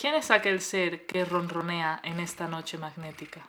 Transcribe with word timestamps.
¿Quién 0.00 0.14
es 0.14 0.30
aquel 0.30 0.60
ser 0.60 1.06
que 1.06 1.24
ronronea 1.24 2.00
en 2.04 2.20
esta 2.20 2.46
noche 2.46 2.78
magnética? 2.78 3.48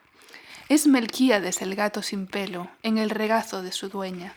Es 0.68 0.88
Melquíades 0.88 1.62
el 1.62 1.76
gato 1.76 2.02
sin 2.02 2.26
pelo, 2.26 2.66
en 2.82 2.98
el 2.98 3.10
regazo 3.10 3.62
de 3.62 3.70
su 3.70 3.88
dueña. 3.88 4.34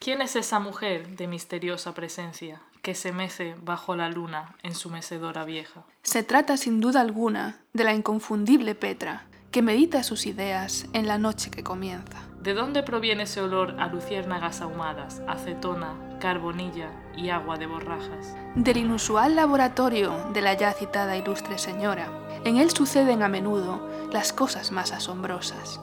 ¿Quién 0.00 0.22
es 0.22 0.34
esa 0.34 0.58
mujer 0.58 1.06
de 1.10 1.28
misteriosa 1.28 1.94
presencia 1.94 2.62
que 2.82 2.96
se 2.96 3.12
mece 3.12 3.54
bajo 3.62 3.94
la 3.94 4.08
luna 4.08 4.56
en 4.64 4.74
su 4.74 4.90
mecedora 4.90 5.44
vieja? 5.44 5.84
Se 6.02 6.24
trata 6.24 6.56
sin 6.56 6.80
duda 6.80 7.00
alguna 7.00 7.60
de 7.72 7.84
la 7.84 7.94
inconfundible 7.94 8.74
Petra, 8.74 9.26
que 9.52 9.62
medita 9.62 10.02
sus 10.02 10.26
ideas 10.26 10.86
en 10.94 11.06
la 11.06 11.18
noche 11.18 11.52
que 11.52 11.62
comienza. 11.62 12.26
¿De 12.42 12.54
dónde 12.54 12.82
proviene 12.82 13.22
ese 13.22 13.40
olor 13.40 13.76
a 13.78 13.86
luciérnagas 13.86 14.62
ahumadas, 14.62 15.22
acetona, 15.28 15.94
carbonilla 16.20 16.90
y 17.16 17.30
agua 17.30 17.56
de 17.56 17.66
borrajas? 17.66 18.34
Del 18.54 18.76
inusual 18.76 19.34
laboratorio 19.36 20.14
de 20.32 20.42
la 20.42 20.54
ya 20.54 20.72
citada 20.72 21.16
ilustre 21.16 21.58
señora. 21.58 22.08
En 22.44 22.56
él 22.56 22.70
suceden 22.70 23.22
a 23.22 23.28
menudo 23.28 23.88
las 24.12 24.32
cosas 24.32 24.72
más 24.72 24.92
asombrosas. 24.92 25.80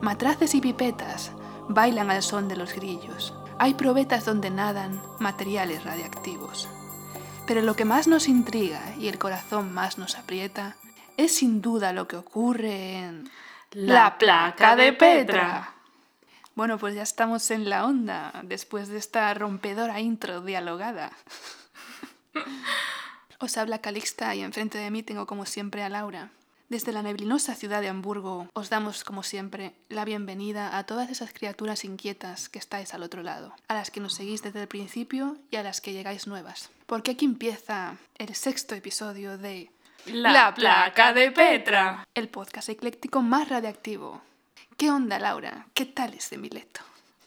Matraces 0.00 0.54
y 0.54 0.60
pipetas 0.60 1.32
bailan 1.68 2.10
al 2.10 2.22
son 2.22 2.48
de 2.48 2.56
los 2.56 2.74
grillos. 2.74 3.34
Hay 3.58 3.74
probetas 3.74 4.24
donde 4.24 4.50
nadan 4.50 5.00
materiales 5.18 5.84
radiactivos. 5.84 6.68
Pero 7.46 7.62
lo 7.62 7.74
que 7.74 7.84
más 7.84 8.08
nos 8.08 8.28
intriga 8.28 8.80
y 8.98 9.08
el 9.08 9.18
corazón 9.18 9.72
más 9.72 9.98
nos 9.98 10.16
aprieta 10.16 10.76
es 11.16 11.36
sin 11.36 11.62
duda 11.62 11.92
lo 11.92 12.06
que 12.06 12.16
ocurre 12.16 12.98
en 12.98 13.30
La 13.70 14.18
placa 14.18 14.76
de 14.76 14.92
Petra. 14.92 15.75
Bueno, 16.56 16.78
pues 16.78 16.94
ya 16.94 17.02
estamos 17.02 17.50
en 17.50 17.68
la 17.68 17.84
onda 17.84 18.32
después 18.42 18.88
de 18.88 18.96
esta 18.96 19.32
rompedora 19.34 20.00
intro 20.00 20.40
dialogada. 20.40 21.12
Os 23.38 23.58
habla 23.58 23.82
Calixta 23.82 24.34
y 24.34 24.40
enfrente 24.40 24.78
de 24.78 24.90
mí 24.90 25.02
tengo 25.02 25.26
como 25.26 25.44
siempre 25.44 25.82
a 25.82 25.90
Laura. 25.90 26.30
Desde 26.70 26.92
la 26.92 27.02
neblinosa 27.02 27.54
ciudad 27.54 27.82
de 27.82 27.88
Hamburgo 27.88 28.48
os 28.54 28.70
damos 28.70 29.04
como 29.04 29.22
siempre 29.22 29.74
la 29.90 30.06
bienvenida 30.06 30.78
a 30.78 30.84
todas 30.84 31.10
esas 31.10 31.34
criaturas 31.34 31.84
inquietas 31.84 32.48
que 32.48 32.58
estáis 32.58 32.94
al 32.94 33.02
otro 33.02 33.22
lado, 33.22 33.54
a 33.68 33.74
las 33.74 33.90
que 33.90 34.00
nos 34.00 34.14
seguís 34.14 34.42
desde 34.42 34.62
el 34.62 34.66
principio 34.66 35.36
y 35.50 35.56
a 35.56 35.62
las 35.62 35.82
que 35.82 35.92
llegáis 35.92 36.26
nuevas. 36.26 36.70
Porque 36.86 37.10
aquí 37.10 37.26
empieza 37.26 37.98
el 38.16 38.34
sexto 38.34 38.74
episodio 38.74 39.36
de 39.36 39.70
La 40.06 40.54
placa 40.54 41.12
de 41.12 41.30
Petra. 41.32 42.08
el 42.14 42.30
podcast 42.30 42.70
ecléctico 42.70 43.20
más 43.20 43.50
radiactivo. 43.50 44.22
¿Qué 44.76 44.90
onda, 44.90 45.18
Laura? 45.18 45.66
¿Qué 45.72 45.86
tal 45.86 46.12
ese 46.12 46.36
Mileto? 46.36 46.82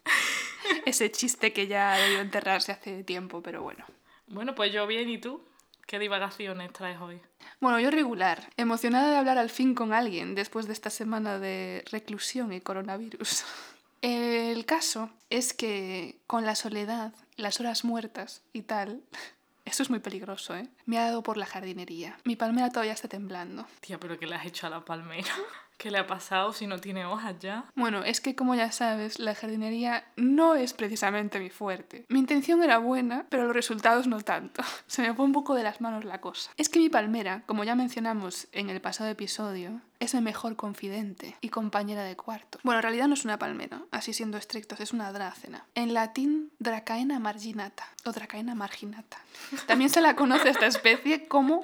Ese 0.86 1.12
chiste 1.12 1.52
que 1.52 1.66
ya 1.66 1.98
debió 1.98 2.20
enterrarse 2.20 2.72
hace 2.72 3.04
tiempo, 3.04 3.42
pero 3.42 3.64
bueno. 3.64 3.86
Bueno, 4.28 4.54
pues 4.54 4.72
yo 4.72 4.86
bien, 4.86 5.10
¿y 5.10 5.18
tú? 5.18 5.42
¿Qué 5.88 5.98
divagaciones 5.98 6.72
traes 6.74 7.02
hoy? 7.02 7.20
Bueno, 7.60 7.80
yo 7.80 7.90
regular, 7.90 8.52
emocionada 8.56 9.10
de 9.10 9.18
hablar 9.18 9.40
al 9.40 9.50
fin 9.50 9.74
con 9.74 9.94
alguien 9.94 10.36
después 10.36 10.68
de 10.68 10.74
esta 10.74 10.92
semana 10.92 11.40
de 11.40 11.84
reclusión 11.92 12.54
y 12.54 12.62
coronavirus. 12.62 13.44
El 14.04 14.66
caso 14.68 15.10
es 15.32 15.56
que 15.56 16.20
con 16.28 16.46
la 16.46 16.54
soledad, 16.54 17.14
las 17.36 17.60
horas 17.60 17.84
muertas 17.84 18.44
y 18.54 18.62
tal, 18.62 19.02
eso 19.66 19.82
es 19.82 19.90
muy 19.90 20.00
peligroso, 20.00 20.56
¿eh? 20.56 20.68
Me 20.86 21.00
ha 21.00 21.06
dado 21.06 21.24
por 21.24 21.36
la 21.38 21.48
jardinería. 21.48 22.16
Mi 22.26 22.36
palmera 22.36 22.70
todavía 22.70 22.94
está 22.94 23.08
temblando. 23.08 23.66
Tía, 23.80 24.00
pero 24.00 24.20
¿qué 24.20 24.28
le 24.28 24.36
has 24.36 24.46
hecho 24.46 24.68
a 24.68 24.70
la 24.70 24.86
palmera? 24.86 25.34
¿Qué 25.80 25.92
le 25.92 25.98
ha 25.98 26.06
pasado 26.06 26.52
si 26.52 26.68
no 26.68 26.80
tiene 26.80 27.06
hojas 27.06 27.40
ya? 27.40 27.64
Bueno, 27.74 28.04
es 28.04 28.20
que 28.20 28.36
como 28.36 28.54
ya 28.54 28.70
sabes, 28.70 29.18
la 29.18 29.34
jardinería 29.34 30.04
no 30.18 30.56
es 30.56 30.74
precisamente 30.74 31.40
mi 31.40 31.50
fuerte. 31.50 32.06
Mi 32.10 32.20
intención 32.20 32.62
era 32.62 32.80
buena, 32.80 33.26
pero 33.30 33.46
los 33.46 33.56
resultados 33.56 34.06
no 34.06 34.20
tanto. 34.20 34.62
Se 34.88 35.02
me 35.02 35.14
fue 35.14 35.24
un 35.24 35.32
poco 35.32 35.56
de 35.56 35.64
las 35.64 35.80
manos 35.80 36.04
la 36.04 36.20
cosa. 36.20 36.52
Es 36.58 36.68
que 36.68 36.80
mi 36.80 36.90
palmera, 36.90 37.44
como 37.46 37.64
ya 37.64 37.76
mencionamos 37.76 38.50
en 38.52 38.70
el 38.70 38.82
pasado 38.82 39.10
episodio, 39.10 39.80
es 40.02 40.14
mi 40.16 40.20
mejor 40.20 40.58
confidente 40.58 41.38
y 41.40 41.48
compañera 41.48 42.04
de 42.04 42.18
cuarto. 42.18 42.60
Bueno, 42.64 42.80
en 42.80 42.84
realidad 42.84 43.08
no 43.08 43.14
es 43.14 43.24
una 43.24 43.40
palmera, 43.40 43.82
así 43.92 44.12
siendo 44.12 44.38
estrictos, 44.38 44.82
es 44.82 44.92
una 44.92 45.14
drácena. 45.14 45.66
En 45.76 45.94
latín, 45.94 46.52
Dracaena 46.60 47.20
marginata 47.20 47.88
o 48.04 48.12
Dracaena 48.12 48.54
marginata. 48.54 49.18
También 49.66 49.90
se 49.90 50.02
la 50.02 50.18
conoce 50.18 50.50
esta 50.50 50.66
especie 50.66 51.30
como 51.30 51.62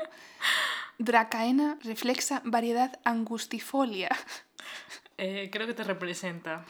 Dracaena 0.98 1.78
reflexa 1.84 2.42
variedad 2.46 3.00
angustifolia. 3.04 4.10
Eh, 5.18 5.50
creo 5.52 5.66
que 5.66 5.74
te 5.74 5.84
representa. 5.84 6.66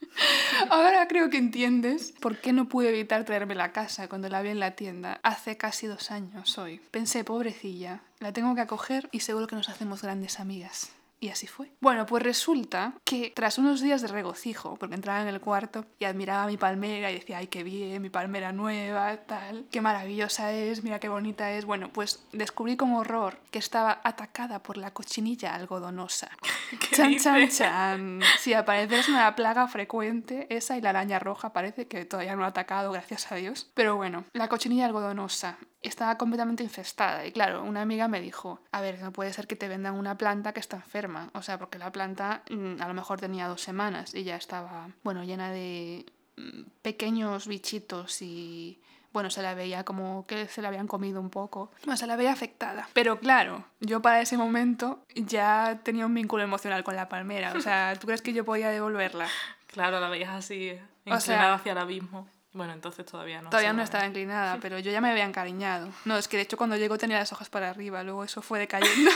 Ahora 0.70 1.06
creo 1.08 1.30
que 1.30 1.38
entiendes 1.38 2.12
por 2.20 2.38
qué 2.38 2.52
no 2.52 2.68
pude 2.68 2.88
evitar 2.88 3.24
traerme 3.24 3.60
a 3.62 3.72
casa 3.72 4.08
cuando 4.08 4.28
la 4.28 4.42
vi 4.42 4.50
en 4.50 4.60
la 4.60 4.72
tienda 4.72 5.20
hace 5.22 5.56
casi 5.56 5.86
dos 5.86 6.10
años 6.10 6.58
hoy. 6.58 6.80
Pensé, 6.90 7.24
pobrecilla, 7.24 8.00
la 8.20 8.32
tengo 8.32 8.54
que 8.54 8.60
acoger 8.60 9.08
y 9.12 9.20
seguro 9.20 9.46
que 9.46 9.56
nos 9.56 9.68
hacemos 9.68 10.02
grandes 10.02 10.40
amigas. 10.40 10.90
Y 11.20 11.30
así 11.30 11.46
fue. 11.46 11.72
Bueno, 11.80 12.06
pues 12.06 12.22
resulta 12.22 12.94
que 13.04 13.32
tras 13.34 13.58
unos 13.58 13.80
días 13.80 14.02
de 14.02 14.08
regocijo, 14.08 14.76
porque 14.76 14.94
entraba 14.94 15.20
en 15.20 15.28
el 15.28 15.40
cuarto 15.40 15.84
y 15.98 16.04
admiraba 16.04 16.46
mi 16.46 16.56
palmera 16.56 17.10
y 17.10 17.14
decía, 17.14 17.38
ay, 17.38 17.48
qué 17.48 17.64
bien, 17.64 18.00
mi 18.00 18.08
palmera 18.10 18.52
nueva, 18.52 19.16
tal, 19.26 19.66
qué 19.70 19.80
maravillosa 19.80 20.52
es, 20.52 20.84
mira 20.84 21.00
qué 21.00 21.08
bonita 21.08 21.50
es. 21.52 21.64
Bueno, 21.64 21.90
pues 21.92 22.22
descubrí 22.32 22.76
con 22.76 22.92
horror 22.92 23.40
que 23.50 23.58
estaba 23.58 24.00
atacada 24.04 24.62
por 24.62 24.76
la 24.76 24.92
cochinilla 24.92 25.54
algodonosa. 25.54 26.30
¿Qué 26.80 26.96
Chan, 26.96 27.16
chan, 27.18 27.48
chan. 27.48 28.20
Sí, 28.38 28.52
al 28.52 28.64
parecer 28.64 29.00
es 29.00 29.08
una 29.08 29.34
plaga 29.34 29.66
frecuente, 29.66 30.46
esa 30.50 30.76
y 30.76 30.80
la 30.80 30.90
araña 30.90 31.18
roja 31.18 31.52
parece 31.52 31.88
que 31.88 32.04
todavía 32.04 32.36
no 32.36 32.44
ha 32.44 32.48
atacado, 32.48 32.92
gracias 32.92 33.32
a 33.32 33.34
Dios. 33.34 33.70
Pero 33.74 33.96
bueno, 33.96 34.24
la 34.34 34.48
cochinilla 34.48 34.86
algodonosa 34.86 35.58
estaba 35.82 36.18
completamente 36.18 36.62
infestada 36.62 37.24
y 37.26 37.32
claro, 37.32 37.62
una 37.62 37.82
amiga 37.82 38.08
me 38.08 38.20
dijo, 38.20 38.60
a 38.72 38.80
ver, 38.80 39.00
no 39.00 39.12
puede 39.12 39.32
ser 39.32 39.46
que 39.46 39.56
te 39.56 39.68
vendan 39.68 39.94
una 39.94 40.16
planta 40.18 40.52
que 40.52 40.60
está 40.60 40.76
enferma, 40.76 41.30
o 41.34 41.42
sea, 41.42 41.58
porque 41.58 41.78
la 41.78 41.92
planta 41.92 42.42
mm, 42.50 42.80
a 42.82 42.88
lo 42.88 42.94
mejor 42.94 43.20
tenía 43.20 43.46
dos 43.48 43.60
semanas 43.62 44.14
y 44.14 44.24
ya 44.24 44.36
estaba, 44.36 44.88
bueno, 45.04 45.22
llena 45.24 45.50
de 45.52 46.04
mm, 46.36 46.62
pequeños 46.82 47.46
bichitos 47.46 48.22
y... 48.22 48.80
Bueno, 49.10 49.30
se 49.30 49.40
la 49.40 49.54
veía 49.54 49.84
como 49.84 50.26
que 50.26 50.48
se 50.48 50.60
la 50.60 50.68
habían 50.68 50.86
comido 50.86 51.18
un 51.18 51.30
poco. 51.30 51.72
Bueno, 51.86 51.96
se 51.96 52.06
la 52.06 52.14
veía 52.14 52.30
afectada. 52.30 52.86
Pero 52.92 53.18
claro, 53.18 53.64
yo 53.80 54.02
para 54.02 54.20
ese 54.20 54.36
momento 54.36 55.02
ya 55.14 55.80
tenía 55.82 56.04
un 56.04 56.12
vínculo 56.12 56.42
emocional 56.44 56.84
con 56.84 56.94
la 56.94 57.08
palmera. 57.08 57.54
O 57.56 57.60
sea, 57.62 57.94
¿tú 57.98 58.06
crees 58.06 58.20
que 58.20 58.34
yo 58.34 58.44
podía 58.44 58.68
devolverla? 58.70 59.26
Claro, 59.66 59.98
la 60.00 60.08
veías 60.08 60.30
así, 60.30 60.70
O 60.70 61.10
inclinada 61.10 61.20
sea- 61.20 61.54
hacia 61.54 61.72
el 61.72 61.78
abismo. 61.78 62.26
Bueno, 62.58 62.72
entonces 62.72 63.06
todavía 63.06 63.40
no. 63.40 63.50
Todavía 63.50 63.72
no 63.72 63.82
estaba 63.82 64.04
inclinada, 64.04 64.58
pero 64.60 64.80
yo 64.80 64.90
ya 64.90 65.00
me 65.00 65.08
había 65.08 65.24
encariñado. 65.24 65.90
No, 66.04 66.18
es 66.18 66.26
que 66.26 66.36
de 66.36 66.42
hecho 66.42 66.56
cuando 66.56 66.76
llegó 66.76 66.98
tenía 66.98 67.16
las 67.16 67.32
hojas 67.32 67.48
para 67.48 67.70
arriba, 67.70 68.02
luego 68.02 68.24
eso 68.24 68.42
fue 68.42 68.58
decayendo. 68.58 69.12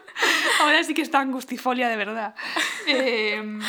Ahora 0.60 0.82
sí 0.84 0.94
que 0.94 1.02
está 1.02 1.18
angustifolia 1.18 1.88
de 1.88 1.96
verdad. 1.96 2.34
Em, 2.86 3.60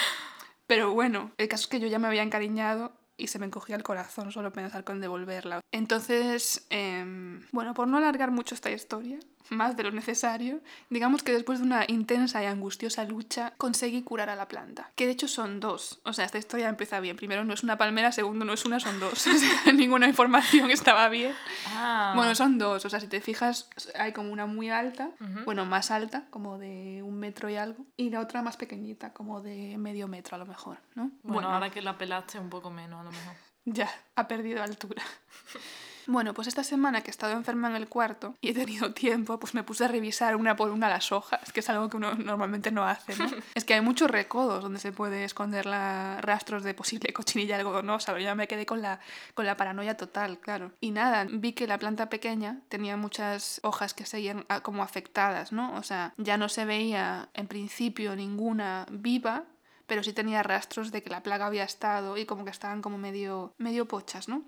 pero 0.67 0.91
bueno, 0.91 1.31
el 1.37 1.47
caso 1.47 1.63
es 1.63 1.67
que 1.67 1.79
yo 1.79 1.87
ya 1.87 1.97
me 1.97 2.07
había 2.07 2.21
encariñado 2.21 2.91
y 3.17 3.27
se 3.27 3.39
me 3.39 3.47
encogía 3.47 3.75
el 3.75 3.81
corazón 3.81 4.31
solo 4.31 4.53
pensar 4.53 4.83
con 4.83 5.01
devolverla. 5.01 5.61
Entonces, 5.71 6.67
em, 6.69 7.41
bueno, 7.51 7.73
por 7.73 7.87
no 7.87 7.97
alargar 7.97 8.29
mucho 8.29 8.53
esta 8.53 8.69
historia, 8.69 9.17
más 9.49 9.75
de 9.77 9.83
lo 9.83 9.91
necesario, 9.91 10.59
digamos 10.89 11.23
que 11.23 11.31
después 11.33 11.59
de 11.59 11.65
una 11.65 11.85
intensa 11.87 12.41
y 12.43 12.45
angustiosa 12.45 13.03
lucha 13.05 13.53
conseguí 13.57 14.01
curar 14.03 14.29
a 14.29 14.35
la 14.35 14.47
planta. 14.47 14.91
Que 14.95 15.05
de 15.05 15.11
hecho 15.13 15.27
son 15.27 15.59
dos. 15.59 15.99
O 16.03 16.13
sea, 16.13 16.25
esta 16.25 16.37
historia 16.37 16.69
empieza 16.69 16.99
bien. 16.99 17.15
Primero 17.15 17.43
no 17.43 17.53
es 17.53 17.63
una 17.63 17.77
palmera, 17.77 18.11
segundo 18.11 18.45
no 18.45 18.53
es 18.53 18.65
una, 18.65 18.79
son 18.79 18.99
dos. 18.99 19.27
O 19.27 19.33
sea, 19.39 19.73
ninguna 19.73 20.07
información 20.07 20.71
estaba 20.71 21.09
bien. 21.09 21.33
Ah, 21.67 22.13
Bueno, 22.15 22.33
son 22.35 22.57
dos. 22.57 22.83
O 22.85 22.89
sea, 22.89 22.99
si 22.99 23.07
te 23.07 23.21
fijas, 23.21 23.69
hay 23.95 24.13
como 24.13 24.31
una 24.31 24.45
muy 24.45 24.69
alta, 24.69 25.11
Ujú. 25.19 25.45
bueno, 25.45 25.65
más 25.65 25.91
alta, 25.91 26.25
como 26.29 26.57
de 26.57 27.01
un 27.03 27.19
metro 27.19 27.49
y 27.49 27.55
algo, 27.55 27.85
y 27.97 28.09
la 28.09 28.19
otra 28.19 28.41
más 28.41 28.57
pequeñita, 28.57 29.13
como 29.13 29.41
de 29.41 29.77
medio 29.77 30.07
metro 30.07 30.35
a 30.35 30.39
lo 30.39 30.45
mejor, 30.45 30.77
¿no? 30.95 31.11
bueno, 31.23 31.49
ahora 31.49 31.69
que 31.69 31.81
la 31.81 31.97
pelaste 31.97 32.39
un 32.39 32.49
poco 32.49 32.69
menos, 32.71 32.99
a 33.01 33.03
lo 33.03 33.11
mejor. 33.11 33.33
Ya, 33.69 33.89
ha 34.15 34.29
perdido 34.29 34.63
altura. 34.63 35.03
Bueno, 36.07 36.33
pues 36.33 36.47
esta 36.47 36.63
semana 36.63 37.01
que 37.01 37.09
he 37.09 37.11
estado 37.11 37.33
enferma 37.33 37.69
en 37.69 37.75
el 37.75 37.89
cuarto 37.89 38.33
y 38.39 38.49
he 38.49 38.53
tenido 38.53 38.93
tiempo, 38.93 39.39
pues 39.39 39.53
me 39.53 39.63
puse 39.63 39.85
a 39.85 39.87
revisar 39.89 40.35
una 40.37 40.55
por 40.55 40.69
una 40.69 40.89
las 40.89 41.11
hojas, 41.11 41.51
que 41.51 41.59
es 41.59 41.69
algo 41.69 41.89
que 41.89 41.97
uno 41.97 42.15
normalmente 42.15 42.71
no 42.71 42.85
hace, 42.87 43.15
¿no? 43.15 43.29
es 43.55 43.65
que 43.65 43.73
hay 43.73 43.81
muchos 43.81 44.09
recodos 44.09 44.63
donde 44.63 44.79
se 44.79 44.93
puede 44.93 45.25
esconder 45.25 45.65
la... 45.65 46.19
rastros 46.21 46.63
de 46.63 46.73
posible 46.73 47.11
cochinilla 47.11 47.57
algodonosa, 47.57 48.13
pero 48.13 48.23
ya 48.23 48.35
me 48.35 48.47
quedé 48.47 48.65
con 48.65 48.81
la, 48.81 49.01
con 49.33 49.45
la 49.45 49.57
paranoia 49.57 49.97
total, 49.97 50.39
claro. 50.39 50.71
Y 50.79 50.91
nada, 50.91 51.27
vi 51.29 51.51
que 51.51 51.67
la 51.67 51.77
planta 51.77 52.09
pequeña 52.09 52.61
tenía 52.69 52.95
muchas 52.95 53.59
hojas 53.63 53.93
que 53.93 54.05
seguían 54.05 54.45
ah, 54.47 54.61
como 54.61 54.83
afectadas, 54.83 55.51
¿no? 55.51 55.75
O 55.75 55.83
sea, 55.83 56.13
ya 56.17 56.37
no 56.37 56.47
se 56.47 56.63
veía 56.63 57.27
en 57.33 57.47
principio 57.47 58.15
ninguna 58.15 58.85
viva, 58.89 59.43
pero 59.87 60.03
sí 60.03 60.13
tenía 60.13 60.41
rastros 60.41 60.91
de 60.91 61.03
que 61.03 61.09
la 61.09 61.23
plaga 61.23 61.47
había 61.47 61.63
estado 61.63 62.17
y 62.17 62.25
como 62.25 62.45
que 62.45 62.51
estaban 62.51 62.81
como 62.81 62.97
medio, 62.97 63.53
medio 63.57 63.87
pochas, 63.87 64.29
¿no? 64.29 64.43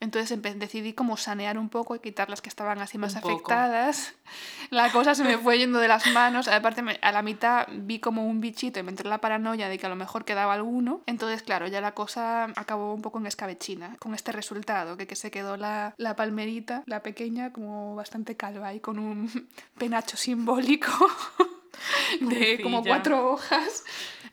Entonces 0.00 0.38
decidí 0.58 0.92
como 0.92 1.16
sanear 1.16 1.58
un 1.58 1.68
poco 1.68 1.94
y 1.94 2.00
quitar 2.00 2.28
las 2.28 2.42
que 2.42 2.48
estaban 2.48 2.78
así 2.80 2.98
más 2.98 3.14
Un 3.14 3.20
poco. 3.22 3.34
afectadas. 3.34 4.14
La 4.70 4.90
cosa 4.92 5.14
se 5.14 5.22
me 5.24 5.38
fue 5.38 5.58
yendo 5.58 5.78
de 5.78 5.88
las 5.88 6.06
manos. 6.12 6.48
Aparte, 6.48 6.82
me- 6.82 6.98
a 7.02 7.12
la 7.12 7.22
mitad 7.22 7.66
vi 7.72 7.98
como 8.00 8.26
un 8.26 8.40
bichito 8.40 8.78
y 8.80 8.82
me 8.82 8.90
entró 8.90 9.08
la 9.08 9.20
paranoia 9.20 9.68
de 9.68 9.78
que 9.78 9.86
a 9.86 9.88
lo 9.88 9.96
mejor 9.96 10.24
quedaba 10.24 10.52
alguno. 10.54 11.00
Entonces, 11.06 11.42
claro, 11.42 11.66
ya 11.68 11.80
la 11.80 11.92
cosa 11.94 12.44
acabó 12.56 12.92
un 12.94 13.00
poco 13.02 13.18
en 13.18 13.26
escabechina 13.26 13.96
con 13.98 14.14
este 14.14 14.32
resultado, 14.32 14.96
que, 14.96 15.06
que 15.06 15.16
se 15.16 15.30
quedó 15.30 15.56
la, 15.56 15.94
la 15.96 16.16
palmerita, 16.16 16.82
la 16.86 17.02
pequeña, 17.02 17.52
como 17.52 17.94
bastante 17.94 18.36
calva 18.36 18.74
y 18.74 18.80
con 18.80 18.98
un 18.98 19.48
penacho 19.78 20.16
simbólico 20.16 20.90
de 22.20 22.60
como 22.62 22.82
cuatro 22.82 23.30
hojas. 23.32 23.84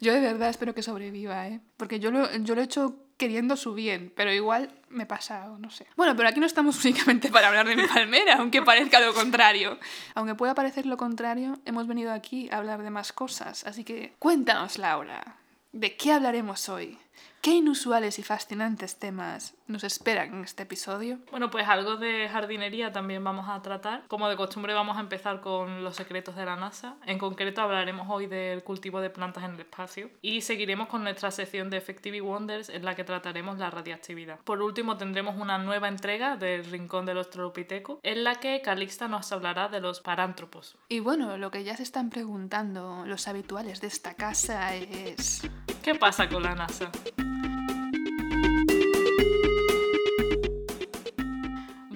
Yo 0.01 0.13
de 0.13 0.19
verdad 0.19 0.50
espero 0.50 0.74
que 0.74 0.83
sobreviva, 0.83 1.48
¿eh? 1.48 1.62
Porque 1.77 2.00
yo 2.00 2.12
lo, 2.12 2.30
yo 2.38 2.56
lo 2.56 2.62
he 2.62 2.65
hecho 2.65 2.98
queriendo 3.24 3.56
su 3.56 3.74
bien, 3.74 4.12
pero 4.18 4.34
igual 4.34 4.70
me 4.90 5.04
he 5.04 5.06
pasado, 5.06 5.58
no 5.58 5.70
sé. 5.70 5.88
Bueno, 5.96 6.14
pero 6.14 6.28
aquí 6.28 6.42
no 6.42 6.46
estamos 6.46 6.75
únicamente 6.84 7.30
para 7.30 7.48
hablar 7.48 7.66
de 7.66 7.78
mi 7.78 7.88
palmera, 7.88 8.36
aunque 8.36 8.62
parezca 8.62 9.00
lo 9.00 9.14
contrario. 9.14 9.80
Aunque 10.14 10.36
pueda 10.36 10.54
parecer 10.54 10.86
lo 10.86 10.98
contrario, 10.98 11.58
hemos 11.64 11.88
venido 11.88 12.12
aquí 12.12 12.50
a 12.52 12.58
hablar 12.58 12.84
de 12.84 12.90
más 12.90 13.14
cosas. 13.14 13.66
Así 13.66 13.86
que 13.86 14.14
cuéntanos, 14.20 14.78
Laura, 14.78 15.38
¿de 15.72 15.96
qué 15.96 16.12
hablaremos 16.12 16.68
hoy? 16.68 16.98
¿Qué 17.44 17.56
inusuales 17.56 18.19
y 18.19 18.24
fascinantes 18.24 19.00
temas 19.00 19.54
nos 19.68 19.84
esperan 19.84 20.34
en 20.34 20.45
este 20.45 20.63
episodio? 20.63 21.19
Bueno, 21.30 21.51
pues 21.51 21.68
algo 21.68 21.98
de 21.98 22.30
jardinería 22.30 22.94
también 22.94 23.22
vamos 23.22 23.50
a 23.50 23.62
tratar. 23.62 24.07
Como 24.07 24.30
de 24.30 24.38
costumbre 24.38 24.74
vamos 24.74 24.95
a 24.95 25.01
empezar 25.01 25.42
con 25.42 25.84
los 25.84 25.98
secretos 25.98 26.38
de 26.38 26.45
la 26.45 26.56
NASA. 26.56 26.95
En 27.06 27.18
concreto 27.18 27.62
hablaremos 27.62 28.07
hoy 28.10 28.28
del 28.28 28.63
cultivo 28.63 29.01
de 29.01 29.10
plantas 29.10 29.44
en 29.44 29.56
el 29.56 29.60
espacio 29.60 30.10
y 30.22 30.40
seguiremos 30.40 30.88
con 30.88 31.04
nuestra 31.04 31.31
sección 31.31 31.69
de 31.69 31.75
Effective 31.75 32.22
Wonders 32.22 32.69
en 32.69 32.86
la 32.86 32.95
que 32.95 33.04
trataremos 33.04 33.60
la 33.60 33.69
radiactividad. 33.69 34.39
Por 34.39 34.62
último 34.62 34.96
tendremos 34.96 35.36
una 35.36 35.57
nueva 35.57 35.89
entrega 35.89 36.38
del 36.38 36.63
Rincón 36.63 37.06
del 37.06 37.18
Australopiteco 37.18 38.00
en 38.04 38.24
la 38.24 38.36
que 38.36 38.62
Calixta 38.62 39.10
nos 39.10 39.34
hablará 39.34 39.68
de 39.68 39.81
los 39.81 40.00
parántropos. 40.00 40.78
Y 40.88 41.01
bueno, 41.01 41.38
lo 41.38 41.51
que 41.51 41.66
ya 41.66 41.75
se 41.75 41.84
están 41.84 42.10
preguntando 42.10 43.04
los 43.06 43.28
habituales 43.28 43.81
de 43.81 43.88
esta 43.88 44.13
casa 44.13 44.74
es... 44.78 45.42
¿Qué 45.84 45.96
pasa 45.96 46.30
con 46.30 46.44
la 46.44 46.56
NASA? 46.56 46.89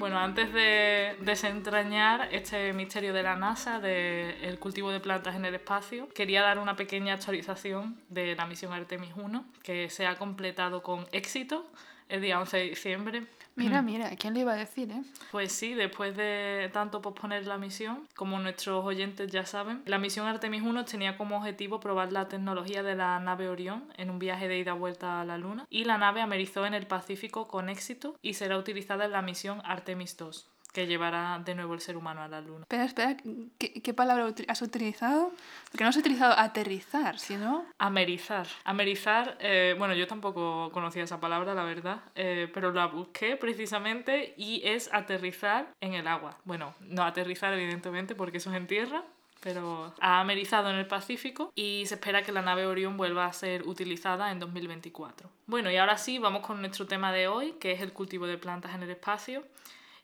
Bueno, 0.07 0.21
antes 0.21 0.53
de 0.53 1.17
desentrañar 1.19 2.29
este 2.31 2.71
misterio 2.71 3.11
de 3.11 3.23
la 3.23 3.35
NASA, 3.35 3.81
del 3.81 4.57
cultivo 4.57 4.89
de 4.89 5.01
plantas 5.01 5.35
en 5.35 5.43
el 5.43 5.53
espacio, 5.53 6.07
quería 6.15 6.43
dar 6.43 6.59
una 6.59 6.77
pequeña 6.77 7.15
actualización 7.15 7.99
de 8.07 8.33
la 8.33 8.45
misión 8.45 8.71
Artemis 8.71 9.11
1, 9.17 9.43
que 9.63 9.89
se 9.89 10.07
ha 10.07 10.15
completado 10.15 10.81
con 10.81 11.05
éxito 11.11 11.69
el 12.07 12.21
día 12.21 12.39
11 12.39 12.55
de 12.55 12.63
diciembre. 12.63 13.23
Mira, 13.57 13.81
mira, 13.81 14.15
¿quién 14.15 14.35
le 14.35 14.41
iba 14.41 14.53
a 14.53 14.55
decir, 14.55 14.91
eh? 14.91 15.01
Pues 15.31 15.51
sí, 15.51 15.73
después 15.73 16.15
de 16.15 16.69
tanto 16.73 17.01
posponer 17.01 17.47
la 17.47 17.57
misión, 17.57 18.07
como 18.15 18.39
nuestros 18.39 18.85
oyentes 18.85 19.31
ya 19.31 19.45
saben, 19.47 19.81
la 19.85 19.97
misión 19.97 20.27
Artemis 20.27 20.61
1 20.61 20.85
tenía 20.85 21.17
como 21.17 21.37
objetivo 21.37 21.79
probar 21.79 22.13
la 22.13 22.27
tecnología 22.27 22.83
de 22.83 22.95
la 22.95 23.19
nave 23.19 23.49
Orión 23.49 23.91
en 23.97 24.11
un 24.11 24.19
viaje 24.19 24.47
de 24.47 24.59
ida 24.59 24.75
y 24.75 24.77
vuelta 24.77 25.21
a 25.21 25.25
la 25.25 25.39
Luna, 25.39 25.65
y 25.71 25.85
la 25.85 25.97
nave 25.97 26.21
amerizó 26.21 26.67
en 26.67 26.75
el 26.75 26.85
Pacífico 26.85 27.47
con 27.47 27.67
éxito 27.67 28.15
y 28.21 28.35
será 28.35 28.57
utilizada 28.59 29.05
en 29.05 29.11
la 29.11 29.23
misión 29.23 29.61
Artemis 29.65 30.15
2, 30.17 30.51
que 30.73 30.87
llevará 30.87 31.41
de 31.43 31.55
nuevo 31.55 31.73
el 31.73 31.81
ser 31.81 31.97
humano 31.97 32.21
a 32.21 32.27
la 32.27 32.41
Luna. 32.41 32.61
Espera, 32.61 32.85
espera, 32.85 33.17
¿qué, 33.57 33.73
qué 33.81 33.93
palabra 33.93 34.31
has 34.47 34.61
utilizado? 34.61 35.31
Porque 35.71 35.83
no 35.83 35.89
has 35.89 35.97
utilizado 35.97 36.37
aterrizar, 36.37 37.19
sino... 37.19 37.65
Amerizar. 37.77 38.47
Amerizar, 38.63 39.37
eh, 39.39 39.75
bueno, 39.77 39.93
yo 39.93 40.07
tampoco 40.07 40.71
conocía 40.71 41.03
esa 41.03 41.19
palabra, 41.19 41.53
la 41.53 41.63
verdad, 41.63 42.01
eh, 42.15 42.49
pero 42.53 42.71
la 42.71 42.87
busqué 42.87 43.37
precisamente 43.37 44.33
y 44.37 44.61
es 44.65 44.93
aterrizar 44.93 45.67
en 45.81 45.93
el 45.93 46.07
agua. 46.07 46.37
Bueno, 46.45 46.75
no 46.81 47.03
aterrizar 47.03 47.53
evidentemente 47.53 48.15
porque 48.15 48.37
eso 48.37 48.51
es 48.51 48.57
en 48.57 48.67
tierra, 48.67 49.03
pero 49.41 49.93
ha 49.99 50.19
amerizado 50.19 50.69
en 50.69 50.77
el 50.77 50.87
Pacífico 50.87 51.51
y 51.55 51.85
se 51.85 51.95
espera 51.95 52.23
que 52.23 52.31
la 52.31 52.41
nave 52.41 52.65
Orión 52.65 52.97
vuelva 52.97 53.25
a 53.25 53.33
ser 53.33 53.67
utilizada 53.67 54.31
en 54.31 54.39
2024. 54.39 55.29
Bueno, 55.45 55.71
y 55.71 55.77
ahora 55.77 55.97
sí, 55.97 56.19
vamos 56.19 56.45
con 56.45 56.59
nuestro 56.59 56.87
tema 56.87 57.11
de 57.11 57.27
hoy, 57.27 57.53
que 57.59 57.71
es 57.71 57.81
el 57.81 57.93
cultivo 57.93 58.27
de 58.27 58.37
plantas 58.37 58.73
en 58.75 58.83
el 58.83 58.89
espacio. 58.89 59.43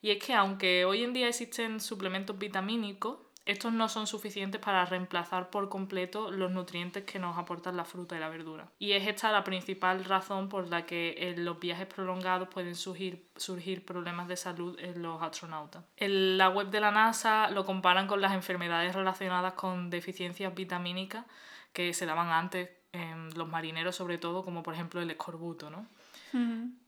Y 0.03 0.11
es 0.11 0.23
que 0.23 0.33
aunque 0.33 0.83
hoy 0.83 1.01
en 1.01 1.13
día 1.13 1.29
existen 1.29 1.79
suplementos 1.79 2.37
vitamínicos, 2.37 3.19
estos 3.45 3.71
no 3.71 3.87
son 3.87 4.05
suficientes 4.05 4.59
para 4.59 4.85
reemplazar 4.85 5.49
por 5.49 5.69
completo 5.69 6.29
los 6.29 6.51
nutrientes 6.51 7.05
que 7.05 7.19
nos 7.19 7.37
aportan 7.37 7.77
la 7.77 7.85
fruta 7.85 8.17
y 8.17 8.19
la 8.19 8.27
verdura. 8.27 8.69
Y 8.79 8.91
es 8.91 9.07
esta 9.07 9.31
la 9.31 9.45
principal 9.45 10.03
razón 10.03 10.49
por 10.49 10.67
la 10.67 10.85
que 10.85 11.15
en 11.17 11.45
los 11.45 11.57
viajes 11.57 11.87
prolongados 11.87 12.49
pueden 12.49 12.75
surgir, 12.75 13.29
surgir 13.37 13.85
problemas 13.85 14.27
de 14.27 14.35
salud 14.35 14.77
en 14.77 15.01
los 15.01 15.21
astronautas. 15.21 15.85
En 15.95 16.37
la 16.37 16.49
web 16.49 16.69
de 16.69 16.81
la 16.81 16.91
NASA 16.91 17.49
lo 17.49 17.65
comparan 17.65 18.05
con 18.05 18.19
las 18.19 18.33
enfermedades 18.33 18.93
relacionadas 18.93 19.53
con 19.53 19.89
deficiencias 19.89 20.53
vitamínicas 20.53 21.25
que 21.71 21.93
se 21.93 22.05
daban 22.05 22.27
antes 22.27 22.69
en 22.91 23.29
los 23.37 23.47
marineros, 23.47 23.95
sobre 23.95 24.17
todo, 24.17 24.43
como 24.43 24.63
por 24.63 24.73
ejemplo 24.73 25.01
el 25.01 25.11
escorbuto, 25.11 25.69
¿no? 25.69 25.87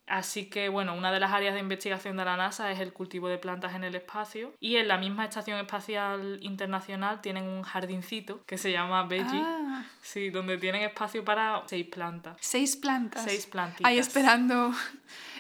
Así 0.08 0.46
que, 0.50 0.70
bueno, 0.70 0.94
una 0.94 1.12
de 1.12 1.20
las 1.20 1.32
áreas 1.32 1.56
de 1.56 1.60
investigación 1.60 2.16
de 2.18 2.26
la 2.26 2.38
NASA 2.38 2.72
es 2.72 2.80
el 2.80 2.94
cultivo 2.94 3.28
de 3.28 3.40
plantas 3.40 3.74
en 3.74 3.84
el 3.84 3.96
espacio. 3.96 4.54
Y 4.60 4.76
en 4.76 4.88
la 4.88 4.98
misma 4.98 5.26
Estación 5.26 5.58
Espacial 5.60 6.38
Internacional 6.42 7.22
tienen 7.22 7.46
un 7.46 7.64
jardincito 7.64 8.42
que 8.46 8.58
se 8.60 8.72
llama 8.72 9.04
Veggie, 9.04 9.42
Ah, 9.44 9.84
sí, 10.02 10.30
donde 10.30 10.58
tienen 10.60 10.84
espacio 10.84 11.26
para 11.26 11.64
seis 11.66 11.88
plantas. 11.88 12.38
seis 12.40 12.76
plantas. 12.76 13.24
Seis 13.24 13.48
plantitas. 13.48 13.90
Ahí 13.90 13.98
esperando. 13.98 14.72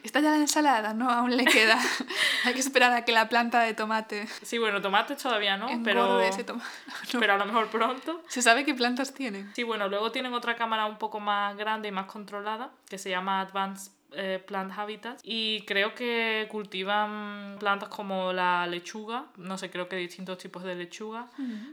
Está 0.03 0.19
ya 0.19 0.29
la 0.31 0.38
ensalada, 0.38 0.94
¿no? 0.94 1.09
Aún 1.09 1.35
le 1.35 1.45
queda. 1.45 1.77
Hay 2.45 2.53
que 2.53 2.59
esperar 2.59 2.91
a 2.94 3.06
que 3.06 3.11
la 3.11 3.27
planta 3.29 3.61
de 3.61 3.73
tomate 3.73 4.27
Sí, 4.44 4.57
bueno, 4.59 4.79
tomates 4.81 5.18
todavía 5.21 5.57
no, 5.57 5.68
pero, 5.83 6.19
ese 6.21 6.44
tomate. 6.44 6.65
No. 7.13 7.19
pero 7.19 7.33
a 7.33 7.38
lo 7.38 7.45
mejor 7.45 7.69
pronto. 7.69 8.21
¿Se 8.27 8.41
sabe 8.41 8.65
qué 8.65 8.73
plantas 8.73 9.13
tienen? 9.13 9.51
Sí, 9.56 9.63
bueno, 9.63 9.88
luego 9.88 10.11
tienen 10.11 10.33
otra 10.33 10.56
cámara 10.56 10.85
un 10.85 10.97
poco 10.97 11.19
más 11.19 11.56
grande 11.56 11.88
y 11.88 11.91
más 11.91 12.06
controlada 12.06 12.71
que 12.89 12.97
se 12.97 13.09
llama 13.09 13.41
Advanced 13.41 13.91
eh, 14.15 14.44
Plant 14.45 14.71
Habitats 14.77 15.21
y 15.23 15.62
creo 15.62 15.94
que 15.94 16.47
cultivan 16.50 17.57
plantas 17.59 17.89
como 17.89 18.33
la 18.33 18.65
lechuga, 18.67 19.25
no 19.38 19.57
sé, 19.57 19.69
creo 19.69 19.88
que 19.88 19.95
distintos 19.95 20.38
tipos 20.38 20.63
de 20.63 20.75
lechuga, 20.75 21.27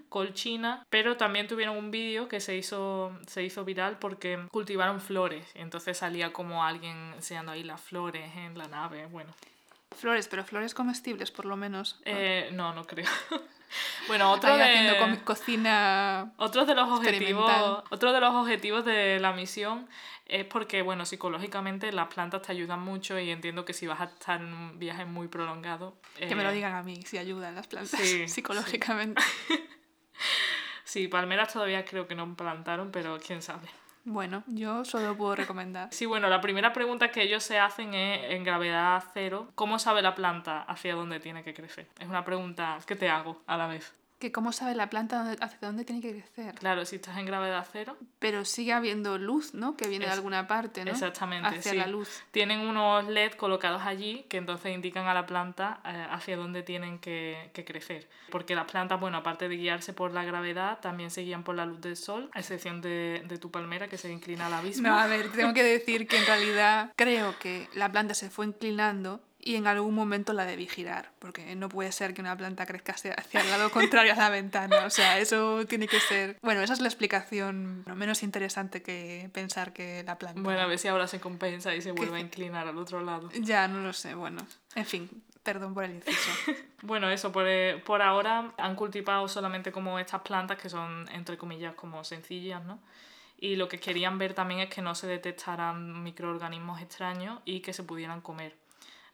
colchina, 0.09 0.85
pero 0.91 1.17
también 1.17 1.47
tuvieron 1.47 1.77
un 1.77 1.91
vídeo 1.91 2.29
que 2.29 2.41
se 2.41 2.57
hizo, 2.57 3.13
se 3.27 3.43
hizo 3.43 3.65
viral 3.65 3.99
porque 3.99 4.47
cultivaron 4.51 5.01
flores, 5.01 5.47
entonces 5.55 5.99
salía 5.99 6.33
como 6.33 6.65
alguien 6.65 7.13
enseñando 7.15 7.53
ahí 7.53 7.63
las 7.63 7.81
flores 7.81 8.35
en 8.37 8.59
la 8.59 8.69
nave, 8.69 9.07
bueno. 9.07 9.33
Flores, 9.97 10.29
pero 10.29 10.45
flores 10.45 10.75
comestibles, 10.75 11.31
por 11.31 11.45
lo 11.45 11.57
menos. 11.57 12.01
Eh, 12.05 12.51
no, 12.53 12.75
no 12.75 12.85
creo. 12.85 13.09
bueno, 14.09 14.31
otro 14.33 14.57
de... 14.57 14.63
haciendo 14.63 15.25
cocina. 15.25 16.33
Otro 16.37 16.65
de 16.65 16.75
los 16.75 16.89
objetivos, 16.91 17.51
otro 17.91 18.13
de 18.13 18.21
los 18.21 18.35
objetivos 18.35 18.85
de 18.85 19.21
la 19.21 19.33
misión 19.33 19.89
es 20.27 20.45
porque, 20.45 20.83
bueno, 20.83 21.05
psicológicamente 21.05 21.93
las 21.93 22.09
plantas 22.09 22.43
te 22.43 22.53
ayudan 22.53 22.81
mucho 22.81 23.19
y 23.19 23.31
entiendo 23.31 23.65
que 23.65 23.73
si 23.73 23.87
vas 23.87 24.01
a 24.01 24.05
estar 24.05 24.41
en 24.41 24.53
un 24.53 24.79
viaje 24.79 25.05
muy 25.05 25.29
prolongado... 25.29 25.97
Que 26.17 26.35
me 26.35 26.43
lo 26.43 26.51
eh, 26.51 26.55
digan 26.55 26.75
a 26.75 26.83
mí 26.83 27.03
si 27.05 27.19
ayudan 27.19 27.55
las 27.55 27.67
plantas 27.67 28.01
sí, 28.01 28.29
psicológicamente. 28.29 29.23
Sí, 30.85 31.09
palmeras 31.09 31.51
todavía 31.51 31.87
creo 31.87 32.07
que 32.07 32.15
no 32.15 32.37
plantaron, 32.37 32.91
pero 32.91 33.19
quién 33.19 33.41
sabe. 33.41 33.67
Bueno, 34.05 34.43
yo 34.47 34.85
solo 34.85 35.17
puedo 35.17 35.37
recomendar. 35.37 35.89
Sí, 35.91 36.05
bueno, 36.05 36.29
la 36.29 36.43
primera 36.43 36.75
pregunta 36.75 37.11
que 37.11 37.23
ellos 37.23 37.43
se 37.43 37.59
hacen 37.59 37.95
es, 37.95 38.31
en 38.31 38.45
gravedad 38.45 39.03
cero, 39.15 39.51
¿cómo 39.55 39.79
sabe 39.79 40.03
la 40.03 40.15
planta 40.15 40.63
hacia 40.63 40.95
dónde 40.95 41.19
tiene 41.19 41.45
que 41.45 41.55
crecer? 41.55 41.89
Es 41.99 42.09
una 42.09 42.25
pregunta 42.25 42.79
que 42.85 42.95
te 42.95 43.09
hago 43.09 43.41
a 43.47 43.57
la 43.57 43.69
vez. 43.69 43.95
Que 44.23 44.31
cómo 44.31 44.53
sabe 44.53 44.77
la 44.77 44.89
planta 44.89 45.19
dónde- 45.25 45.37
hacia 45.45 45.59
dónde 45.63 45.85
tiene 45.85 46.01
que 46.01 46.13
crecer. 46.13 46.55
Claro, 46.55 46.85
si 46.87 46.95
estás 46.95 47.19
en 47.19 47.27
gravedad 47.27 47.67
cero, 47.73 47.97
Pero 48.21 48.45
sigue 48.45 48.73
habiendo 48.73 49.19
luz, 49.19 49.53
¿no? 49.53 49.77
Que 49.77 49.89
viene 49.89 50.05
de 50.05 50.13
Es- 50.13 50.17
alguna 50.17 50.47
parte, 50.47 50.85
¿no? 50.85 50.93
exactamente, 50.93 51.49
Hacia 51.49 51.73
sí. 51.73 51.77
la 51.77 51.89
luz. 51.89 52.09
tienen 52.31 52.61
unos 52.61 53.09
LED 53.09 53.33
colocados 53.33 53.83
allí 53.83 54.25
que 54.29 54.37
entonces 54.37 54.73
indican 54.73 55.09
a 55.09 55.15
la 55.15 55.27
planta 55.27 55.81
eh, 55.85 56.07
hacia 56.09 56.37
dónde 56.37 56.63
tienen 56.63 57.01
que, 57.01 57.51
que 57.53 57.65
crecer. 57.65 58.09
Porque 58.31 58.55
las 58.55 58.71
plantas, 58.71 59.01
bueno, 59.01 59.17
aparte 59.19 59.49
de 59.49 59.57
guiarse 59.57 59.93
por 59.93 60.13
la 60.13 60.23
gravedad, 60.23 60.79
también 60.79 61.11
se 61.11 61.23
guían 61.23 61.43
por 61.43 61.57
la 61.57 61.67
luz 61.67 61.81
del 61.81 61.97
sol, 61.97 62.31
a 62.33 62.39
excepción 62.39 62.81
de, 62.81 63.25
de 63.27 63.39
tu 63.39 63.51
palmera 63.51 63.89
que 63.89 63.99
se 63.99 64.09
inclina 64.13 64.47
al 64.47 64.55
abismo. 64.55 64.87
No, 64.87 64.97
a 64.97 65.09
ver, 65.09 65.33
tengo 65.33 65.53
que 65.53 65.65
decir 65.65 66.07
que 66.07 66.19
en 66.19 66.27
realidad 66.27 66.93
creo 66.95 67.37
que 67.41 67.69
la 67.75 67.91
planta 67.91 68.15
se 68.15 68.31
fue 68.31 68.47
inclinando 68.47 69.21
y 69.45 69.57
en 69.57 69.67
algún 69.67 69.95
momento 69.95 70.33
la 70.33 70.47
debí 70.47 70.69
girar, 70.69 71.11
porque 71.19 71.57
no 71.57 71.69
puede 71.69 71.91
ser 71.91 72.15
que 72.15 72.21
una 72.21 72.37
planta 72.37 72.65
crezca 72.65 72.93
hacia, 72.93 73.15
el 73.15 73.51
lado 73.51 73.71
contrario 73.71 74.13
a 74.13 74.17
la 74.17 74.31
ventana. 74.31 74.87
O 74.87 74.91
sea, 74.91 75.19
eso 75.19 75.67
tiene 75.67 75.89
que 75.89 75.99
ser... 75.99 76.39
Bueno, 76.43 76.63
esa 76.63 76.75
es 76.75 76.81
la 76.81 76.87
explicación 76.87 77.83
no, 77.85 77.97
menos 77.97 78.23
interesante 78.23 78.83
que 78.83 79.29
pensar 79.33 79.73
que 79.73 80.05
la 80.05 80.17
planta... 80.17 80.41
Bueno, 80.41 80.61
a 80.61 80.67
ver 80.67 80.79
si 80.79 80.87
ahora 80.87 81.09
se 81.09 81.19
compensa 81.19 81.75
y 81.75 81.83
se 81.83 81.91
vuelve 81.91 82.19
a 82.19 82.21
inclinar 82.29 82.69
al 82.69 82.79
otro 82.79 83.03
lado. 83.03 83.31
Ya, 83.33 83.67
no 83.67 83.81
lo 83.81 83.93
sé, 83.93 84.15
bueno. 84.15 84.47
En 84.77 84.87
fin, 84.87 85.11
perdón 85.43 85.75
por 85.75 85.85
el 85.85 85.97
inciso. 85.97 86.31
Bueno, 86.85 87.09
eso, 87.11 87.31
por, 87.31 87.47
eh, 87.47 87.81
por 87.87 88.03
ahora 88.03 88.55
han 88.59 88.75
cultivado 88.75 89.29
solamente 89.29 89.71
como 89.71 90.01
estas 90.01 90.23
plantas 90.23 90.59
que 90.59 90.69
son, 90.69 91.09
entre 91.13 91.39
comillas, 91.39 91.75
como 91.75 92.03
sencillas, 92.03 92.65
¿no? 92.65 92.81
Y 93.39 93.55
lo 93.55 93.69
que 93.69 93.79
querían 93.79 94.19
ver 94.19 94.35
también 94.35 94.59
es 94.59 94.69
que 94.69 94.83
no 94.83 94.97
se 94.97 95.07
detectaran 95.07 96.03
microorganismos 96.03 96.83
extraños 96.83 97.39
y 97.45 97.61
que 97.61 97.73
se 97.73 97.85
pudieran 97.85 98.21
comer. 98.21 98.57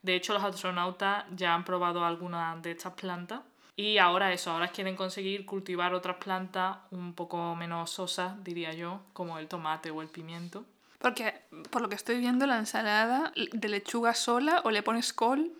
De 0.01 0.15
hecho, 0.15 0.33
los 0.33 0.43
astronautas 0.43 1.25
ya 1.35 1.53
han 1.53 1.65
probado 1.65 2.05
algunas 2.05 2.61
de 2.61 2.71
estas 2.71 2.93
plantas 2.93 3.41
y 3.75 3.97
ahora 3.97 4.33
eso, 4.33 4.51
ahora 4.51 4.67
quieren 4.69 4.95
conseguir 4.95 5.45
cultivar 5.45 5.93
otras 5.93 6.17
plantas 6.17 6.77
un 6.91 7.13
poco 7.13 7.55
menos 7.55 7.89
sosas, 7.89 8.43
diría 8.43 8.73
yo, 8.73 9.01
como 9.13 9.39
el 9.39 9.47
tomate 9.47 9.91
o 9.91 10.01
el 10.01 10.09
pimiento. 10.09 10.65
Porque, 10.99 11.33
por 11.69 11.81
lo 11.81 11.87
que 11.87 11.95
estoy 11.95 12.19
viendo, 12.19 12.45
la 12.45 12.57
ensalada 12.57 13.31
de 13.35 13.69
lechuga 13.69 14.13
sola 14.13 14.61
o 14.65 14.71
le 14.71 14.83
pones 14.83 15.13
col, 15.13 15.51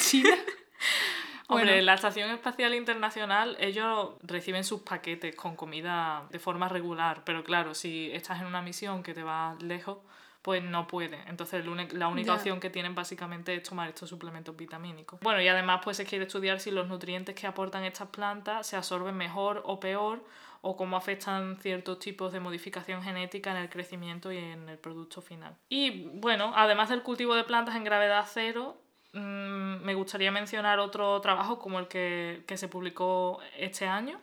china. 0.00 0.30
Hombre, 1.48 1.66
Bueno. 1.66 1.82
la 1.82 1.94
Estación 1.94 2.30
Espacial 2.30 2.74
Internacional 2.74 3.56
ellos 3.60 4.14
reciben 4.22 4.64
sus 4.64 4.80
paquetes 4.80 5.36
con 5.36 5.54
comida 5.54 6.24
de 6.30 6.38
forma 6.38 6.68
regular, 6.68 7.22
pero 7.24 7.44
claro, 7.44 7.74
si 7.74 8.10
estás 8.12 8.40
en 8.40 8.46
una 8.46 8.62
misión 8.62 9.02
que 9.02 9.14
te 9.14 9.22
va 9.22 9.54
lejos, 9.60 9.98
pues 10.46 10.62
no 10.62 10.86
puede. 10.86 11.18
Entonces 11.26 11.64
la 11.92 12.06
única 12.06 12.34
opción 12.34 12.60
que 12.60 12.70
tienen 12.70 12.94
básicamente 12.94 13.52
es 13.52 13.64
tomar 13.64 13.88
estos 13.88 14.08
suplementos 14.08 14.56
vitamínicos. 14.56 15.18
Bueno, 15.18 15.42
y 15.42 15.48
además 15.48 15.80
pues 15.82 15.96
se 15.96 16.06
quiere 16.06 16.24
estudiar 16.24 16.60
si 16.60 16.70
los 16.70 16.86
nutrientes 16.86 17.34
que 17.34 17.48
aportan 17.48 17.82
estas 17.82 18.10
plantas 18.10 18.64
se 18.64 18.76
absorben 18.76 19.16
mejor 19.16 19.60
o 19.66 19.80
peor 19.80 20.24
o 20.60 20.76
cómo 20.76 20.96
afectan 20.96 21.56
ciertos 21.56 21.98
tipos 21.98 22.32
de 22.32 22.38
modificación 22.38 23.02
genética 23.02 23.50
en 23.50 23.56
el 23.56 23.68
crecimiento 23.68 24.30
y 24.30 24.38
en 24.38 24.68
el 24.68 24.78
producto 24.78 25.20
final. 25.20 25.56
Y 25.68 26.04
bueno, 26.14 26.52
además 26.54 26.90
del 26.90 27.02
cultivo 27.02 27.34
de 27.34 27.42
plantas 27.42 27.74
en 27.74 27.82
gravedad 27.82 28.24
cero, 28.32 28.80
mm, 29.14 29.82
me 29.82 29.94
gustaría 29.94 30.30
mencionar 30.30 30.78
otro 30.78 31.20
trabajo 31.22 31.58
como 31.58 31.80
el 31.80 31.88
que, 31.88 32.44
que 32.46 32.56
se 32.56 32.68
publicó 32.68 33.40
este 33.58 33.88
año, 33.88 34.20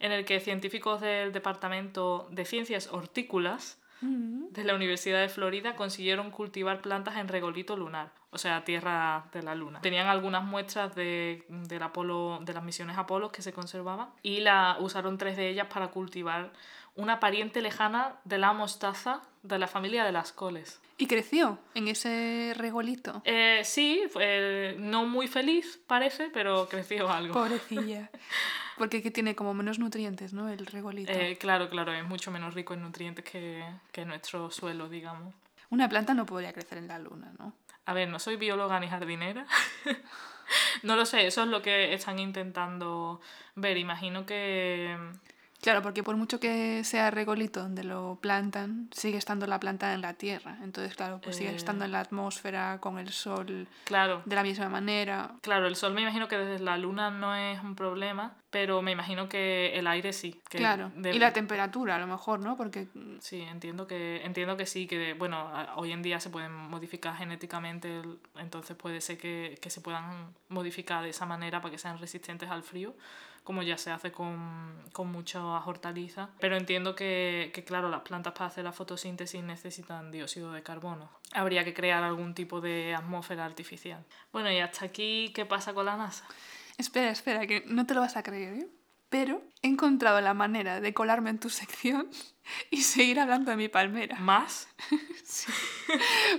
en 0.00 0.12
el 0.12 0.26
que 0.26 0.38
científicos 0.38 1.00
del 1.00 1.32
Departamento 1.32 2.28
de 2.30 2.44
Ciencias 2.44 2.88
Hortícolas 2.92 3.81
De 4.02 4.64
la 4.64 4.74
Universidad 4.74 5.20
de 5.20 5.28
Florida 5.28 5.76
consiguieron 5.76 6.32
cultivar 6.32 6.82
plantas 6.82 7.16
en 7.16 7.28
regolito 7.28 7.76
lunar, 7.76 8.10
o 8.30 8.38
sea, 8.38 8.64
tierra 8.64 9.26
de 9.32 9.42
la 9.42 9.54
luna. 9.54 9.80
Tenían 9.80 10.08
algunas 10.08 10.42
muestras 10.42 10.94
de, 10.96 11.44
de 11.48 12.52
las 12.52 12.64
misiones 12.64 12.98
Apolo 12.98 13.30
que 13.30 13.42
se 13.42 13.52
conservaban 13.52 14.08
y 14.22 14.40
la, 14.40 14.76
usaron 14.80 15.18
tres 15.18 15.36
de 15.36 15.48
ellas 15.48 15.68
para 15.72 15.88
cultivar 15.88 16.52
una 16.94 17.20
pariente 17.20 17.62
lejana 17.62 18.16
de 18.24 18.38
la 18.38 18.52
mostaza 18.52 19.22
de 19.42 19.58
la 19.58 19.66
familia 19.66 20.04
de 20.04 20.12
las 20.12 20.32
coles. 20.32 20.80
Y 20.98 21.06
creció 21.06 21.58
en 21.74 21.88
ese 21.88 22.52
regolito. 22.56 23.22
Eh, 23.24 23.62
sí, 23.64 24.02
fue- 24.12 24.76
no 24.78 25.04
muy 25.06 25.26
feliz 25.26 25.80
parece, 25.86 26.30
pero 26.32 26.68
creció 26.68 27.10
algo. 27.10 27.32
Pobrecilla. 27.34 28.10
Porque 28.78 29.02
que 29.02 29.10
tiene 29.10 29.34
como 29.34 29.52
menos 29.54 29.78
nutrientes, 29.78 30.32
¿no? 30.32 30.48
El 30.48 30.66
regolito. 30.66 31.12
Eh, 31.12 31.36
claro, 31.38 31.68
claro, 31.68 31.92
es 31.92 32.04
mucho 32.04 32.30
menos 32.30 32.54
rico 32.54 32.74
en 32.74 32.82
nutrientes 32.82 33.24
que, 33.24 33.64
que 33.90 34.04
nuestro 34.04 34.50
suelo, 34.50 34.88
digamos. 34.88 35.34
Una 35.70 35.88
planta 35.88 36.14
no 36.14 36.26
podría 36.26 36.52
crecer 36.52 36.78
en 36.78 36.88
la 36.88 36.98
luna, 36.98 37.32
¿no? 37.38 37.52
A 37.84 37.94
ver, 37.94 38.08
no 38.08 38.18
soy 38.18 38.36
bióloga 38.36 38.78
ni 38.80 38.88
jardinera. 38.88 39.46
no 40.82 40.96
lo 40.96 41.04
sé, 41.06 41.26
eso 41.26 41.42
es 41.42 41.48
lo 41.48 41.62
que 41.62 41.94
están 41.94 42.18
intentando 42.18 43.20
ver. 43.56 43.76
Imagino 43.76 44.24
que... 44.26 44.96
Claro, 45.62 45.80
porque 45.80 46.02
por 46.02 46.16
mucho 46.16 46.40
que 46.40 46.82
sea 46.82 47.12
regolito 47.12 47.60
donde 47.62 47.84
lo 47.84 48.18
plantan, 48.20 48.88
sigue 48.92 49.16
estando 49.16 49.46
la 49.46 49.60
planta 49.60 49.94
en 49.94 50.00
la 50.00 50.12
tierra. 50.14 50.58
Entonces, 50.64 50.96
claro, 50.96 51.20
pues 51.22 51.36
sigue 51.36 51.50
Eh. 51.50 51.54
estando 51.54 51.84
en 51.84 51.92
la 51.92 52.00
atmósfera, 52.00 52.78
con 52.80 52.98
el 52.98 53.10
sol, 53.10 53.68
Claro, 53.84 54.22
de 54.24 54.34
la 54.34 54.42
misma 54.42 54.68
manera. 54.68 55.30
claro, 55.40 55.68
el 55.68 55.76
sol 55.76 55.94
me 55.94 56.02
imagino 56.02 56.26
que 56.26 56.36
desde 56.36 56.64
la 56.64 56.76
luna 56.78 57.10
no 57.12 57.36
es 57.36 57.60
un 57.62 57.76
problema, 57.76 58.34
pero 58.50 58.82
me 58.82 58.90
imagino 58.90 59.28
que 59.28 59.78
el 59.78 59.86
aire 59.86 60.12
sí. 60.12 60.40
que 60.50 60.58
Claro. 60.58 60.90
de- 60.96 61.14
Y 61.14 61.20
la 61.20 61.32
temperatura, 61.32 61.94
a 61.94 61.98
lo 62.00 62.08
mejor, 62.08 62.40
¿no? 62.40 62.56
Porque 62.56 62.88
Sí, 63.20 63.40
entiendo 63.42 63.86
que, 63.86 64.20
entiendo 64.24 64.56
que 64.56 64.66
sí, 64.66 64.88
que 64.88 65.14
bueno, 65.14 65.48
hoy 65.76 65.92
en 65.92 66.02
día 66.02 66.18
se 66.18 66.28
pueden 66.28 66.52
modificar 66.52 67.14
genéticamente, 67.16 68.00
el- 68.00 68.18
entonces 68.36 68.76
puede 68.76 69.00
ser 69.00 69.16
que, 69.16 69.56
que 69.62 69.70
se 69.70 69.80
puedan 69.80 70.34
modificar 70.48 71.04
de 71.04 71.10
esa 71.10 71.24
manera 71.24 71.60
para 71.62 71.70
que 71.70 71.78
sean 71.78 71.98
resistentes 71.98 72.50
al 72.50 72.64
frío, 72.64 72.96
como 73.44 73.62
ya 73.62 73.76
se 73.78 73.90
hace 73.90 74.12
con, 74.12 74.82
con 74.92 75.10
muchas 75.10 75.42
hortalizas. 75.42 76.28
Pero 76.40 76.56
entiendo 76.56 76.94
que, 76.94 77.50
que, 77.54 77.64
claro, 77.64 77.88
las 77.88 78.02
plantas 78.02 78.32
para 78.32 78.46
hacer 78.46 78.64
la 78.64 78.72
fotosíntesis 78.72 79.42
necesitan 79.42 80.10
dióxido 80.10 80.52
de 80.52 80.62
carbono. 80.62 81.10
Habría 81.32 81.64
que 81.64 81.74
crear 81.74 82.02
algún 82.02 82.34
tipo 82.34 82.60
de 82.60 82.94
atmósfera 82.94 83.44
artificial. 83.44 84.04
Bueno, 84.32 84.50
y 84.50 84.58
hasta 84.58 84.84
aquí, 84.84 85.32
¿qué 85.34 85.44
pasa 85.46 85.74
con 85.74 85.86
la 85.86 85.96
NASA? 85.96 86.24
Espera, 86.78 87.10
espera, 87.10 87.46
que 87.46 87.64
no 87.66 87.86
te 87.86 87.94
lo 87.94 88.00
vas 88.00 88.16
a 88.16 88.22
creer, 88.22 88.54
¿eh? 88.54 88.68
Pero 89.12 89.42
he 89.60 89.68
encontrado 89.68 90.22
la 90.22 90.32
manera 90.32 90.80
de 90.80 90.94
colarme 90.94 91.28
en 91.28 91.38
tu 91.38 91.50
sección 91.50 92.08
y 92.70 92.80
seguir 92.80 93.20
hablando 93.20 93.50
de 93.50 93.58
mi 93.58 93.68
palmera. 93.68 94.18
¿Más? 94.18 94.68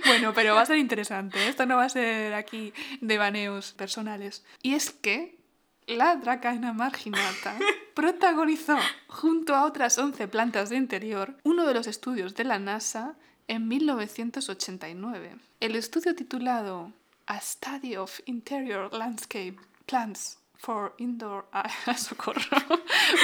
Bueno, 0.06 0.32
pero 0.34 0.54
va 0.54 0.62
a 0.62 0.66
ser 0.66 0.78
interesante. 0.78 1.38
¿eh? 1.38 1.48
Esto 1.48 1.66
no 1.66 1.76
va 1.76 1.84
a 1.84 1.88
ser 1.88 2.34
aquí 2.34 2.72
devaneos 3.00 3.72
personales. 3.72 4.44
Y 4.62 4.74
es 4.74 4.90
que 4.90 5.43
la 5.86 6.16
Dracaena 6.16 6.72
marginata 6.72 7.56
protagonizó, 7.94 8.78
junto 9.08 9.54
a 9.54 9.64
otras 9.64 9.98
11 9.98 10.28
plantas 10.28 10.70
de 10.70 10.76
interior, 10.76 11.36
uno 11.44 11.66
de 11.66 11.74
los 11.74 11.86
estudios 11.86 12.34
de 12.34 12.44
la 12.44 12.58
NASA 12.58 13.14
en 13.48 13.68
1989. 13.68 15.36
El 15.60 15.76
estudio 15.76 16.14
titulado 16.14 16.92
A 17.26 17.40
Study 17.40 17.96
of 17.96 18.20
Interior 18.26 18.92
Landscape 18.92 19.56
Plants 19.86 20.38
for 20.56 20.94
Indoor... 20.98 21.46
Ah, 21.52 21.96
socorro. 21.96 22.40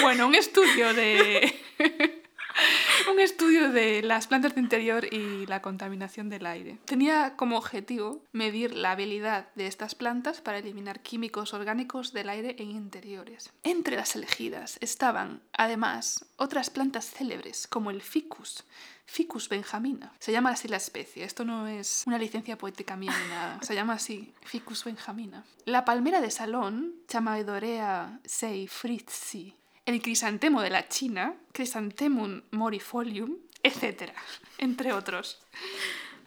Bueno, 0.02 0.26
un 0.26 0.34
estudio 0.34 0.92
de... 0.94 1.54
Un 3.12 3.20
estudio 3.20 3.70
de 3.70 4.02
las 4.02 4.26
plantas 4.26 4.54
de 4.54 4.60
interior 4.60 5.06
y 5.12 5.46
la 5.46 5.62
contaminación 5.62 6.28
del 6.28 6.46
aire. 6.46 6.78
Tenía 6.84 7.34
como 7.36 7.56
objetivo 7.56 8.24
medir 8.32 8.74
la 8.74 8.92
habilidad 8.92 9.48
de 9.54 9.66
estas 9.66 9.94
plantas 9.94 10.40
para 10.40 10.58
eliminar 10.58 11.00
químicos 11.00 11.54
orgánicos 11.54 12.12
del 12.12 12.28
aire 12.28 12.56
en 12.58 12.70
interiores. 12.70 13.52
Entre 13.62 13.96
las 13.96 14.16
elegidas 14.16 14.78
estaban, 14.80 15.42
además, 15.52 16.26
otras 16.36 16.70
plantas 16.70 17.10
célebres 17.10 17.66
como 17.66 17.90
el 17.90 18.02
ficus, 18.02 18.64
Ficus 19.10 19.48
benjamina. 19.48 20.12
Se 20.20 20.30
llama 20.30 20.50
así 20.50 20.68
la 20.68 20.76
especie, 20.76 21.24
esto 21.24 21.44
no 21.44 21.66
es 21.66 22.04
una 22.06 22.16
licencia 22.16 22.56
poética 22.56 22.94
mía 22.94 23.12
ni 23.20 23.28
nada, 23.28 23.58
se 23.60 23.74
llama 23.74 23.94
así, 23.94 24.32
Ficus 24.42 24.84
benjamina. 24.84 25.44
La 25.64 25.84
palmera 25.84 26.20
de 26.20 26.30
salón, 26.30 26.94
Chamaedorea 27.08 28.20
sei 28.24 28.68
fritzi, 28.68 29.56
el 29.86 30.02
crisantemo 30.02 30.62
de 30.62 30.70
la 30.70 30.88
China, 30.88 31.34
Chrysanthemum 31.52 32.42
morifolium, 32.50 33.36
etc., 33.62 34.12
entre 34.58 34.92
otros. 34.92 35.40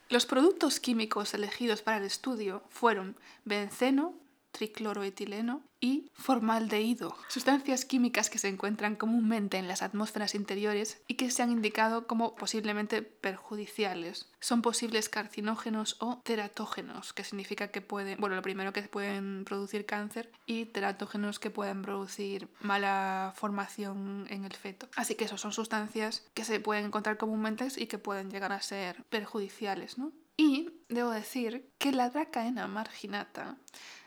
Los 0.09 0.25
productos 0.25 0.79
químicos 0.79 1.33
elegidos 1.33 1.81
para 1.81 1.97
el 1.97 2.03
estudio 2.03 2.63
fueron 2.69 3.17
benceno, 3.45 4.13
tricloroetileno 4.53 5.63
y 5.81 6.09
formaldehído, 6.13 7.13
sustancias 7.27 7.83
químicas 7.83 8.29
que 8.29 8.37
se 8.37 8.47
encuentran 8.47 8.95
comúnmente 8.95 9.57
en 9.57 9.67
las 9.67 9.81
atmósferas 9.81 10.33
interiores 10.33 11.01
y 11.07 11.15
que 11.15 11.29
se 11.29 11.43
han 11.43 11.51
indicado 11.51 12.07
como 12.07 12.35
posiblemente 12.35 13.01
perjudiciales. 13.01 14.31
Son 14.39 14.61
posibles 14.61 15.09
carcinógenos 15.09 15.97
o 15.99 16.21
teratógenos, 16.23 17.11
que 17.11 17.25
significa 17.25 17.67
que 17.67 17.81
pueden, 17.81 18.17
bueno, 18.21 18.37
lo 18.37 18.41
primero 18.41 18.71
que 18.71 18.83
pueden 18.83 19.43
producir 19.43 19.85
cáncer 19.85 20.31
y 20.45 20.67
teratógenos 20.67 21.39
que 21.39 21.49
pueden 21.49 21.81
producir 21.81 22.47
mala 22.61 23.33
formación 23.35 24.27
en 24.29 24.45
el 24.45 24.53
feto. 24.53 24.87
Así 24.95 25.15
que 25.15 25.25
eso 25.25 25.37
son 25.37 25.51
sustancias 25.51 26.23
que 26.33 26.45
se 26.45 26.61
pueden 26.61 26.85
encontrar 26.85 27.17
comúnmente 27.17 27.67
y 27.75 27.87
que 27.87 27.97
pueden 27.97 28.29
llegar 28.29 28.51
a 28.51 28.61
ser 28.61 29.03
perjudiciales, 29.09 29.97
¿no? 29.97 30.11
Y 30.37 30.69
debo 30.89 31.11
decir 31.11 31.69
que 31.77 31.91
la 31.91 32.09
Dracaena 32.09 32.67
marginata 32.67 33.57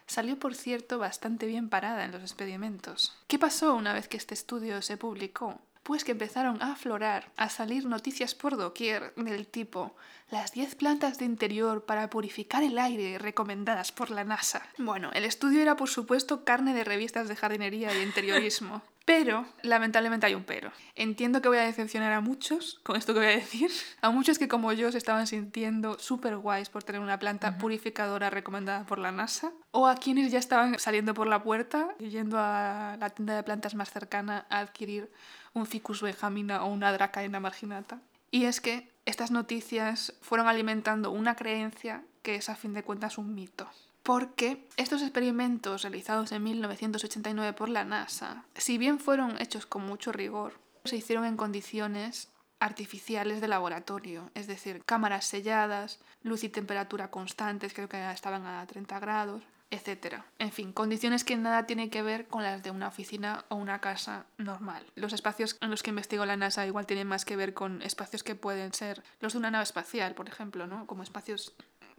salió, 0.06 0.38
por 0.38 0.54
cierto, 0.54 0.98
bastante 0.98 1.46
bien 1.46 1.68
parada 1.68 2.04
en 2.04 2.12
los 2.12 2.22
experimentos. 2.22 3.16
¿Qué 3.26 3.38
pasó 3.38 3.74
una 3.74 3.92
vez 3.92 4.08
que 4.08 4.16
este 4.16 4.34
estudio 4.34 4.82
se 4.82 4.96
publicó? 4.96 5.60
Pues 5.82 6.02
que 6.02 6.12
empezaron 6.12 6.60
a 6.62 6.72
aflorar, 6.72 7.30
a 7.36 7.48
salir 7.48 7.86
noticias 7.86 8.34
por 8.34 8.56
doquier 8.56 9.14
del 9.14 9.46
tipo 9.46 9.94
las 10.30 10.52
10 10.52 10.74
plantas 10.74 11.18
de 11.18 11.24
interior 11.24 11.84
para 11.84 12.10
purificar 12.10 12.64
el 12.64 12.78
aire 12.78 13.18
recomendadas 13.18 13.92
por 13.92 14.10
la 14.10 14.24
NASA. 14.24 14.66
Bueno, 14.78 15.10
el 15.12 15.24
estudio 15.24 15.62
era 15.62 15.76
por 15.76 15.88
supuesto 15.88 16.44
carne 16.44 16.74
de 16.74 16.82
revistas 16.82 17.28
de 17.28 17.36
jardinería 17.36 17.96
y 17.96 18.02
interiorismo. 18.02 18.82
Pero, 19.06 19.46
lamentablemente 19.62 20.26
hay 20.26 20.34
un 20.34 20.42
pero. 20.42 20.72
Entiendo 20.96 21.40
que 21.40 21.46
voy 21.48 21.58
a 21.58 21.62
decepcionar 21.62 22.12
a 22.12 22.20
muchos 22.20 22.80
con 22.82 22.96
esto 22.96 23.14
que 23.14 23.20
voy 23.20 23.28
a 23.28 23.36
decir. 23.36 23.70
A 24.02 24.10
muchos 24.10 24.36
que 24.36 24.48
como 24.48 24.72
yo 24.72 24.90
se 24.90 24.98
estaban 24.98 25.28
sintiendo 25.28 25.96
súper 26.00 26.36
guays 26.36 26.70
por 26.70 26.82
tener 26.82 27.00
una 27.00 27.16
planta 27.16 27.56
purificadora 27.56 28.30
recomendada 28.30 28.84
por 28.84 28.98
la 28.98 29.12
NASA. 29.12 29.52
O 29.70 29.86
a 29.86 29.94
quienes 29.94 30.32
ya 30.32 30.40
estaban 30.40 30.80
saliendo 30.80 31.14
por 31.14 31.28
la 31.28 31.44
puerta 31.44 31.94
y 32.00 32.08
yendo 32.08 32.36
a 32.40 32.96
la 32.98 33.10
tienda 33.10 33.36
de 33.36 33.44
plantas 33.44 33.76
más 33.76 33.92
cercana 33.92 34.44
a 34.50 34.58
adquirir 34.58 35.08
un 35.54 35.66
Ficus 35.66 36.02
benjamina 36.02 36.64
o 36.64 36.72
una 36.72 36.92
Dracaena 36.92 37.38
marginata. 37.38 38.00
Y 38.32 38.46
es 38.46 38.60
que 38.60 38.90
estas 39.04 39.30
noticias 39.30 40.14
fueron 40.20 40.48
alimentando 40.48 41.12
una 41.12 41.36
creencia 41.36 42.02
que 42.22 42.34
es 42.34 42.48
a 42.48 42.56
fin 42.56 42.74
de 42.74 42.82
cuentas 42.82 43.18
un 43.18 43.36
mito. 43.36 43.70
Porque 44.06 44.64
estos 44.76 45.02
experimentos 45.02 45.82
realizados 45.82 46.30
en 46.30 46.44
1989 46.44 47.54
por 47.54 47.68
la 47.68 47.84
NASA, 47.84 48.44
si 48.54 48.78
bien 48.78 49.00
fueron 49.00 49.36
hechos 49.42 49.66
con 49.66 49.84
mucho 49.84 50.12
rigor, 50.12 50.60
se 50.84 50.94
hicieron 50.94 51.24
en 51.24 51.36
condiciones 51.36 52.28
artificiales 52.60 53.40
de 53.40 53.48
laboratorio, 53.48 54.30
es 54.34 54.46
decir, 54.46 54.84
cámaras 54.84 55.24
selladas, 55.24 55.98
luz 56.22 56.44
y 56.44 56.48
temperatura 56.48 57.10
constantes, 57.10 57.74
creo 57.74 57.88
que 57.88 58.08
estaban 58.12 58.46
a 58.46 58.64
30 58.64 59.00
grados, 59.00 59.42
etc. 59.70 60.22
En 60.38 60.52
fin, 60.52 60.72
condiciones 60.72 61.24
que 61.24 61.36
nada 61.36 61.66
tienen 61.66 61.90
que 61.90 62.02
ver 62.02 62.28
con 62.28 62.44
las 62.44 62.62
de 62.62 62.70
una 62.70 62.86
oficina 62.86 63.44
o 63.48 63.56
una 63.56 63.80
casa 63.80 64.26
normal. 64.38 64.86
Los 64.94 65.14
espacios 65.14 65.58
en 65.60 65.70
los 65.70 65.82
que 65.82 65.90
investigó 65.90 66.24
la 66.26 66.36
NASA 66.36 66.64
igual 66.64 66.86
tienen 66.86 67.08
más 67.08 67.24
que 67.24 67.34
ver 67.34 67.54
con 67.54 67.82
espacios 67.82 68.22
que 68.22 68.36
pueden 68.36 68.72
ser 68.72 69.02
los 69.20 69.32
de 69.32 69.40
una 69.40 69.50
nave 69.50 69.64
espacial, 69.64 70.14
por 70.14 70.28
ejemplo, 70.28 70.68
¿no? 70.68 70.86
Como 70.86 71.02
espacios 71.02 71.56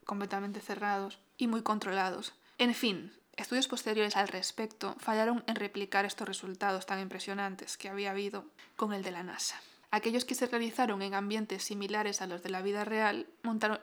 completamente 0.07 0.61
cerrados 0.61 1.19
y 1.37 1.45
muy 1.45 1.61
controlados. 1.61 2.33
En 2.57 2.73
fin, 2.73 3.13
estudios 3.35 3.67
posteriores 3.67 4.17
al 4.17 4.29
respecto 4.29 4.95
fallaron 4.97 5.43
en 5.45 5.55
replicar 5.55 6.05
estos 6.05 6.27
resultados 6.27 6.87
tan 6.87 6.99
impresionantes 6.99 7.77
que 7.77 7.89
había 7.89 8.09
habido 8.09 8.45
con 8.75 8.93
el 8.93 9.03
de 9.03 9.11
la 9.11 9.21
NASA. 9.21 9.61
Aquellos 9.89 10.25
que 10.25 10.35
se 10.35 10.47
realizaron 10.47 11.01
en 11.01 11.13
ambientes 11.13 11.63
similares 11.63 12.21
a 12.21 12.27
los 12.27 12.43
de 12.43 12.49
la 12.49 12.61
vida 12.61 12.83
real 12.83 13.27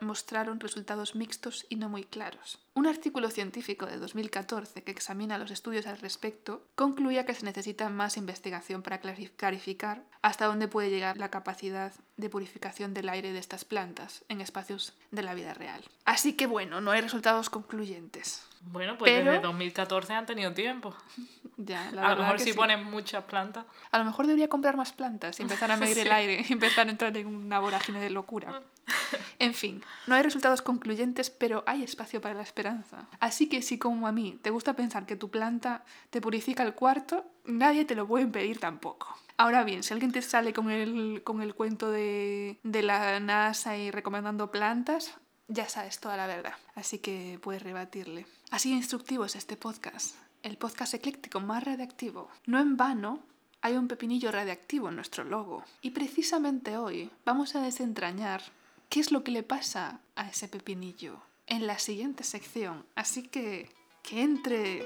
mostraron 0.01 0.59
resultados 0.59 1.15
mixtos 1.15 1.65
y 1.69 1.77
no 1.77 1.89
muy 1.89 2.03
claros. 2.03 2.59
Un 2.75 2.85
artículo 2.85 3.31
científico 3.31 3.87
de 3.87 3.97
2014 3.97 4.83
que 4.83 4.91
examina 4.91 5.39
los 5.39 5.49
estudios 5.49 5.87
al 5.87 5.97
respecto 5.97 6.67
concluía 6.75 7.25
que 7.25 7.33
se 7.33 7.45
necesita 7.45 7.89
más 7.89 8.17
investigación 8.17 8.83
para 8.83 8.99
clarificar 8.99 10.03
hasta 10.21 10.45
dónde 10.45 10.67
puede 10.67 10.91
llegar 10.91 11.17
la 11.17 11.31
capacidad 11.31 11.93
de 12.17 12.29
purificación 12.29 12.93
del 12.93 13.09
aire 13.09 13.33
de 13.33 13.39
estas 13.39 13.65
plantas 13.65 14.23
en 14.29 14.41
espacios 14.41 14.93
de 15.11 15.23
la 15.23 15.33
vida 15.33 15.53
real. 15.53 15.83
Así 16.05 16.33
que 16.33 16.45
bueno, 16.45 16.81
no 16.81 16.91
hay 16.91 17.01
resultados 17.01 17.49
concluyentes. 17.49 18.45
Bueno, 18.71 18.97
pues 18.97 19.23
desde 19.23 19.39
2014 19.39 20.13
han 20.13 20.25
tenido 20.25 20.53
tiempo. 20.53 20.95
Ya, 21.57 21.87
a 21.87 22.15
lo 22.15 22.23
mejor 22.23 22.41
si 22.41 22.51
ponen 22.51 22.83
muchas 22.83 23.23
plantas. 23.23 23.63
A 23.89 23.97
lo 23.97 24.03
mejor 24.03 24.27
debería 24.27 24.49
comprar 24.49 24.75
más 24.75 24.91
plantas 24.91 25.39
y 25.39 25.43
empezar 25.43 25.71
a 25.71 25.77
medir 25.77 25.99
el 25.99 26.11
aire 26.11 26.45
y 26.45 26.51
empezar 26.51 26.85
a 26.87 26.91
entrar 26.91 27.15
en 27.15 27.27
una 27.27 27.59
vorágine 27.59 28.01
de 28.01 28.09
locura. 28.09 28.61
En 29.39 29.53
fin, 29.53 29.83
no 30.07 30.15
hay 30.15 30.23
resultados 30.23 30.61
concluyentes, 30.61 31.29
pero 31.29 31.63
hay 31.65 31.83
espacio 31.83 32.21
para 32.21 32.35
la 32.35 32.41
esperanza. 32.41 33.07
Así 33.19 33.47
que 33.49 33.61
si 33.61 33.77
como 33.77 34.07
a 34.07 34.11
mí 34.11 34.37
te 34.41 34.49
gusta 34.49 34.73
pensar 34.73 35.05
que 35.05 35.15
tu 35.15 35.29
planta 35.29 35.83
te 36.09 36.21
purifica 36.21 36.63
el 36.63 36.73
cuarto, 36.73 37.25
nadie 37.45 37.85
te 37.85 37.95
lo 37.95 38.07
puede 38.07 38.23
impedir 38.25 38.59
tampoco. 38.59 39.17
Ahora 39.37 39.63
bien, 39.63 39.83
si 39.83 39.93
alguien 39.93 40.11
te 40.11 40.21
sale 40.21 40.53
con 40.53 40.69
el, 40.69 41.21
con 41.23 41.41
el 41.41 41.53
cuento 41.55 41.91
de, 41.91 42.59
de 42.63 42.81
la 42.83 43.19
NASA 43.19 43.77
y 43.77 43.91
recomendando 43.91 44.51
plantas, 44.51 45.17
ya 45.47 45.69
sabes 45.69 45.99
toda 45.99 46.17
la 46.17 46.27
verdad. 46.27 46.53
Así 46.75 46.99
que 46.99 47.39
puedes 47.41 47.63
rebatirle. 47.63 48.25
Así 48.51 48.71
de 48.71 48.77
instructivo 48.77 49.25
es 49.25 49.35
este 49.35 49.57
podcast. 49.57 50.15
El 50.43 50.57
podcast 50.57 50.93
ecléctico 50.93 51.39
más 51.39 51.63
radiactivo. 51.63 52.29
No 52.45 52.59
en 52.59 52.77
vano, 52.77 53.19
hay 53.61 53.75
un 53.75 53.87
pepinillo 53.87 54.31
radiactivo 54.31 54.89
en 54.89 54.95
nuestro 54.95 55.23
logo. 55.23 55.63
Y 55.81 55.91
precisamente 55.91 56.77
hoy 56.77 57.09
vamos 57.25 57.55
a 57.55 57.61
desentrañar 57.61 58.41
qué 58.89 58.99
es 58.99 59.11
lo 59.11 59.23
que 59.23 59.31
le 59.31 59.43
pasa 59.43 59.99
a 60.15 60.29
ese 60.29 60.47
pepinillo 60.47 61.19
en 61.47 61.67
la 61.67 61.79
siguiente 61.79 62.23
sección. 62.23 62.85
Así 62.95 63.23
que 63.23 63.69
que 64.03 64.21
entre... 64.21 64.85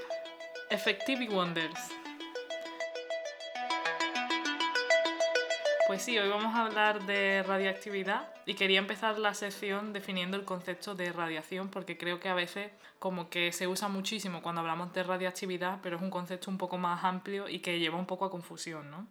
Effective 0.70 1.28
Wonders. 1.28 1.78
Pues 5.90 6.02
sí, 6.02 6.16
hoy 6.16 6.28
vamos 6.28 6.54
a 6.54 6.66
hablar 6.66 7.04
de 7.04 7.42
radiactividad 7.42 8.28
y 8.46 8.54
quería 8.54 8.78
empezar 8.78 9.18
la 9.18 9.34
sección 9.34 9.92
definiendo 9.92 10.36
el 10.36 10.44
concepto 10.44 10.94
de 10.94 11.12
radiación 11.12 11.68
porque 11.68 11.98
creo 11.98 12.20
que 12.20 12.28
a 12.28 12.34
veces 12.34 12.70
como 13.00 13.28
que 13.28 13.50
se 13.50 13.66
usa 13.66 13.88
muchísimo 13.88 14.40
cuando 14.40 14.60
hablamos 14.60 14.92
de 14.92 15.02
radiactividad, 15.02 15.80
pero 15.82 15.96
es 15.96 16.02
un 16.02 16.10
concepto 16.10 16.48
un 16.48 16.58
poco 16.58 16.78
más 16.78 17.02
amplio 17.02 17.48
y 17.48 17.58
que 17.58 17.80
lleva 17.80 17.98
un 17.98 18.06
poco 18.06 18.24
a 18.24 18.30
confusión, 18.30 18.88
¿no? 18.88 19.08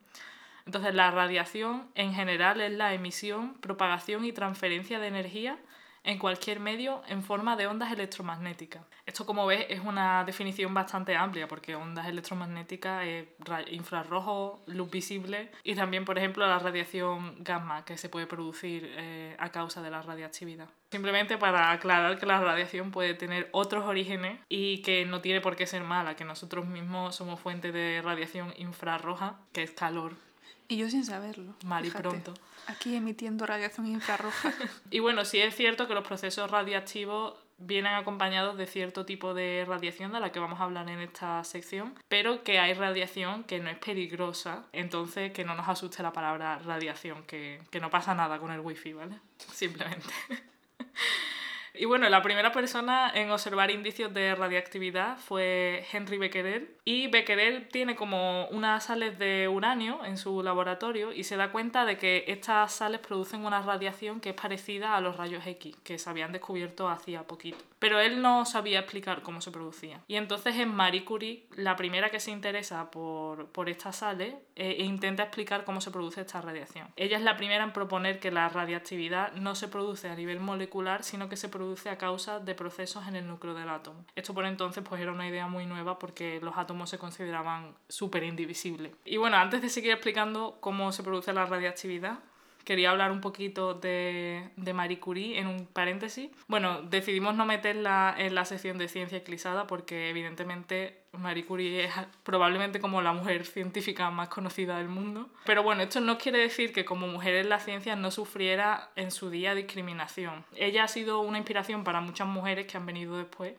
Entonces, 0.66 0.96
la 0.96 1.12
radiación 1.12 1.90
en 1.96 2.14
general 2.14 2.62
es 2.62 2.72
la 2.72 2.94
emisión, 2.94 3.56
propagación 3.56 4.24
y 4.24 4.32
transferencia 4.32 5.00
de 5.00 5.08
energía 5.08 5.60
en 6.04 6.18
cualquier 6.18 6.60
medio 6.60 7.02
en 7.08 7.24
forma 7.24 7.56
de 7.56 7.68
ondas 7.68 7.92
electromagnéticas. 7.92 8.84
Esto, 9.06 9.26
como 9.26 9.46
ves, 9.46 9.66
es 9.70 9.82
una 9.82 10.24
definición 10.24 10.74
bastante 10.74 11.16
amplia 11.16 11.48
porque 11.48 11.76
ondas 11.76 12.08
electromagnéticas 12.08 13.06
es 13.06 13.28
infrarrojo, 13.72 14.62
luz 14.68 14.90
visible 14.90 15.52
y 15.64 15.76
también, 15.76 16.06
por 16.06 16.18
ejemplo, 16.18 16.48
la 16.48 16.60
radiación 16.60 17.44
gamma 17.44 17.86
que 17.86 17.98
se 17.98 18.10
puede 18.10 18.28
producir 18.28 18.94
eh, 18.98 19.36
a 19.40 19.50
causa 19.50 19.82
de 19.82 19.92
la 19.92 20.02
radiactividad. 20.02 20.70
Simplemente 20.92 21.38
para 21.38 21.72
aclarar 21.72 22.18
que 22.18 22.26
la 22.26 22.40
radiación 22.40 22.92
puede 22.92 23.14
tener 23.14 23.50
otros 23.52 23.86
orígenes 23.86 24.40
y 24.50 24.82
que 24.82 25.06
no 25.06 25.22
tiene 25.22 25.42
por 25.42 25.56
qué 25.56 25.68
ser 25.68 25.84
mala, 25.84 26.16
que 26.16 26.26
nosotros 26.26 26.66
mismos 26.66 27.16
somos 27.16 27.40
fuente 27.40 27.72
de 27.72 28.02
radiación 28.02 28.54
infrarroja, 28.58 29.40
que 29.54 29.64
es 29.64 29.72
calor 29.72 30.29
y 30.70 30.78
yo 30.78 30.90
sin 30.90 31.04
saberlo. 31.04 31.56
Mal 31.66 31.86
y 31.86 31.90
pronto. 31.90 32.34
Aquí 32.68 32.96
emitiendo 32.96 33.46
radiación 33.46 33.88
infrarroja. 33.88 34.54
y 34.92 35.00
bueno, 35.00 35.26
sí 35.26 35.42
es 35.42 35.56
cierto 35.56 35.88
que 35.88 35.96
los 35.96 36.08
procesos 36.08 36.50
radiactivos 36.50 37.34
vienen 37.58 37.94
acompañados 37.94 38.56
de 38.56 38.68
cierto 38.68 39.06
tipo 39.06 39.34
de 39.34 39.66
radiación 39.68 40.14
de 40.14 40.20
la 40.22 40.32
que 40.32 40.40
vamos 40.40 40.62
a 40.62 40.64
hablar 40.64 40.88
en 40.88 41.00
esta 41.00 41.44
sección, 41.44 41.94
pero 42.08 42.44
que 42.44 42.60
hay 42.60 42.74
radiación 42.74 43.44
que 43.44 43.60
no 43.60 43.70
es 43.70 43.78
peligrosa, 43.80 44.64
entonces 44.72 45.34
que 45.34 45.44
no 45.44 45.56
nos 45.56 45.68
asuste 45.68 46.02
la 46.02 46.14
palabra 46.14 46.60
radiación, 46.60 47.24
que, 47.24 47.62
que 47.70 47.82
no 47.82 47.90
pasa 47.90 48.16
nada 48.16 48.40
con 48.40 48.52
el 48.52 48.62
wifi, 48.62 48.94
¿vale? 48.94 49.20
Simplemente. 49.52 50.08
Y 51.74 51.86
bueno, 51.86 52.10
la 52.10 52.22
primera 52.22 52.52
persona 52.52 53.12
en 53.14 53.32
observar 53.32 53.72
indicios 53.72 54.14
de 54.14 54.36
radiactividad 54.36 55.18
fue 55.18 55.86
Henry 55.92 56.18
Becquerel. 56.18 56.76
Y 56.84 57.08
Becquerel 57.08 57.68
tiene 57.70 57.96
como 57.96 58.48
unas 58.48 58.86
sales 58.86 59.20
de 59.20 59.48
uranio 59.48 60.04
en 60.06 60.18
su 60.18 60.42
laboratorio 60.42 61.14
y 61.14 61.24
se 61.24 61.38
da 61.38 61.52
cuenta 61.52 61.86
de 61.86 61.98
que 61.98 62.26
estas 62.28 62.74
sales 62.74 63.00
producen 63.00 63.46
una 63.46 63.62
radiación 63.62 64.20
que 64.20 64.30
es 64.30 64.36
parecida 64.36 64.96
a 64.96 65.02
los 65.02 65.18
rayos 65.18 65.46
X 65.46 65.76
que 65.84 66.00
se 66.00 66.10
habían 66.10 66.32
descubierto 66.32 66.90
hacía 66.90 67.24
poquito. 67.24 67.58
Pero 67.78 68.00
él 68.00 68.22
no 68.22 68.46
sabía 68.46 68.80
explicar 68.80 69.22
cómo 69.22 69.42
se 69.42 69.52
producía. 69.52 70.02
Y 70.08 70.16
entonces 70.16 70.56
es 70.58 70.68
Marie 70.68 71.06
Curie 71.06 71.46
la 71.56 71.76
primera 71.76 72.10
que 72.10 72.20
se 72.20 72.32
interesa 72.32 72.92
por, 72.92 73.48
por 73.48 73.70
estas 73.70 73.98
sales 73.98 74.34
eh, 74.56 74.78
e 74.80 74.84
intenta 74.84 75.24
explicar 75.24 75.64
cómo 75.64 75.82
se 75.82 75.92
produce 75.92 76.22
esta 76.22 76.42
radiación. 76.42 76.88
Ella 76.96 77.18
es 77.18 77.24
la 77.24 77.38
primera 77.38 77.64
en 77.64 77.74
proponer 77.74 78.20
que 78.20 78.32
la 78.32 78.50
radiactividad 78.50 79.34
no 79.34 79.56
se 79.56 79.68
produce 79.68 80.10
a 80.10 80.16
nivel 80.16 80.40
molecular, 80.40 81.04
sino 81.04 81.30
que 81.30 81.38
se 81.38 81.48
produce 81.48 81.59
a 81.90 81.98
causa 81.98 82.40
de 82.40 82.56
procesos 82.56 83.08
en 83.08 83.16
el 83.16 83.28
núcleo 83.28 83.54
del 83.54 83.70
átomo. 83.70 84.06
Esto 84.16 84.34
por 84.34 84.46
entonces 84.46 84.84
pues 84.88 85.02
era 85.02 85.12
una 85.12 85.28
idea 85.28 85.48
muy 85.48 85.66
nueva 85.66 86.00
porque 86.00 86.40
los 86.42 86.58
átomos 86.58 86.90
se 86.90 86.98
consideraban 86.98 87.76
súper 87.88 88.24
indivisibles. 88.24 88.94
Y 89.06 89.18
bueno, 89.18 89.38
antes 89.38 89.62
de 89.62 89.70
seguir 89.70 89.92
explicando 89.92 90.58
cómo 90.62 90.92
se 90.92 91.04
produce 91.04 91.34
la 91.34 91.46
radiactividad, 91.46 92.20
quería 92.64 92.92
hablar 92.92 93.12
un 93.12 93.20
poquito 93.20 93.74
de, 93.74 94.50
de, 94.56 94.74
Marie 94.74 95.00
Curie 95.00 95.40
en 95.40 95.48
un 95.48 95.66
paréntesis. 95.66 96.30
Bueno, 96.48 96.82
decidimos 96.82 97.36
no 97.36 97.46
meterla 97.46 98.16
en 98.18 98.36
la 98.36 98.46
sección 98.46 98.78
de 98.78 98.88
ciencia 98.88 99.18
eclipsada 99.18 99.68
porque 99.68 100.10
evidentemente 100.10 100.99
Marie 101.14 101.46
Curie 101.46 101.86
es 101.86 101.92
probablemente 102.24 102.80
como 102.80 103.02
la 103.02 103.14
mujer 103.14 103.46
científica 103.46 104.10
más 104.10 104.30
conocida 104.30 104.78
del 104.78 104.90
mundo. 104.90 105.30
Pero 105.46 105.64
bueno, 105.64 105.82
esto 105.84 106.00
no 106.02 106.18
quiere 106.18 106.40
decir 106.40 106.72
que 106.72 106.86
como 106.86 107.08
mujer 107.08 107.36
en 107.36 107.50
la 107.50 107.60
ciencia 107.60 107.96
no 107.96 108.12
sufriera 108.12 108.90
en 108.96 109.12
su 109.12 109.30
día 109.30 109.56
discriminación. 109.56 110.46
Ella 110.56 110.84
ha 110.84 110.88
sido 110.88 111.20
una 111.20 111.38
inspiración 111.38 111.84
para 111.84 112.02
muchas 112.02 112.28
mujeres 112.28 112.68
que 112.68 112.78
han 112.78 112.86
venido 112.86 113.18
después 113.18 113.54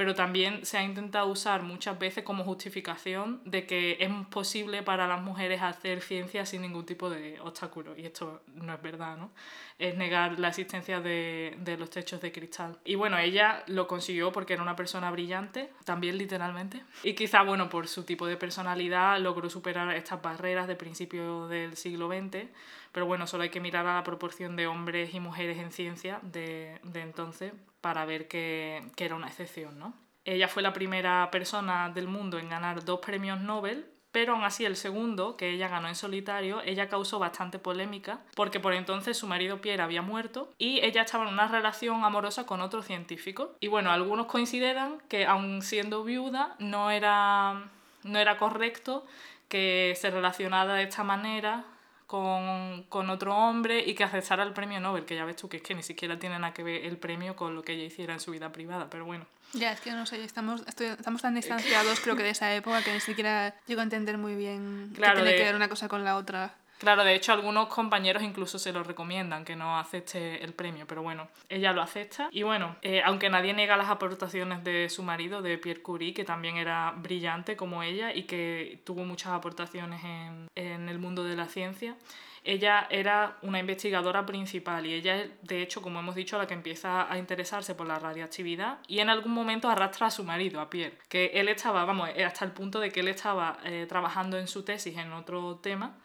pero 0.00 0.14
también 0.14 0.64
se 0.64 0.78
ha 0.78 0.82
intentado 0.82 1.26
usar 1.26 1.62
muchas 1.62 1.98
veces 1.98 2.24
como 2.24 2.42
justificación 2.42 3.42
de 3.44 3.66
que 3.66 3.98
es 4.00 4.08
posible 4.30 4.82
para 4.82 5.06
las 5.06 5.20
mujeres 5.20 5.60
hacer 5.60 6.00
ciencia 6.00 6.46
sin 6.46 6.62
ningún 6.62 6.86
tipo 6.86 7.10
de 7.10 7.38
obstáculo. 7.40 7.94
Y 7.94 8.06
esto 8.06 8.40
no 8.54 8.72
es 8.72 8.80
verdad, 8.80 9.18
¿no? 9.18 9.30
Es 9.78 9.98
negar 9.98 10.38
la 10.38 10.48
existencia 10.48 11.02
de, 11.02 11.54
de 11.60 11.76
los 11.76 11.90
techos 11.90 12.18
de 12.22 12.32
cristal. 12.32 12.78
Y 12.82 12.94
bueno, 12.94 13.18
ella 13.18 13.62
lo 13.66 13.86
consiguió 13.86 14.32
porque 14.32 14.54
era 14.54 14.62
una 14.62 14.74
persona 14.74 15.10
brillante, 15.10 15.70
también 15.84 16.16
literalmente. 16.16 16.82
Y 17.02 17.12
quizá, 17.12 17.42
bueno, 17.42 17.68
por 17.68 17.86
su 17.86 18.04
tipo 18.04 18.26
de 18.26 18.38
personalidad 18.38 19.18
logró 19.18 19.50
superar 19.50 19.94
estas 19.94 20.22
barreras 20.22 20.66
de 20.66 20.76
principio 20.76 21.46
del 21.46 21.76
siglo 21.76 22.08
XX 22.08 22.48
pero 22.92 23.06
bueno, 23.06 23.26
solo 23.26 23.42
hay 23.44 23.50
que 23.50 23.60
mirar 23.60 23.86
a 23.86 23.94
la 23.94 24.04
proporción 24.04 24.56
de 24.56 24.66
hombres 24.66 25.14
y 25.14 25.20
mujeres 25.20 25.58
en 25.58 25.72
ciencia 25.72 26.20
de, 26.22 26.80
de 26.82 27.00
entonces 27.02 27.52
para 27.80 28.04
ver 28.04 28.28
que, 28.28 28.82
que 28.96 29.04
era 29.04 29.14
una 29.14 29.28
excepción, 29.28 29.78
¿no? 29.78 29.94
Ella 30.24 30.48
fue 30.48 30.62
la 30.62 30.72
primera 30.72 31.30
persona 31.30 31.90
del 31.90 32.06
mundo 32.06 32.38
en 32.38 32.48
ganar 32.48 32.84
dos 32.84 33.00
premios 33.00 33.40
Nobel, 33.40 33.86
pero 34.12 34.34
aún 34.34 34.44
así 34.44 34.64
el 34.64 34.76
segundo, 34.76 35.36
que 35.36 35.50
ella 35.50 35.68
ganó 35.68 35.88
en 35.88 35.94
solitario, 35.94 36.60
ella 36.62 36.88
causó 36.88 37.18
bastante 37.18 37.58
polémica 37.58 38.20
porque 38.34 38.58
por 38.58 38.74
entonces 38.74 39.16
su 39.16 39.26
marido 39.26 39.60
Pierre 39.60 39.82
había 39.82 40.02
muerto 40.02 40.52
y 40.58 40.80
ella 40.84 41.02
estaba 41.02 41.24
en 41.24 41.32
una 41.32 41.46
relación 41.46 42.04
amorosa 42.04 42.44
con 42.44 42.60
otro 42.60 42.82
científico. 42.82 43.54
Y 43.60 43.68
bueno, 43.68 43.92
algunos 43.92 44.26
consideran 44.26 44.98
que 45.08 45.26
aun 45.26 45.62
siendo 45.62 46.02
viuda 46.02 46.56
no 46.58 46.90
era, 46.90 47.70
no 48.02 48.18
era 48.18 48.36
correcto 48.36 49.06
que 49.48 49.94
se 49.96 50.10
relacionara 50.10 50.74
de 50.74 50.84
esta 50.84 51.04
manera 51.04 51.64
con, 52.10 52.82
con, 52.88 53.08
otro 53.08 53.36
hombre 53.36 53.84
y 53.86 53.94
que 53.94 54.02
aceptara 54.02 54.42
el 54.42 54.52
premio 54.52 54.80
Nobel, 54.80 55.04
que 55.04 55.14
ya 55.14 55.24
ves 55.24 55.36
tú 55.36 55.48
que 55.48 55.58
es 55.58 55.62
que 55.62 55.76
ni 55.76 55.84
siquiera 55.84 56.18
tiene 56.18 56.40
nada 56.40 56.52
que 56.52 56.64
ver 56.64 56.84
el 56.84 56.96
premio 56.96 57.36
con 57.36 57.54
lo 57.54 57.62
que 57.62 57.74
ella 57.74 57.84
hiciera 57.84 58.12
en 58.12 58.18
su 58.18 58.32
vida 58.32 58.50
privada, 58.50 58.90
pero 58.90 59.04
bueno. 59.04 59.26
Ya, 59.52 59.70
es 59.70 59.80
que 59.80 59.92
no 59.92 60.04
sé, 60.06 60.24
estamos, 60.24 60.64
estamos 60.66 61.22
tan 61.22 61.36
distanciados 61.36 62.00
creo 62.00 62.16
que 62.16 62.24
de 62.24 62.30
esa 62.30 62.52
época 62.52 62.82
que 62.82 62.92
ni 62.92 62.98
siquiera 62.98 63.54
llego 63.68 63.78
a 63.80 63.84
entender 63.84 64.18
muy 64.18 64.34
bien 64.34 64.90
claro, 64.92 65.18
qué 65.18 65.22
tiene 65.22 65.38
que 65.38 65.44
ver 65.44 65.54
una 65.54 65.68
cosa 65.68 65.86
con 65.86 66.02
la 66.02 66.16
otra. 66.16 66.52
Claro, 66.80 67.04
de 67.04 67.14
hecho 67.14 67.34
algunos 67.34 67.68
compañeros 67.68 68.22
incluso 68.22 68.58
se 68.58 68.72
lo 68.72 68.82
recomiendan 68.82 69.44
que 69.44 69.54
no 69.54 69.78
acepte 69.78 70.42
el 70.42 70.54
premio, 70.54 70.86
pero 70.86 71.02
bueno, 71.02 71.28
ella 71.50 71.74
lo 71.74 71.82
acepta. 71.82 72.30
Y 72.32 72.42
bueno, 72.42 72.76
eh, 72.80 73.02
aunque 73.04 73.28
nadie 73.28 73.52
niega 73.52 73.76
las 73.76 73.90
aportaciones 73.90 74.64
de 74.64 74.88
su 74.88 75.02
marido, 75.02 75.42
de 75.42 75.58
Pierre 75.58 75.82
Curie, 75.82 76.14
que 76.14 76.24
también 76.24 76.56
era 76.56 76.94
brillante 76.96 77.54
como 77.54 77.82
ella 77.82 78.14
y 78.14 78.22
que 78.22 78.80
tuvo 78.84 79.04
muchas 79.04 79.32
aportaciones 79.32 80.02
en, 80.02 80.48
en 80.54 80.88
el 80.88 80.98
mundo 80.98 81.22
de 81.22 81.36
la 81.36 81.48
ciencia, 81.48 81.96
ella 82.44 82.86
era 82.88 83.36
una 83.42 83.58
investigadora 83.58 84.24
principal 84.24 84.86
y 84.86 84.94
ella 84.94 85.16
es, 85.20 85.30
de 85.42 85.60
hecho, 85.60 85.82
como 85.82 86.00
hemos 86.00 86.14
dicho, 86.14 86.38
la 86.38 86.46
que 86.46 86.54
empieza 86.54 87.12
a 87.12 87.18
interesarse 87.18 87.74
por 87.74 87.86
la 87.86 87.98
radiactividad 87.98 88.78
y 88.88 89.00
en 89.00 89.10
algún 89.10 89.32
momento 89.32 89.68
arrastra 89.68 90.06
a 90.06 90.10
su 90.10 90.24
marido, 90.24 90.62
a 90.62 90.70
Pierre, 90.70 90.96
que 91.10 91.26
él 91.34 91.48
estaba, 91.48 91.84
vamos, 91.84 92.08
eh, 92.16 92.24
hasta 92.24 92.46
el 92.46 92.52
punto 92.52 92.80
de 92.80 92.90
que 92.90 93.00
él 93.00 93.08
estaba 93.08 93.58
eh, 93.64 93.84
trabajando 93.86 94.38
en 94.38 94.48
su 94.48 94.62
tesis 94.62 94.96
en 94.96 95.12
otro 95.12 95.56
tema 95.56 95.98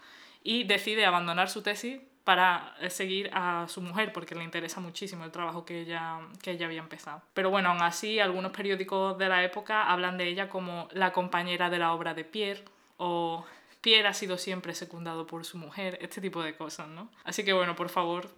y 0.45 0.63
decide 0.63 1.05
abandonar 1.05 1.49
su 1.49 1.63
tesis 1.63 1.99
para 2.23 2.75
eh, 2.79 2.89
seguir 2.89 3.29
a 3.34 3.65
su 3.67 3.81
mujer 3.81 4.13
porque 4.13 4.36
le 4.36 4.43
interesa 4.43 4.79
muchísimo 4.79 5.25
el 5.25 5.31
trabajo 5.31 5.65
que 5.65 5.81
ella, 5.81 6.19
que 6.41 6.51
ella 6.51 6.67
había 6.67 6.79
empezado. 6.79 7.23
Pero 7.34 7.49
bueno, 7.49 7.69
aún 7.69 7.81
así, 7.81 8.19
algunos 8.19 8.51
periódicos 8.51 9.17
de 9.17 9.27
la 9.27 9.43
época 9.43 9.91
hablan 9.91 10.17
de 10.17 10.27
ella 10.27 10.47
como 10.47 10.88
la 10.91 11.12
compañera 11.12 11.69
de 11.69 11.79
la 11.79 11.93
obra 11.93 12.13
de 12.13 12.23
Pierre 12.23 12.63
o 12.97 13.43
Pierre 13.81 14.08
ha 14.08 14.13
sido 14.13 14.38
siempre 14.38 14.75
secundado 14.75 15.25
por 15.25 15.45
su 15.45 15.58
mujer, 15.58 15.97
este 15.99 16.21
tipo 16.21 16.41
de 16.43 16.55
cosas, 16.55 16.88
¿no? 16.88 17.10
Así 17.23 17.43
que 17.43 17.53
bueno, 17.53 17.75
por 17.75 17.89
favor, 17.89 18.29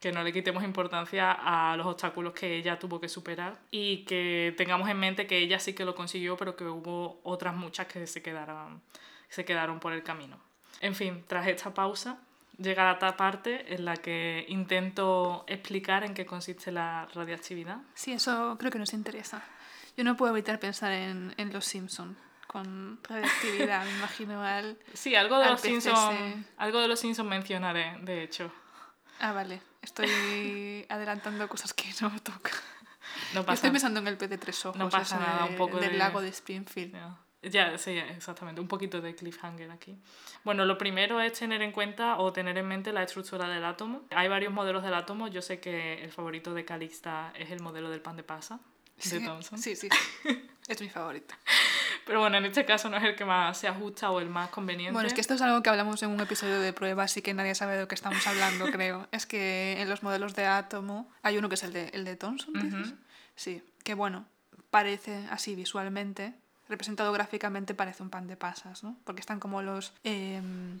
que 0.00 0.12
no 0.12 0.22
le 0.22 0.34
quitemos 0.34 0.64
importancia 0.64 1.32
a 1.32 1.76
los 1.78 1.86
obstáculos 1.86 2.34
que 2.34 2.56
ella 2.56 2.78
tuvo 2.78 3.00
que 3.00 3.08
superar 3.08 3.58
y 3.70 4.04
que 4.04 4.54
tengamos 4.58 4.88
en 4.90 4.98
mente 4.98 5.26
que 5.26 5.38
ella 5.38 5.58
sí 5.58 5.74
que 5.74 5.86
lo 5.86 5.94
consiguió, 5.94 6.36
pero 6.36 6.56
que 6.56 6.64
hubo 6.64 7.20
otras 7.22 7.54
muchas 7.54 7.86
que 7.86 8.06
se 8.06 8.22
quedaron, 8.22 8.82
se 9.30 9.46
quedaron 9.46 9.80
por 9.80 9.94
el 9.94 10.02
camino. 10.02 10.38
En 10.84 10.94
fin, 10.94 11.24
tras 11.26 11.46
esta 11.46 11.72
pausa, 11.72 12.18
llega 12.58 12.84
la 12.84 13.16
parte 13.16 13.72
en 13.74 13.86
la 13.86 13.96
que 13.96 14.44
intento 14.48 15.46
explicar 15.48 16.04
en 16.04 16.12
qué 16.12 16.26
consiste 16.26 16.70
la 16.70 17.08
radiactividad. 17.14 17.78
Sí, 17.94 18.12
eso 18.12 18.56
creo 18.58 18.70
que 18.70 18.78
nos 18.78 18.92
interesa. 18.92 19.42
Yo 19.96 20.04
no 20.04 20.14
puedo 20.14 20.30
evitar 20.34 20.60
pensar 20.60 20.92
en, 20.92 21.32
en 21.38 21.54
Los 21.54 21.64
Simpson 21.64 22.18
con 22.46 23.00
radioactividad, 23.02 23.86
me 23.86 23.92
imagino 23.92 24.42
al. 24.42 24.76
Sí, 24.92 25.14
algo 25.14 25.38
de, 25.38 25.46
los 25.46 25.62
Simpsons, 25.62 26.44
algo 26.58 26.80
de 26.80 26.88
los 26.88 27.00
Simpsons 27.00 27.30
mencionaré, 27.30 27.96
de 28.02 28.22
hecho. 28.22 28.52
Ah, 29.20 29.32
vale. 29.32 29.62
Estoy 29.80 30.84
adelantando 30.90 31.48
cosas 31.48 31.72
que 31.72 31.88
no 32.02 32.10
toca. 32.20 32.50
No 33.32 33.40
pasa. 33.42 33.54
estoy 33.54 33.70
pensando 33.70 34.00
en 34.00 34.08
el 34.08 34.18
pez 34.18 34.28
de 34.28 34.36
tres 34.36 34.66
ojos. 34.66 34.78
No 34.78 34.90
pasa 34.90 35.18
nada, 35.18 35.46
un 35.46 35.56
poco 35.56 35.78
del 35.78 35.96
lago 35.96 36.20
de 36.20 36.28
Springfield. 36.28 36.94
Ya, 37.50 37.76
sí, 37.78 37.92
exactamente. 37.98 38.60
Un 38.60 38.68
poquito 38.68 39.00
de 39.00 39.14
cliffhanger 39.14 39.70
aquí. 39.70 39.98
Bueno, 40.44 40.64
lo 40.64 40.78
primero 40.78 41.20
es 41.20 41.32
tener 41.32 41.62
en 41.62 41.72
cuenta 41.72 42.18
o 42.18 42.32
tener 42.32 42.56
en 42.58 42.66
mente 42.66 42.92
la 42.92 43.02
estructura 43.02 43.48
del 43.48 43.64
átomo. 43.64 44.02
Hay 44.10 44.28
varios 44.28 44.52
modelos 44.52 44.82
del 44.82 44.94
átomo. 44.94 45.28
Yo 45.28 45.42
sé 45.42 45.60
que 45.60 46.02
el 46.02 46.10
favorito 46.10 46.54
de 46.54 46.64
Calixta 46.64 47.32
es 47.36 47.50
el 47.50 47.60
modelo 47.60 47.90
del 47.90 48.00
pan 48.00 48.16
de 48.16 48.22
pasa 48.22 48.60
de 48.96 49.20
Thomson. 49.20 49.58
Sí, 49.58 49.76
sí. 49.76 49.88
es 50.68 50.80
mi 50.80 50.88
favorito. 50.88 51.34
Pero 52.06 52.20
bueno, 52.20 52.36
en 52.36 52.44
este 52.44 52.64
caso 52.64 52.88
no 52.88 52.96
es 52.96 53.04
el 53.04 53.16
que 53.16 53.24
más 53.24 53.56
se 53.56 53.66
ajusta 53.66 54.10
o 54.10 54.20
el 54.20 54.28
más 54.28 54.50
conveniente. 54.50 54.92
Bueno, 54.92 55.06
es 55.06 55.14
que 55.14 55.20
esto 55.20 55.34
es 55.34 55.42
algo 55.42 55.62
que 55.62 55.70
hablamos 55.70 56.02
en 56.02 56.10
un 56.10 56.20
episodio 56.20 56.60
de 56.60 56.72
prueba, 56.72 57.04
así 57.04 57.22
que 57.22 57.32
nadie 57.32 57.54
sabe 57.54 57.74
de 57.74 57.82
lo 57.82 57.88
que 57.88 57.94
estamos 57.94 58.26
hablando, 58.26 58.66
creo. 58.72 59.08
Es 59.10 59.26
que 59.26 59.80
en 59.80 59.88
los 59.88 60.02
modelos 60.02 60.34
de 60.34 60.46
átomo 60.46 61.10
hay 61.22 61.38
uno 61.38 61.48
que 61.48 61.54
es 61.54 61.62
el 61.62 61.72
de, 61.72 61.88
el 61.88 62.04
de 62.04 62.16
Thomson, 62.16 62.52
¿dices? 62.54 62.94
Sí, 63.36 63.62
que 63.82 63.94
bueno, 63.94 64.26
parece 64.70 65.26
así 65.30 65.54
visualmente, 65.54 66.34
representado 66.68 67.12
gráficamente 67.12 67.74
parece 67.74 68.02
un 68.02 68.10
pan 68.10 68.26
de 68.26 68.36
pasas, 68.36 68.84
¿no? 68.84 68.96
Porque 69.04 69.20
están 69.20 69.40
como 69.40 69.62
los... 69.62 69.92
Em, 70.04 70.80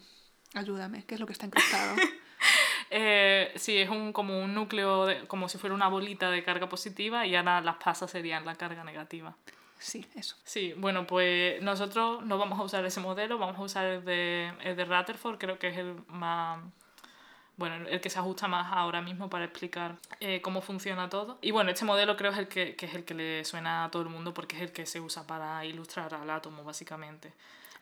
ayúdame, 0.54 1.04
¿qué 1.04 1.14
es 1.14 1.20
lo 1.20 1.26
que 1.26 1.32
está 1.32 1.46
incrustado? 1.46 1.96
eh, 2.90 3.52
sí, 3.56 3.78
es 3.78 3.88
un, 3.88 4.12
como 4.12 4.40
un 4.40 4.54
núcleo, 4.54 5.06
como 5.26 5.48
si 5.48 5.58
fuera 5.58 5.74
una 5.74 5.88
bolita 5.88 6.30
de 6.30 6.42
carga 6.42 6.68
positiva 6.68 7.26
y 7.26 7.36
ahora 7.36 7.60
las 7.60 7.76
pasas 7.76 8.10
serían 8.10 8.44
la 8.44 8.54
carga 8.54 8.84
negativa. 8.84 9.36
Sí, 9.78 10.06
eso. 10.14 10.36
Sí, 10.44 10.74
bueno, 10.78 11.06
pues 11.06 11.60
nosotros 11.60 12.24
no 12.24 12.38
vamos 12.38 12.58
a 12.58 12.62
usar 12.62 12.84
ese 12.86 13.00
modelo, 13.00 13.36
vamos 13.38 13.58
a 13.58 13.62
usar 13.62 13.86
el 13.86 14.04
de, 14.04 14.52
el 14.62 14.76
de 14.76 14.84
Rutherford, 14.84 15.38
creo 15.38 15.58
que 15.58 15.68
es 15.68 15.76
el 15.76 15.96
más 16.06 16.60
bueno, 17.56 17.88
el 17.88 18.00
que 18.00 18.10
se 18.10 18.18
ajusta 18.18 18.48
más 18.48 18.72
ahora 18.72 19.00
mismo 19.00 19.30
para 19.30 19.44
explicar 19.44 19.96
eh, 20.20 20.40
cómo 20.40 20.60
funciona 20.60 21.08
todo. 21.08 21.38
Y 21.42 21.50
bueno, 21.50 21.70
este 21.70 21.84
modelo 21.84 22.16
creo 22.16 22.32
es 22.32 22.38
el 22.38 22.48
que, 22.48 22.76
que, 22.76 22.86
es 22.86 22.94
el 22.94 23.04
que 23.04 23.14
le 23.14 23.44
suena 23.44 23.84
a 23.84 23.90
todo 23.90 24.02
el 24.02 24.08
mundo 24.08 24.34
porque 24.34 24.56
es 24.56 24.62
el 24.62 24.72
que 24.72 24.86
se 24.86 25.00
usa 25.00 25.26
para 25.26 25.64
ilustrar 25.64 26.14
al 26.14 26.30
átomo, 26.30 26.64
básicamente. 26.64 27.32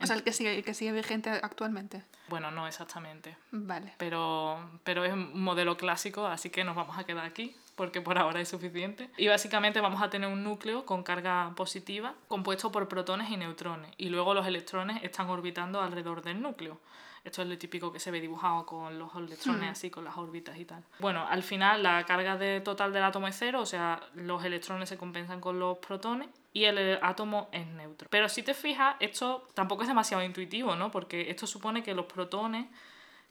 O 0.00 0.06
sea, 0.06 0.16
el 0.16 0.24
que 0.24 0.32
sigue, 0.32 0.56
el 0.56 0.64
que 0.64 0.74
sigue 0.74 0.92
vigente 0.92 1.30
actualmente. 1.30 2.02
Bueno, 2.28 2.50
no 2.50 2.66
exactamente. 2.66 3.37
Vale. 3.52 3.94
Pero, 3.98 4.58
pero 4.82 5.04
es 5.04 5.12
un 5.12 5.40
modelo 5.40 5.76
clásico, 5.76 6.26
así 6.26 6.50
que 6.50 6.64
nos 6.64 6.74
vamos 6.74 6.98
a 6.98 7.04
quedar 7.04 7.24
aquí 7.24 7.56
porque 7.76 8.00
por 8.00 8.18
ahora 8.18 8.40
es 8.40 8.48
suficiente. 8.48 9.11
Y 9.16 9.28
básicamente 9.28 9.80
vamos 9.80 10.02
a 10.02 10.11
tener 10.11 10.28
un 10.28 10.44
núcleo 10.44 10.85
con 10.85 11.02
carga 11.02 11.52
positiva 11.56 12.14
compuesto 12.28 12.70
por 12.70 12.88
protones 12.88 13.30
y 13.30 13.37
neutrones. 13.37 13.92
Y 13.96 14.08
luego 14.08 14.35
los 14.35 14.46
electrones 14.46 15.02
están 15.02 15.28
orbitando 15.28 15.80
alrededor 15.80 16.22
del 16.22 16.40
núcleo. 16.42 16.78
Esto 17.24 17.42
es 17.42 17.48
lo 17.48 17.56
típico 17.56 17.92
que 17.92 18.00
se 18.00 18.11
ve 18.11 18.20
dibujado 18.20 18.66
con 18.66 18.98
los 18.98 19.14
electrones, 19.14 19.68
hmm. 19.68 19.72
así 19.72 19.90
con 19.90 20.04
las 20.04 20.16
órbitas 20.16 20.58
y 20.58 20.64
tal. 20.64 20.82
Bueno, 20.98 21.26
al 21.26 21.42
final 21.42 21.82
la 21.82 22.04
carga 22.04 22.37
de 22.37 22.61
total 22.61 22.92
del 22.92 23.04
átomo 23.04 23.28
es 23.28 23.37
cero, 23.38 23.61
o 23.61 23.66
sea, 23.66 24.00
los 24.14 24.44
electrones 24.44 24.88
se 24.88 24.98
compensan 24.98 25.40
con 25.40 25.58
los 25.58 25.78
protones 25.78 26.28
y 26.52 26.64
el 26.64 26.98
átomo 27.00 27.48
es 27.52 27.66
neutro. 27.66 28.08
Pero 28.11 28.28
si 28.28 28.42
te 28.42 28.54
fijas, 28.54 28.96
esto 28.98 29.48
tampoco 29.54 29.82
es 29.82 29.88
demasiado 29.88 30.22
intuitivo, 30.22 30.74
¿no? 30.74 30.90
Porque 30.90 31.30
esto 31.30 31.46
supone 31.46 31.82
que 31.82 31.94
los 31.94 32.06
protones 32.06 32.66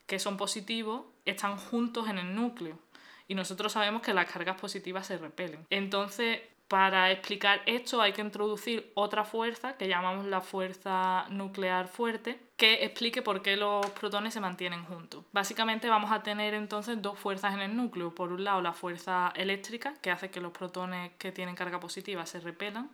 que 0.08 0.20
son 0.20 0.38
positivos 0.38 1.04
están 1.26 1.58
juntos 1.58 2.10
en 2.10 2.18
el 2.18 2.34
núcleo 2.36 2.78
y 3.28 3.36
nosotros 3.36 3.72
sabemos 3.72 4.02
que 4.02 4.14
las 4.14 4.30
cargas 4.30 4.60
positivas 4.60 5.08
se 5.08 5.18
repelen. 5.18 5.66
Entonces, 5.70 6.42
para 6.72 7.12
explicar 7.12 7.62
esto 7.66 8.02
hay 8.02 8.14
que 8.14 8.22
introducir 8.22 8.94
otra 8.94 9.26
fuerza 9.26 9.76
que 9.76 9.90
llamamos 9.90 10.26
la 10.26 10.40
fuerza 10.40 11.26
nuclear 11.28 11.90
fuerte, 11.90 12.40
que 12.56 12.86
explique 12.86 13.22
por 13.22 13.42
qué 13.42 13.58
los 13.58 13.86
protones 13.88 14.34
se 14.34 14.40
mantienen 14.40 14.86
juntos. 14.86 15.26
Básicamente 15.34 15.90
vamos 15.90 16.14
a 16.14 16.24
tener 16.24 16.54
entonces 16.54 17.02
dos 17.02 17.20
fuerzas 17.20 17.56
en 17.56 17.60
el 17.60 17.76
núcleo. 17.76 18.16
Por 18.16 18.32
un 18.32 18.46
lado 18.46 18.62
la 18.62 18.72
fuerza 18.72 19.34
eléctrica, 19.36 19.96
que 20.02 20.12
hace 20.12 20.30
que 20.30 20.40
los 20.40 20.54
protones 20.54 21.12
que 21.18 21.34
tienen 21.34 21.56
carga 21.56 21.82
positiva 21.82 22.26
se 22.26 22.40
repelan, 22.40 22.90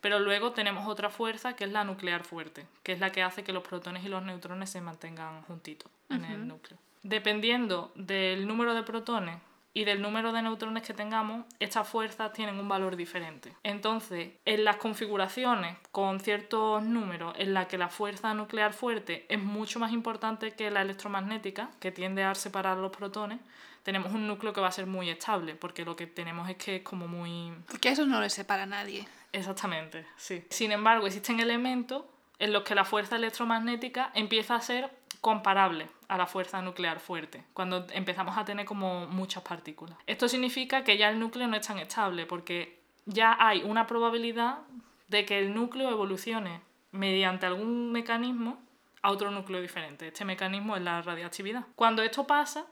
pero 0.00 0.18
luego 0.18 0.50
tenemos 0.50 0.88
otra 0.88 1.08
fuerza 1.08 1.54
que 1.54 1.62
es 1.62 1.70
la 1.70 1.84
nuclear 1.84 2.24
fuerte, 2.24 2.66
que 2.82 2.90
es 2.90 2.98
la 2.98 3.12
que 3.12 3.22
hace 3.22 3.44
que 3.44 3.52
los 3.52 3.62
protones 3.62 4.04
y 4.04 4.08
los 4.08 4.24
neutrones 4.24 4.70
se 4.70 4.80
mantengan 4.80 5.42
juntitos 5.42 5.88
en 6.08 6.24
el 6.24 6.48
núcleo. 6.48 6.80
Dependiendo 7.04 7.92
del 7.94 8.48
número 8.48 8.74
de 8.74 8.82
protones 8.82 9.36
y 9.72 9.84
del 9.84 10.02
número 10.02 10.32
de 10.32 10.42
neutrones 10.42 10.82
que 10.82 10.94
tengamos, 10.94 11.44
estas 11.58 11.88
fuerzas 11.88 12.32
tienen 12.32 12.58
un 12.58 12.68
valor 12.68 12.96
diferente. 12.96 13.54
Entonces, 13.62 14.32
en 14.44 14.64
las 14.64 14.76
configuraciones 14.76 15.76
con 15.92 16.20
ciertos 16.20 16.82
números 16.82 17.34
en 17.38 17.54
las 17.54 17.66
que 17.66 17.78
la 17.78 17.88
fuerza 17.88 18.34
nuclear 18.34 18.72
fuerte 18.72 19.26
es 19.28 19.40
mucho 19.40 19.78
más 19.78 19.92
importante 19.92 20.52
que 20.52 20.70
la 20.70 20.82
electromagnética, 20.82 21.70
que 21.78 21.92
tiende 21.92 22.24
a 22.24 22.34
separar 22.34 22.78
los 22.78 22.90
protones, 22.90 23.38
tenemos 23.82 24.12
un 24.12 24.26
núcleo 24.26 24.52
que 24.52 24.60
va 24.60 24.68
a 24.68 24.72
ser 24.72 24.86
muy 24.86 25.08
estable, 25.08 25.54
porque 25.54 25.84
lo 25.84 25.96
que 25.96 26.06
tenemos 26.06 26.48
es 26.50 26.56
que 26.56 26.76
es 26.76 26.82
como 26.82 27.08
muy... 27.08 27.52
Porque 27.68 27.88
eso 27.90 28.04
no 28.04 28.20
le 28.20 28.28
separa 28.28 28.64
a 28.64 28.66
nadie. 28.66 29.06
Exactamente, 29.32 30.04
sí. 30.16 30.44
Sin 30.50 30.72
embargo, 30.72 31.06
existen 31.06 31.40
elementos 31.40 32.04
en 32.38 32.52
los 32.52 32.62
que 32.62 32.74
la 32.74 32.84
fuerza 32.84 33.16
electromagnética 33.16 34.10
empieza 34.14 34.56
a 34.56 34.60
ser 34.60 34.90
comparable 35.20 35.88
a 36.08 36.16
la 36.16 36.26
fuerza 36.26 36.62
nuclear 36.62 37.00
fuerte, 37.00 37.44
cuando 37.52 37.86
empezamos 37.92 38.36
a 38.36 38.44
tener 38.44 38.66
como 38.66 39.06
muchas 39.06 39.42
partículas. 39.42 39.98
Esto 40.06 40.28
significa 40.28 40.82
que 40.82 40.96
ya 40.96 41.10
el 41.10 41.18
núcleo 41.18 41.46
no 41.46 41.56
es 41.56 41.66
tan 41.66 41.78
estable, 41.78 42.26
porque 42.26 42.80
ya 43.06 43.36
hay 43.38 43.62
una 43.62 43.86
probabilidad 43.86 44.58
de 45.08 45.24
que 45.24 45.38
el 45.38 45.54
núcleo 45.54 45.90
evolucione 45.90 46.60
mediante 46.92 47.46
algún 47.46 47.92
mecanismo 47.92 48.58
a 49.02 49.10
otro 49.10 49.30
núcleo 49.30 49.60
diferente. 49.60 50.08
Este 50.08 50.24
mecanismo 50.24 50.76
es 50.76 50.82
la 50.82 51.02
radiactividad. 51.02 51.64
Cuando 51.74 52.02
esto 52.02 52.26
pasa, 52.26 52.66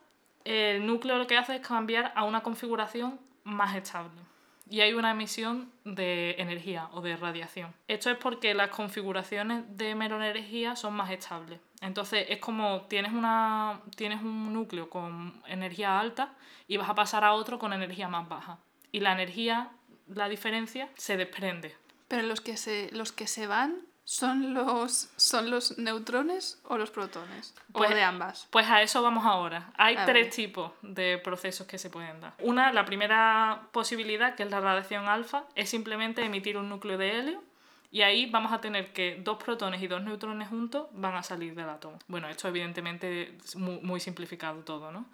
el 0.45 0.85
núcleo 0.85 1.17
lo 1.17 1.27
que 1.27 1.37
hace 1.37 1.55
es 1.55 1.61
cambiar 1.61 2.11
a 2.15 2.23
una 2.23 2.41
configuración 2.41 3.19
más 3.43 3.75
estable 3.75 4.21
y 4.69 4.81
hay 4.81 4.93
una 4.93 5.11
emisión 5.11 5.71
de 5.83 6.35
energía 6.37 6.89
o 6.93 7.01
de 7.01 7.17
radiación. 7.17 7.73
Esto 7.87 8.11
es 8.11 8.17
porque 8.17 8.53
las 8.53 8.69
configuraciones 8.69 9.63
de 9.75 9.91
energía 9.91 10.75
son 10.75 10.93
más 10.93 11.09
estables. 11.09 11.59
Entonces 11.81 12.25
es 12.29 12.39
como 12.39 12.81
tienes, 12.89 13.13
una, 13.13 13.81
tienes 13.95 14.21
un 14.21 14.53
núcleo 14.53 14.89
con 14.89 15.41
energía 15.47 15.99
alta 15.99 16.33
y 16.67 16.77
vas 16.77 16.89
a 16.89 16.95
pasar 16.95 17.23
a 17.23 17.33
otro 17.33 17.59
con 17.59 17.73
energía 17.73 18.07
más 18.07 18.27
baja. 18.27 18.59
Y 18.91 18.99
la 18.99 19.13
energía, 19.13 19.71
la 20.07 20.29
diferencia, 20.29 20.89
se 20.95 21.17
desprende. 21.17 21.75
Pero 22.07 22.23
los 22.23 22.41
que 22.41 22.57
se, 22.57 22.89
los 22.91 23.11
que 23.11 23.27
se 23.27 23.47
van 23.47 23.89
¿Son 24.09 24.55
los, 24.55 25.11
¿Son 25.17 25.51
los 25.51 25.77
neutrones 25.77 26.59
o 26.63 26.79
los 26.79 26.89
protones? 26.89 27.53
Pues, 27.71 27.91
¿O 27.91 27.93
de 27.93 28.01
ambas? 28.01 28.47
Pues 28.49 28.67
a 28.67 28.81
eso 28.81 29.03
vamos 29.03 29.23
ahora. 29.23 29.71
Hay 29.77 29.95
tres 30.07 30.33
tipos 30.35 30.71
de 30.81 31.19
procesos 31.19 31.67
que 31.67 31.77
se 31.77 31.91
pueden 31.91 32.19
dar. 32.19 32.33
Una, 32.39 32.73
la 32.73 32.85
primera 32.85 33.67
posibilidad, 33.71 34.33
que 34.33 34.41
es 34.41 34.49
la 34.49 34.61
radiación 34.61 35.07
alfa, 35.07 35.43
es 35.53 35.69
simplemente 35.69 36.25
emitir 36.25 36.57
un 36.57 36.69
núcleo 36.69 36.97
de 36.97 37.19
helio 37.19 37.43
Y 37.91 38.01
ahí 38.03 38.27
vamos 38.29 38.51
a 38.53 38.61
tener 38.61 38.93
que 38.93 39.19
dos 39.23 39.37
protones 39.43 39.81
y 39.81 39.87
dos 39.87 40.03
neutrones 40.03 40.47
juntos 40.49 40.87
van 40.91 41.15
a 41.15 41.23
salir 41.23 41.55
del 41.55 41.69
átomo. 41.69 41.97
Bueno, 42.07 42.27
esto 42.29 42.47
evidentemente 42.47 43.35
es 43.43 43.55
muy, 43.55 43.79
muy 43.81 43.99
simplificado 43.99 44.61
todo, 44.61 44.91
¿no? 44.91 45.05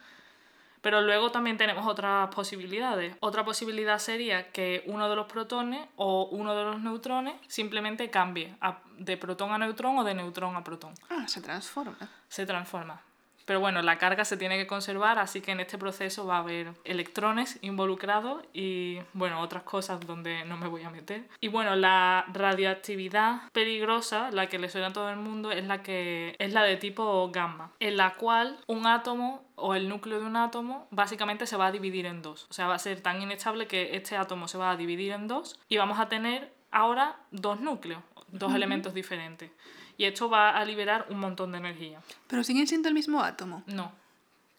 Pero 0.82 1.02
luego 1.02 1.32
también 1.32 1.58
tenemos 1.58 1.88
otras 1.88 2.28
posibilidades. 2.36 3.16
Otra 3.20 3.44
posibilidad 3.44 3.98
sería 3.98 4.52
que 4.52 4.84
uno 4.86 5.10
de 5.10 5.16
los 5.16 5.26
protones 5.26 5.88
o 5.96 6.26
uno 6.32 6.54
de 6.56 6.64
los 6.64 6.80
neutrones 6.82 7.34
simplemente 7.48 8.12
cambie 8.12 8.54
a- 8.62 8.82
de 9.00 9.18
protón 9.18 9.52
a 9.52 9.58
neutrón 9.58 9.98
o 9.98 10.04
de 10.04 10.14
neutrón 10.14 10.56
a 10.56 10.64
protón. 10.64 10.94
Ah, 11.10 11.28
se 11.28 11.42
transforma. 11.42 11.98
Se 12.28 12.46
transforma. 12.46 13.02
Pero 13.46 13.60
bueno, 13.60 13.82
la 13.82 13.98
carga 13.98 14.26
se 14.26 14.38
tiene 14.38 14.58
que 14.58 14.68
conservar, 14.68 15.20
así 15.20 15.42
que 15.42 15.52
en 15.52 15.60
este 15.60 15.78
proceso 15.78 16.26
va 16.26 16.38
a 16.38 16.40
haber 16.40 16.74
electrones 16.84 17.60
involucrados 17.62 18.44
y 18.54 19.00
bueno, 19.14 19.40
otras 19.42 19.64
cosas 19.64 20.00
donde 20.06 20.46
no 20.46 20.58
me 20.58 20.68
voy 20.68 20.84
a 20.84 20.90
meter. 20.90 21.24
Y 21.40 21.48
bueno, 21.48 21.76
la 21.76 22.26
radioactividad 22.34 23.50
peligrosa, 23.52 24.32
la 24.32 24.48
que 24.48 24.60
le 24.60 24.70
suena 24.70 24.88
a 24.88 24.94
todo 24.94 25.10
el 25.10 25.18
mundo, 25.18 25.52
es 25.52 25.66
la 25.66 25.84
que 25.84 26.36
es 26.40 26.54
la 26.54 26.64
de 26.64 26.78
tipo 26.78 27.30
gamma, 27.32 27.72
en 27.80 27.98
la 27.98 28.16
cual 28.16 28.58
un 28.68 28.88
átomo 28.88 29.46
o 29.56 29.76
el 29.76 29.88
núcleo 29.88 30.20
de 30.20 30.26
un 30.26 30.36
átomo 30.36 30.88
básicamente 30.92 31.48
se 31.48 31.58
va 31.58 31.68
a 31.68 31.72
dividir 31.72 32.06
en 32.06 32.22
dos. 32.22 32.48
O 32.50 32.54
sea, 32.54 32.68
va 32.68 32.76
a 32.76 32.80
ser 32.80 33.02
tan 33.02 33.22
inestable 33.22 33.68
que 33.68 33.96
este 33.96 34.18
átomo 34.18 34.48
se 34.48 34.58
va 34.58 34.72
a 34.72 34.76
dividir 34.76 35.12
en 35.12 35.28
dos 35.28 35.60
y 35.70 35.78
vamos 35.78 36.00
a 36.00 36.10
tener 36.10 36.52
ahora 36.72 37.18
dos 37.32 37.62
núcleos, 37.62 38.02
dos 38.28 38.54
elementos 38.54 38.94
diferentes. 38.94 39.52
Y 39.98 40.06
esto 40.06 40.30
va 40.30 40.52
a 40.52 40.66
liberar 40.66 41.06
un 41.10 41.20
montón 41.20 41.52
de 41.52 41.60
energía. 41.60 42.00
Pero 42.28 42.44
siguen 42.44 42.68
siendo 42.68 42.88
el 42.90 42.94
mismo 42.94 43.22
átomo. 43.22 43.64
No, 43.68 43.92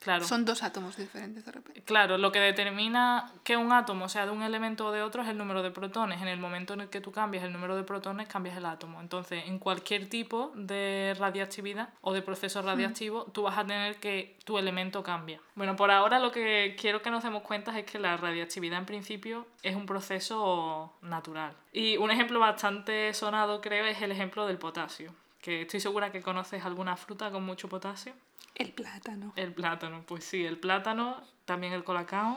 claro. 0.00 0.24
Son 0.24 0.44
dos 0.44 0.62
átomos 0.62 0.96
diferentes 0.96 1.44
de 1.44 1.52
repente. 1.52 1.82
Claro, 1.82 2.16
lo 2.16 2.32
que 2.32 2.40
determina 2.40 3.32
que 3.44 3.56
un 3.56 3.70
átomo 3.72 4.08
sea 4.08 4.24
de 4.24 4.32
un 4.32 4.42
elemento 4.42 4.86
o 4.86 4.92
de 4.92 5.02
otro 5.02 5.22
es 5.22 5.28
el 5.28 5.36
número 5.36 5.62
de 5.62 5.70
protones. 5.70 6.22
En 6.22 6.28
el 6.28 6.38
momento 6.38 6.74
en 6.74 6.80
el 6.82 6.88
que 6.88 7.00
tú 7.00 7.12
cambias 7.12 7.44
el 7.44 7.52
número 7.52 7.76
de 7.76 7.82
protones, 7.82 8.28
cambias 8.28 8.56
el 8.56 8.64
átomo. 8.64 9.00
Entonces, 9.00 9.44
en 9.46 9.58
cualquier 9.58 10.08
tipo 10.08 10.52
de 10.54 11.14
radiactividad 11.18 11.90
o 12.00 12.12
de 12.12 12.22
proceso 12.22 12.62
radiactivo, 12.62 13.24
tú 13.26 13.42
vas 13.42 13.58
a 13.58 13.66
tener 13.66 13.96
que 13.96 14.36
tu 14.44 14.58
elemento 14.58 15.02
cambia. 15.02 15.40
Bueno, 15.54 15.76
por 15.76 15.90
ahora 15.90 16.18
lo 16.18 16.32
que 16.32 16.76
quiero 16.80 17.02
que 17.02 17.10
nos 17.10 17.22
demos 17.22 17.42
cuenta 17.42 17.78
es 17.78 17.84
que 17.84 17.98
la 17.98 18.16
radiactividad 18.16 18.78
en 18.78 18.86
principio 18.86 19.46
es 19.62 19.76
un 19.76 19.86
proceso 19.86 20.94
natural. 21.02 21.54
Y 21.72 21.98
un 21.98 22.10
ejemplo 22.10 22.40
bastante 22.40 23.12
sonado, 23.12 23.60
creo, 23.60 23.84
es 23.84 24.00
el 24.00 24.12
ejemplo 24.12 24.46
del 24.46 24.58
potasio. 24.58 25.12
Que 25.46 25.62
estoy 25.62 25.78
segura 25.78 26.10
que 26.10 26.22
conoces 26.22 26.64
alguna 26.64 26.96
fruta 26.96 27.30
con 27.30 27.44
mucho 27.44 27.68
potasio. 27.68 28.12
El 28.56 28.72
plátano. 28.72 29.32
El 29.36 29.52
plátano, 29.52 30.02
pues 30.04 30.24
sí, 30.24 30.44
el 30.44 30.58
plátano, 30.58 31.22
también 31.44 31.72
el 31.72 31.84
colacao, 31.84 32.36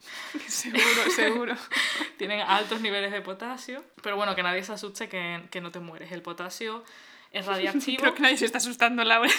seguro, 0.46 1.10
seguro. 1.16 1.54
tienen 2.18 2.40
altos 2.40 2.82
niveles 2.82 3.12
de 3.12 3.22
potasio, 3.22 3.82
pero 4.02 4.16
bueno, 4.16 4.34
que 4.34 4.42
nadie 4.42 4.62
se 4.62 4.74
asuste 4.74 5.08
que, 5.08 5.42
que 5.50 5.62
no 5.62 5.70
te 5.70 5.80
mueres. 5.80 6.12
El 6.12 6.20
potasio 6.20 6.84
es 7.32 7.46
radiactivo. 7.46 8.02
Creo 8.02 8.14
que 8.14 8.20
nadie 8.20 8.36
se 8.36 8.44
está 8.44 8.58
asustando, 8.58 9.04
Laura. 9.04 9.30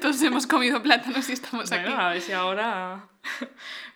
Todos 0.00 0.22
hemos 0.22 0.46
comido 0.46 0.82
plátanos 0.82 1.28
y 1.28 1.34
estamos 1.34 1.68
Bueno, 1.68 1.88
aquí. 1.90 1.94
a 2.00 2.08
ver 2.08 2.22
si 2.22 2.32
ahora... 2.32 3.06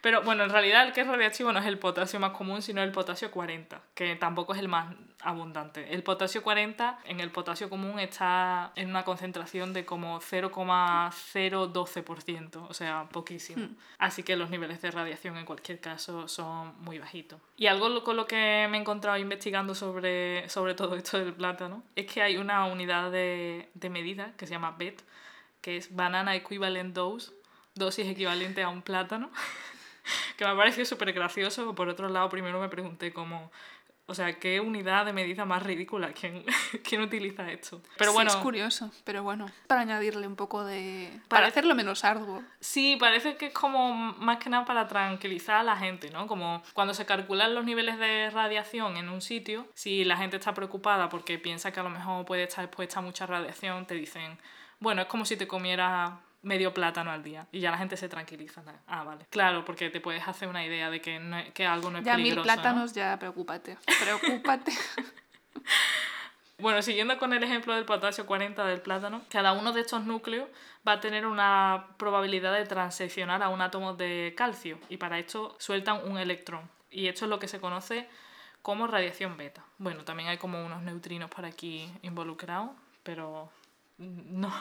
Pero 0.02 0.20
bueno, 0.20 0.44
en 0.44 0.50
realidad 0.50 0.86
el 0.86 0.92
que 0.92 1.00
es 1.00 1.06
radiactivo 1.06 1.50
no 1.50 1.60
es 1.60 1.66
el 1.66 1.78
potasio 1.78 2.20
más 2.20 2.32
común, 2.32 2.60
sino 2.60 2.82
el 2.82 2.92
potasio 2.92 3.30
40, 3.30 3.80
que 3.94 4.16
tampoco 4.16 4.52
es 4.52 4.60
el 4.60 4.68
más 4.68 4.94
abundante. 5.22 5.92
El 5.92 6.02
potasio 6.02 6.42
40 6.42 6.98
en 7.04 7.20
el 7.20 7.30
potasio 7.30 7.70
común 7.70 7.98
está 7.98 8.72
en 8.76 8.90
una 8.90 9.04
concentración 9.04 9.72
de 9.72 9.84
como 9.84 10.20
0,012%, 10.20 12.66
o 12.68 12.74
sea, 12.74 13.08
poquísimo. 13.10 13.68
Así 13.98 14.22
que 14.22 14.36
los 14.36 14.50
niveles 14.50 14.80
de 14.82 14.90
radiación 14.90 15.36
en 15.36 15.44
cualquier 15.44 15.80
caso 15.80 16.28
son 16.28 16.74
muy 16.82 16.98
bajitos. 16.98 17.40
Y 17.56 17.66
algo 17.66 18.02
con 18.02 18.16
lo 18.16 18.26
que 18.26 18.66
me 18.70 18.78
he 18.78 18.80
encontrado 18.80 19.18
investigando 19.18 19.74
sobre, 19.74 20.48
sobre 20.48 20.74
todo 20.74 20.96
esto 20.96 21.18
del 21.18 21.34
plátano 21.34 21.82
es 21.96 22.06
que 22.06 22.22
hay 22.22 22.36
una 22.36 22.64
unidad 22.66 23.10
de, 23.10 23.68
de 23.74 23.90
medida 23.90 24.32
que 24.36 24.46
se 24.46 24.52
llama 24.52 24.72
BET, 24.72 25.02
que 25.60 25.76
es 25.76 25.94
Banana 25.94 26.34
Equivalent 26.34 26.94
Dose, 26.94 27.32
dosis 27.74 28.06
equivalente 28.06 28.62
a 28.62 28.68
un 28.68 28.82
plátano, 28.82 29.30
que 30.36 30.44
me 30.44 30.50
ha 30.50 30.56
parecido 30.56 30.84
súper 30.84 31.12
gracioso. 31.12 31.74
Por 31.74 31.88
otro 31.88 32.08
lado, 32.08 32.28
primero 32.28 32.60
me 32.60 32.68
pregunté 32.68 33.12
cómo, 33.12 33.50
o 34.10 34.14
sea, 34.14 34.38
¿qué 34.38 34.60
unidad 34.60 35.06
de 35.06 35.12
medida 35.12 35.44
más 35.44 35.62
ridícula? 35.62 36.12
¿Quién, 36.12 36.44
quién 36.84 37.00
utiliza 37.00 37.50
esto? 37.50 37.80
Pero 37.96 38.10
Sí, 38.10 38.14
bueno, 38.14 38.30
es 38.30 38.36
curioso, 38.36 38.90
pero 39.04 39.22
bueno. 39.22 39.46
Para 39.66 39.82
añadirle 39.82 40.26
un 40.26 40.36
poco 40.36 40.64
de... 40.64 41.08
Para- 41.28 41.28
Para 41.28 41.46
hacerlo 41.46 41.74
menos 41.74 42.04
arduo. 42.04 42.42
Sí, 42.60 42.96
parece 43.00 43.36
que 43.36 43.46
es 43.46 43.54
como 43.54 43.94
más 43.94 44.38
que 44.38 44.50
nada 44.50 44.64
para 44.64 44.86
tranquilizar 44.88 45.56
a 45.56 45.62
la 45.62 45.76
gente, 45.76 46.10
¿no? 46.10 46.26
Como 46.26 46.62
cuando 46.74 46.92
se 46.92 47.06
calculan 47.06 47.54
los 47.54 47.64
niveles 47.64 47.98
de 47.98 48.28
radiación 48.30 48.96
en 48.96 49.08
un 49.08 49.20
sitio, 49.22 49.66
si 49.74 50.04
la 50.04 50.16
gente 50.16 50.36
está 50.36 50.52
preocupada 50.52 51.08
porque 51.08 51.38
piensa 51.38 51.72
que 51.72 51.80
a 51.80 51.84
lo 51.84 51.90
mejor 51.90 52.24
puede 52.26 52.42
estar 52.44 52.64
expuesta 52.64 52.98
a 52.98 53.02
mucha 53.02 53.26
radiación, 53.26 53.86
te 53.86 53.94
dicen, 53.94 54.38
bueno, 54.80 55.02
es 55.02 55.08
como 55.08 55.24
si 55.24 55.36
te 55.36 55.46
comieras 55.46 56.12
medio 56.42 56.72
plátano 56.72 57.10
al 57.10 57.22
día 57.22 57.46
y 57.52 57.60
ya 57.60 57.70
la 57.70 57.78
gente 57.78 57.96
se 57.96 58.08
tranquiliza. 58.08 58.62
Ah, 58.86 59.04
vale. 59.04 59.26
Claro, 59.30 59.64
porque 59.64 59.90
te 59.90 60.00
puedes 60.00 60.26
hacer 60.26 60.48
una 60.48 60.64
idea 60.64 60.90
de 60.90 61.00
que, 61.00 61.18
no 61.18 61.36
que 61.52 61.66
algo 61.66 61.90
no 61.90 61.98
es 61.98 62.04
Ya 62.04 62.16
mil 62.16 62.24
peligroso. 62.24 62.46
¿no? 62.48 62.54
plátanos, 62.54 62.92
ya 62.92 63.18
preocúpate. 63.18 63.76
Preocúpate. 64.02 64.72
Bueno, 66.60 66.82
siguiendo 66.82 67.16
con 67.18 67.32
el 67.32 67.42
ejemplo 67.42 67.74
del 67.74 67.86
potasio 67.86 68.26
40 68.26 68.66
del 68.66 68.82
plátano, 68.82 69.22
cada 69.30 69.52
uno 69.52 69.72
de 69.72 69.80
estos 69.80 70.04
núcleos 70.04 70.46
va 70.86 70.92
a 70.92 71.00
tener 71.00 71.24
una 71.26 71.86
probabilidad 71.96 72.52
de 72.52 72.66
transicionar 72.66 73.42
a 73.42 73.48
un 73.48 73.62
átomo 73.62 73.94
de 73.94 74.34
calcio 74.36 74.78
y 74.90 74.98
para 74.98 75.18
esto 75.18 75.56
sueltan 75.58 76.06
un 76.06 76.18
electrón. 76.18 76.68
Y 76.90 77.08
esto 77.08 77.24
es 77.24 77.30
lo 77.30 77.38
que 77.38 77.48
se 77.48 77.60
conoce 77.60 78.06
como 78.60 78.86
radiación 78.86 79.38
beta. 79.38 79.64
Bueno, 79.78 80.04
también 80.04 80.28
hay 80.28 80.36
como 80.36 80.62
unos 80.62 80.82
neutrinos 80.82 81.30
por 81.30 81.46
aquí 81.46 81.90
involucrados, 82.02 82.70
pero 83.02 83.50
no. 84.00 84.52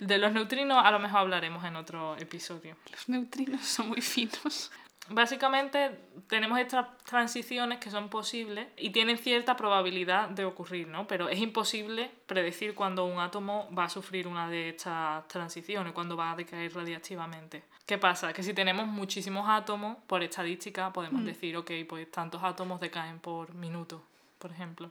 De 0.00 0.18
los 0.18 0.32
neutrinos 0.32 0.84
a 0.84 0.90
lo 0.90 0.98
mejor 0.98 1.20
hablaremos 1.20 1.64
en 1.64 1.76
otro 1.76 2.16
episodio. 2.16 2.76
Los 2.90 3.08
neutrinos 3.08 3.64
son 3.64 3.88
muy 3.88 4.00
finos. 4.00 4.70
Básicamente 5.10 5.98
tenemos 6.26 6.58
estas 6.58 6.86
transiciones 7.04 7.78
que 7.78 7.90
son 7.90 8.10
posibles 8.10 8.68
y 8.76 8.90
tienen 8.90 9.16
cierta 9.16 9.56
probabilidad 9.56 10.28
de 10.28 10.44
ocurrir, 10.44 10.86
¿no? 10.88 11.06
Pero 11.06 11.30
es 11.30 11.38
imposible 11.38 12.10
predecir 12.26 12.74
cuándo 12.74 13.06
un 13.06 13.18
átomo 13.18 13.70
va 13.76 13.84
a 13.84 13.88
sufrir 13.88 14.28
una 14.28 14.50
de 14.50 14.70
estas 14.70 15.26
transiciones, 15.28 15.94
cuándo 15.94 16.14
va 16.14 16.32
a 16.32 16.36
decaer 16.36 16.74
radiactivamente. 16.74 17.64
¿Qué 17.86 17.96
pasa? 17.96 18.34
Que 18.34 18.42
si 18.42 18.52
tenemos 18.52 18.86
muchísimos 18.86 19.46
átomos, 19.48 19.96
por 20.06 20.22
estadística 20.22 20.92
podemos 20.92 21.24
decir, 21.24 21.56
ok, 21.56 21.70
pues 21.88 22.10
tantos 22.10 22.42
átomos 22.44 22.78
decaen 22.78 23.18
por 23.18 23.54
minuto, 23.54 24.02
por 24.38 24.50
ejemplo. 24.50 24.90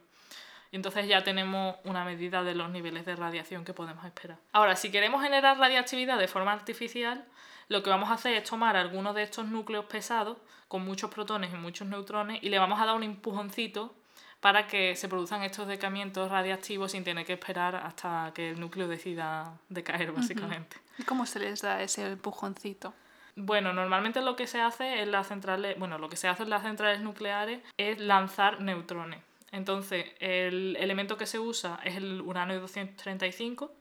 Y 0.71 0.75
entonces 0.75 1.07
ya 1.07 1.23
tenemos 1.23 1.75
una 1.83 2.03
medida 2.03 2.43
de 2.43 2.55
los 2.55 2.69
niveles 2.69 3.05
de 3.05 3.15
radiación 3.15 3.65
que 3.65 3.73
podemos 3.73 4.03
esperar. 4.05 4.37
Ahora, 4.51 4.75
si 4.75 4.91
queremos 4.91 5.23
generar 5.23 5.57
radiactividad 5.57 6.17
de 6.17 6.27
forma 6.27 6.51
artificial, 6.51 7.25
lo 7.69 7.83
que 7.83 7.89
vamos 7.89 8.09
a 8.09 8.13
hacer 8.13 8.33
es 8.35 8.49
tomar 8.49 8.75
algunos 8.75 9.15
de 9.15 9.23
estos 9.23 9.45
núcleos 9.45 9.85
pesados 9.85 10.37
con 10.67 10.83
muchos 10.83 11.09
protones 11.09 11.53
y 11.53 11.57
muchos 11.57 11.87
neutrones 11.87 12.41
y 12.41 12.49
le 12.49 12.59
vamos 12.59 12.79
a 12.79 12.85
dar 12.85 12.95
un 12.95 13.03
empujoncito 13.03 13.95
para 14.39 14.67
que 14.67 14.95
se 14.95 15.07
produzcan 15.07 15.43
estos 15.43 15.67
decamientos 15.67 16.29
radiactivos 16.29 16.91
sin 16.91 17.03
tener 17.03 17.25
que 17.25 17.33
esperar 17.33 17.75
hasta 17.75 18.31
que 18.35 18.51
el 18.51 18.59
núcleo 18.59 18.87
decida 18.87 19.57
decaer, 19.69 20.11
básicamente. 20.11 20.77
¿Y 20.97 21.03
cómo 21.03 21.25
se 21.25 21.39
les 21.39 21.61
da 21.61 21.81
ese 21.81 22.05
empujoncito? 22.05 22.93
Bueno, 23.35 23.73
normalmente 23.73 24.21
lo 24.21 24.35
que 24.35 24.47
se 24.47 24.61
hace 24.61 25.01
en 25.01 25.11
las 25.11 25.27
centrales, 25.27 25.77
bueno, 25.77 25.97
lo 25.97 26.09
que 26.09 26.17
se 26.17 26.27
hace 26.27 26.43
en 26.43 26.49
las 26.49 26.63
centrales 26.63 27.01
nucleares 27.01 27.61
es 27.77 27.99
lanzar 27.99 28.61
neutrones. 28.61 29.21
Entonces, 29.51 30.05
el 30.19 30.75
elemento 30.77 31.17
que 31.17 31.25
se 31.25 31.39
usa 31.39 31.79
es 31.83 31.95
el 31.95 32.21
uranio 32.21 32.59
235. 32.59 33.71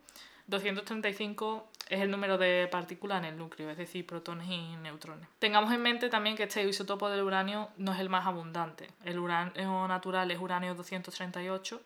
235 0.47 1.69
es 1.89 2.01
el 2.01 2.11
número 2.11 2.39
de 2.39 2.69
partículas 2.71 3.19
en 3.19 3.27
el 3.27 3.39
núcleo, 3.39 3.71
es 3.71 3.77
decir, 3.77 4.07
protones 4.07 4.49
y 4.49 4.77
neutrones. 4.77 5.29
Tengamos 5.39 5.73
en 5.73 5.83
mente 5.83 6.09
también 6.09 6.37
que 6.37 6.45
este 6.45 6.63
isótopo 6.63 7.09
del 7.09 7.23
uranio 7.23 7.69
no 7.77 7.93
es 7.93 8.01
el 8.01 8.09
más 8.09 8.27
abundante. 8.27 8.89
El 9.05 9.19
uranio 9.19 9.89
natural 9.89 10.31
es 10.31 10.39
uranio 10.39 10.75
238, 10.75 11.81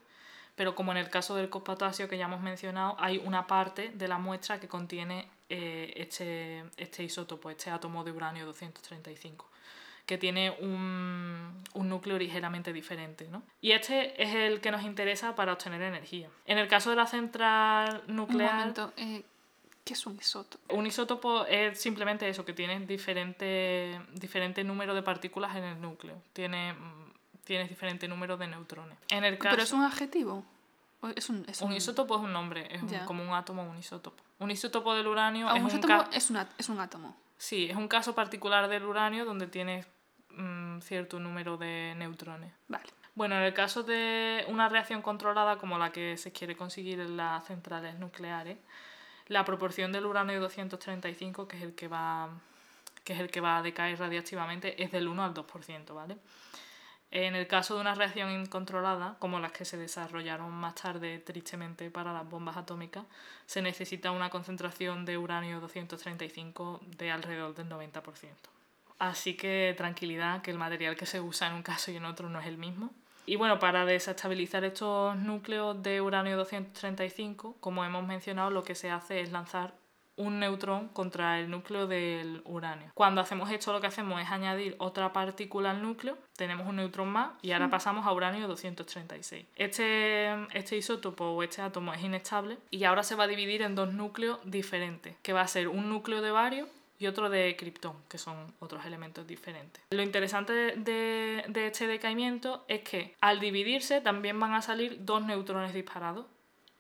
pero 0.57 0.75
como 0.75 0.93
en 0.93 0.99
el 0.99 1.09
caso 1.09 1.35
del 1.37 1.49
potasio 1.49 2.09
que 2.09 2.19
ya 2.19 2.27
hemos 2.27 2.41
mencionado, 2.41 2.97
hay 2.99 3.19
una 3.19 3.47
parte 3.47 3.93
de 3.95 4.09
la 4.09 4.19
muestra 4.19 4.61
que 4.61 4.69
contiene 4.69 5.27
eh, 5.49 5.95
este, 5.97 6.65
este 6.77 7.03
isótopo, 7.03 7.51
este 7.51 7.71
átomo 7.71 8.05
de 8.05 8.13
uranio 8.13 8.45
235 8.45 9.51
que 10.07 10.19
tiene 10.19 10.51
un, 10.61 11.63
un 11.75 11.89
núcleo 11.89 12.19
ligeramente 12.19 12.73
diferente. 12.73 13.29
¿no? 13.31 13.43
Y 13.61 13.73
este 13.73 14.21
es 14.23 14.35
el 14.35 14.61
que 14.61 14.71
nos 14.71 14.83
interesa 14.83 15.35
para 15.35 15.53
obtener 15.53 15.81
energía. 15.83 16.29
En 16.47 16.59
el 16.59 16.69
caso 16.69 16.91
de 16.91 16.97
la 16.97 17.07
central 17.07 18.03
Un 18.09 18.17
nuclear, 18.17 18.55
momento, 18.55 18.93
eh, 18.97 19.23
¿qué 19.85 19.95
es 19.95 20.07
un 20.07 20.17
isótopo? 20.17 20.75
un 20.75 20.87
isótopo 20.87 21.45
es 21.47 21.81
simplemente 21.81 22.29
eso, 22.29 22.45
que 22.45 22.53
tiene 22.53 22.81
diferente, 22.87 24.01
diferente 24.15 24.65
número 24.65 24.95
de 24.95 25.03
partículas 25.03 25.55
en 25.57 25.65
el 25.65 25.81
núcleo. 25.81 26.21
Tiene, 26.33 26.73
mm, 26.75 27.13
tienes 27.45 27.69
diferente 27.69 28.09
número 28.09 28.37
de 28.37 28.47
neutrones. 28.49 28.99
En 29.11 29.25
el 29.25 29.39
caso, 29.39 29.51
¿Pero 29.55 29.63
es 29.63 29.73
un 29.73 29.83
adjetivo? 29.83 30.45
¿O 31.03 31.09
es 31.09 31.31
un, 31.31 31.45
es 31.49 31.63
un 31.63 31.73
isótopo 31.73 32.17
es 32.17 32.21
un 32.23 32.33
nombre, 32.33 32.67
es 32.75 32.83
un- 32.83 32.91
como 33.07 33.23
un 33.23 33.33
átomo 33.33 33.63
un 33.63 33.79
isótopo. 33.79 34.23
Un 34.39 34.51
isótopo 34.51 34.95
del 34.95 35.07
uranio 35.07 35.49
Ah, 35.49 35.53
es 35.53 35.59
un 35.61 35.65
un, 35.65 35.71
isótopo 35.79 36.11
es, 36.13 36.31
es 36.59 36.69
un 36.69 36.79
átomo. 36.81 37.17
Sí, 37.41 37.71
es 37.71 37.77
un 37.77 37.89
caso 37.89 38.15
particular 38.15 38.69
del 38.69 38.85
uranio 38.85 39.25
donde 39.25 39.47
tienes 39.47 39.87
mm, 40.29 40.81
cierto 40.81 41.19
número 41.19 41.57
de 41.57 41.95
neutrones. 41.97 42.53
Vale. 42.69 42.85
Bueno, 43.15 43.35
en 43.37 43.45
el 43.45 43.55
caso 43.55 43.83
de 43.83 44.45
una 44.49 44.69
reacción 44.69 45.01
controlada 45.01 45.57
como 45.57 45.79
la 45.79 45.91
que 45.91 46.19
se 46.19 46.33
quiere 46.33 46.55
conseguir 46.55 47.01
en 47.01 47.17
las 47.17 47.47
centrales 47.47 47.99
nucleares, 47.99 48.59
la 49.29 49.47
proporción 49.47 49.91
del 49.91 50.05
uranio 50.05 50.39
235, 50.39 51.49
que 51.49 51.57
es 51.57 51.63
el 51.63 51.75
que 51.75 51.89
va, 51.89 52.29
que 53.05 53.15
es 53.15 53.21
el 53.21 53.31
que 53.31 53.41
va 53.41 53.57
a 53.57 53.63
decaer 53.63 53.99
radiactivamente, 53.99 54.83
es 54.83 54.93
del 54.93 55.09
1 55.09 55.25
al 55.25 55.33
2%, 55.33 55.95
¿vale? 55.95 56.19
En 57.13 57.35
el 57.35 57.49
caso 57.49 57.75
de 57.75 57.81
una 57.81 57.95
reacción 57.97 58.31
incontrolada, 58.31 59.17
como 59.19 59.41
las 59.41 59.51
que 59.51 59.65
se 59.65 59.77
desarrollaron 59.77 60.53
más 60.53 60.77
tarde 60.77 61.19
tristemente 61.19 61.91
para 61.91 62.13
las 62.13 62.29
bombas 62.29 62.57
atómicas, 62.57 63.05
se 63.47 63.63
necesita 63.63 64.13
una 64.13 64.31
concentración 64.31 65.05
de 65.05 65.19
uranio 65.19 65.59
235 65.61 66.81
de 66.99 67.11
alrededor 67.11 67.55
del 67.57 67.69
90%. 67.69 68.03
Así 69.01 69.35
que 69.35 69.75
tranquilidad, 69.77 70.43
que 70.43 70.53
el 70.53 70.59
material 70.59 70.95
que 70.95 71.07
se 71.07 71.21
usa 71.21 71.49
en 71.49 71.55
un 71.55 71.63
caso 71.63 71.91
y 71.91 71.97
en 71.97 72.05
otro 72.05 72.29
no 72.29 72.39
es 72.39 72.47
el 72.47 72.59
mismo. 72.59 72.91
Y 73.27 73.37
bueno, 73.37 73.59
para 73.59 73.85
desestabilizar 73.85 74.65
estos 74.65 75.17
núcleos 75.17 75.83
de 75.83 76.01
uranio 76.01 76.37
235, 76.37 77.57
como 77.61 77.85
hemos 77.85 78.07
mencionado, 78.07 78.51
lo 78.51 78.63
que 78.63 78.75
se 78.75 78.91
hace 78.91 79.21
es 79.21 79.33
lanzar 79.33 79.73
un 80.21 80.39
neutrón 80.39 80.89
contra 80.89 81.41
el 81.41 81.51
núcleo 81.51 81.87
del 81.87 82.43
uranio. 82.45 82.91
Cuando 82.95 83.21
hacemos 83.21 83.51
esto 83.51 83.73
lo 83.73 83.81
que 83.81 83.87
hacemos 83.87 84.21
es 84.21 84.31
añadir 84.31 84.77
otra 84.79 85.13
partícula 85.13 85.71
al 85.71 85.83
núcleo, 85.83 86.19
tenemos 86.37 86.67
un 86.67 86.77
neutrón 86.77 87.09
más 87.09 87.31
y 87.43 87.53
ahora 87.53 87.71
pasamos 87.71 88.07
a 88.07 88.13
uranio 88.13 88.47
236. 88.47 89.47
Este, 89.57 90.31
este 90.53 90.77
isótopo 90.77 91.25
o 91.25 91.43
este 91.43 91.63
átomo 91.63 91.95
es 91.95 92.03
inestable 92.03 92.59
y 92.71 92.85
ahora 92.85 93.03
se 93.03 93.15
va 93.15 93.25
a 93.25 93.29
dividir 93.29 93.63
en 93.63 93.75
dos 93.75 93.93
núcleos 93.93 94.39
diferentes, 94.45 95.17
que 95.23 95.33
va 95.33 95.41
a 95.41 95.49
ser 95.49 95.69
un 95.69 95.89
núcleo 95.89 96.21
de 96.21 96.31
bario 96.31 96.69
y 96.99 97.07
otro 97.07 97.31
de 97.31 97.57
criptón, 97.57 97.95
que 98.11 98.19
son 98.19 98.53
otros 98.59 98.85
elementos 98.85 99.27
diferentes. 99.27 99.83
Lo 99.91 100.03
interesante 100.03 100.53
de, 100.53 101.45
de 101.49 101.67
este 101.67 101.87
decaimiento 101.87 102.63
es 102.69 102.83
que 102.83 103.17
al 103.23 103.41
dividirse 103.41 104.03
también 104.03 104.39
van 104.39 104.53
a 104.53 104.61
salir 104.61 104.99
dos 105.01 105.25
neutrones 105.25 105.73
disparados 105.73 106.27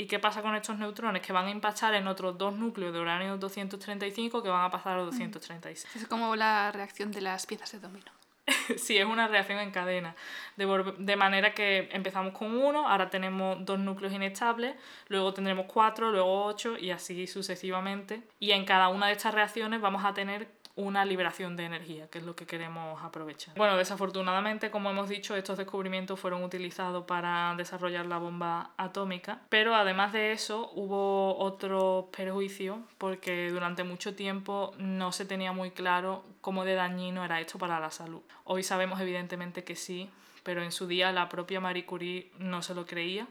¿Y 0.00 0.06
qué 0.06 0.18
pasa 0.18 0.40
con 0.40 0.54
estos 0.54 0.78
neutrones? 0.78 1.20
Que 1.20 1.30
van 1.30 1.44
a 1.44 1.50
impactar 1.50 1.92
en 1.92 2.06
otros 2.06 2.38
dos 2.38 2.54
núcleos 2.56 2.90
de 2.90 3.00
uranio 3.00 3.36
235 3.36 4.42
que 4.42 4.48
van 4.48 4.64
a 4.64 4.70
pasar 4.70 4.98
a 4.98 5.02
236. 5.02 5.94
Es 5.94 6.08
como 6.08 6.34
la 6.36 6.72
reacción 6.72 7.12
de 7.12 7.20
las 7.20 7.44
piezas 7.44 7.70
de 7.72 7.80
dominó. 7.80 8.10
sí, 8.78 8.96
es 8.96 9.04
una 9.04 9.28
reacción 9.28 9.58
en 9.58 9.70
cadena. 9.70 10.16
De, 10.56 10.94
de, 10.96 11.16
manera 11.16 11.52
que 11.52 11.90
empezamos 11.92 12.32
con 12.32 12.56
uno, 12.56 12.88
ahora 12.88 13.10
tenemos 13.10 13.62
dos 13.66 13.78
núcleos 13.78 14.14
inestables, 14.14 14.74
luego 15.08 15.34
tendremos 15.34 15.66
cuatro, 15.66 16.10
luego 16.10 16.46
ocho 16.46 16.78
y 16.78 16.92
así 16.92 17.26
sucesivamente. 17.26 18.22
Y 18.38 18.52
en 18.52 18.64
cada 18.64 18.88
una 18.88 19.08
de 19.08 19.12
estas 19.12 19.34
reacciones 19.34 19.82
vamos 19.82 20.02
a 20.06 20.14
tener 20.14 20.48
una 20.76 21.04
liberación 21.04 21.56
de 21.56 21.64
energía, 21.64 22.08
que 22.08 22.18
es 22.18 22.24
lo 22.24 22.36
que 22.36 22.46
queremos 22.46 23.02
aprovechar. 23.02 23.54
Bueno, 23.56 23.76
desafortunadamente, 23.76 24.70
como 24.70 24.90
hemos 24.90 25.08
dicho, 25.08 25.36
estos 25.36 25.58
descubrimientos 25.58 26.18
fueron 26.18 26.42
utilizados 26.42 27.04
para 27.04 27.54
desarrollar 27.56 28.06
la 28.06 28.18
bomba 28.18 28.70
atómica, 28.76 29.40
pero 29.48 29.74
además 29.74 30.12
de 30.12 30.32
eso 30.32 30.70
hubo 30.74 31.36
otro 31.38 32.08
perjuicio 32.16 32.80
porque 32.98 33.50
durante 33.50 33.84
mucho 33.84 34.14
tiempo 34.14 34.72
no 34.78 35.12
se 35.12 35.24
tenía 35.24 35.52
muy 35.52 35.70
claro 35.70 36.24
cómo 36.40 36.64
de 36.64 36.74
dañino 36.74 37.24
era 37.24 37.40
esto 37.40 37.58
para 37.58 37.80
la 37.80 37.90
salud. 37.90 38.22
Hoy 38.44 38.62
sabemos 38.62 39.00
evidentemente 39.00 39.64
que 39.64 39.76
sí, 39.76 40.08
pero 40.42 40.62
en 40.62 40.72
su 40.72 40.86
día 40.86 41.12
la 41.12 41.28
propia 41.28 41.60
Marie 41.60 41.84
Curie 41.84 42.30
no 42.38 42.62
se 42.62 42.74
lo 42.74 42.86
creía 42.86 43.26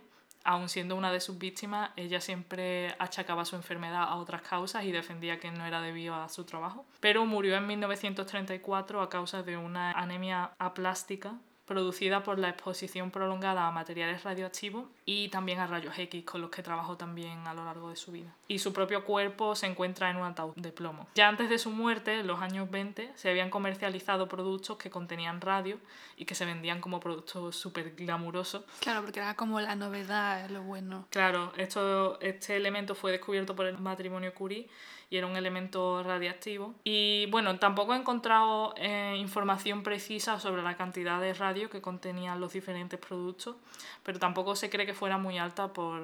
aun 0.49 0.67
siendo 0.67 0.95
una 0.95 1.11
de 1.11 1.19
sus 1.19 1.37
víctimas, 1.37 1.91
ella 1.95 2.19
siempre 2.19 2.95
achacaba 2.97 3.45
su 3.45 3.55
enfermedad 3.55 4.01
a 4.01 4.15
otras 4.15 4.41
causas 4.41 4.83
y 4.83 4.91
defendía 4.91 5.39
que 5.39 5.51
no 5.51 5.63
era 5.63 5.79
debido 5.79 6.15
a 6.15 6.27
su 6.27 6.43
trabajo. 6.43 6.87
Pero 6.99 7.23
murió 7.27 7.55
en 7.55 7.67
1934 7.67 9.03
a 9.03 9.09
causa 9.09 9.43
de 9.43 9.57
una 9.57 9.91
anemia 9.91 10.49
aplástica 10.57 11.35
producida 11.69 12.23
por 12.23 12.39
la 12.39 12.49
exposición 12.49 13.11
prolongada 13.11 13.67
a 13.67 13.71
materiales 13.71 14.23
radioactivos 14.23 14.85
y 15.05 15.29
también 15.29 15.59
a 15.59 15.67
rayos 15.67 15.97
X, 15.97 16.25
con 16.25 16.41
los 16.41 16.49
que 16.49 16.63
trabajó 16.63 16.97
también 16.97 17.47
a 17.47 17.53
lo 17.53 17.63
largo 17.63 17.91
de 17.91 17.95
su 17.95 18.11
vida. 18.11 18.33
Y 18.47 18.57
su 18.57 18.73
propio 18.73 19.05
cuerpo 19.05 19.55
se 19.55 19.67
encuentra 19.67 20.09
en 20.09 20.17
un 20.17 20.23
ataúd 20.23 20.55
de 20.55 20.71
plomo. 20.71 21.07
Ya 21.13 21.27
antes 21.27 21.47
de 21.47 21.59
su 21.59 21.69
muerte, 21.69 22.19
en 22.19 22.27
los 22.27 22.41
años 22.41 22.71
20, 22.71 23.11
se 23.15 23.29
habían 23.29 23.51
comercializado 23.51 24.27
productos 24.27 24.77
que 24.77 24.89
contenían 24.89 25.41
radio 25.41 25.77
y 26.17 26.25
que 26.25 26.33
se 26.33 26.43
vendían 26.43 26.81
como 26.81 26.99
productos 26.99 27.55
súper 27.55 27.93
glamurosos. 27.95 28.63
Claro, 28.79 29.03
porque 29.03 29.19
era 29.19 29.35
como 29.35 29.61
la 29.61 29.75
novedad, 29.75 30.49
lo 30.49 30.63
bueno. 30.63 31.05
Claro, 31.11 31.53
esto, 31.55 32.19
este 32.19 32.57
elemento 32.57 32.95
fue 32.95 33.11
descubierto 33.11 33.55
por 33.55 33.67
el 33.67 33.77
matrimonio 33.77 34.33
Curie 34.33 34.67
y 35.09 35.17
era 35.17 35.27
un 35.27 35.35
elemento 35.35 36.03
radiactivo. 36.03 36.75
Y 36.83 37.25
bueno, 37.27 37.57
tampoco 37.57 37.93
he 37.93 37.97
encontrado 37.97 38.73
eh, 38.77 39.15
información 39.17 39.83
precisa 39.83 40.39
sobre 40.39 40.61
la 40.61 40.75
cantidad 40.75 41.19
de 41.19 41.33
radio 41.33 41.69
que 41.69 41.81
contenían 41.81 42.39
los 42.39 42.53
diferentes 42.53 42.99
productos, 42.99 43.55
pero 44.03 44.19
tampoco 44.19 44.55
se 44.55 44.69
cree 44.69 44.85
que 44.85 44.93
fuera 44.93 45.17
muy 45.17 45.37
alta 45.37 45.73
por, 45.73 46.01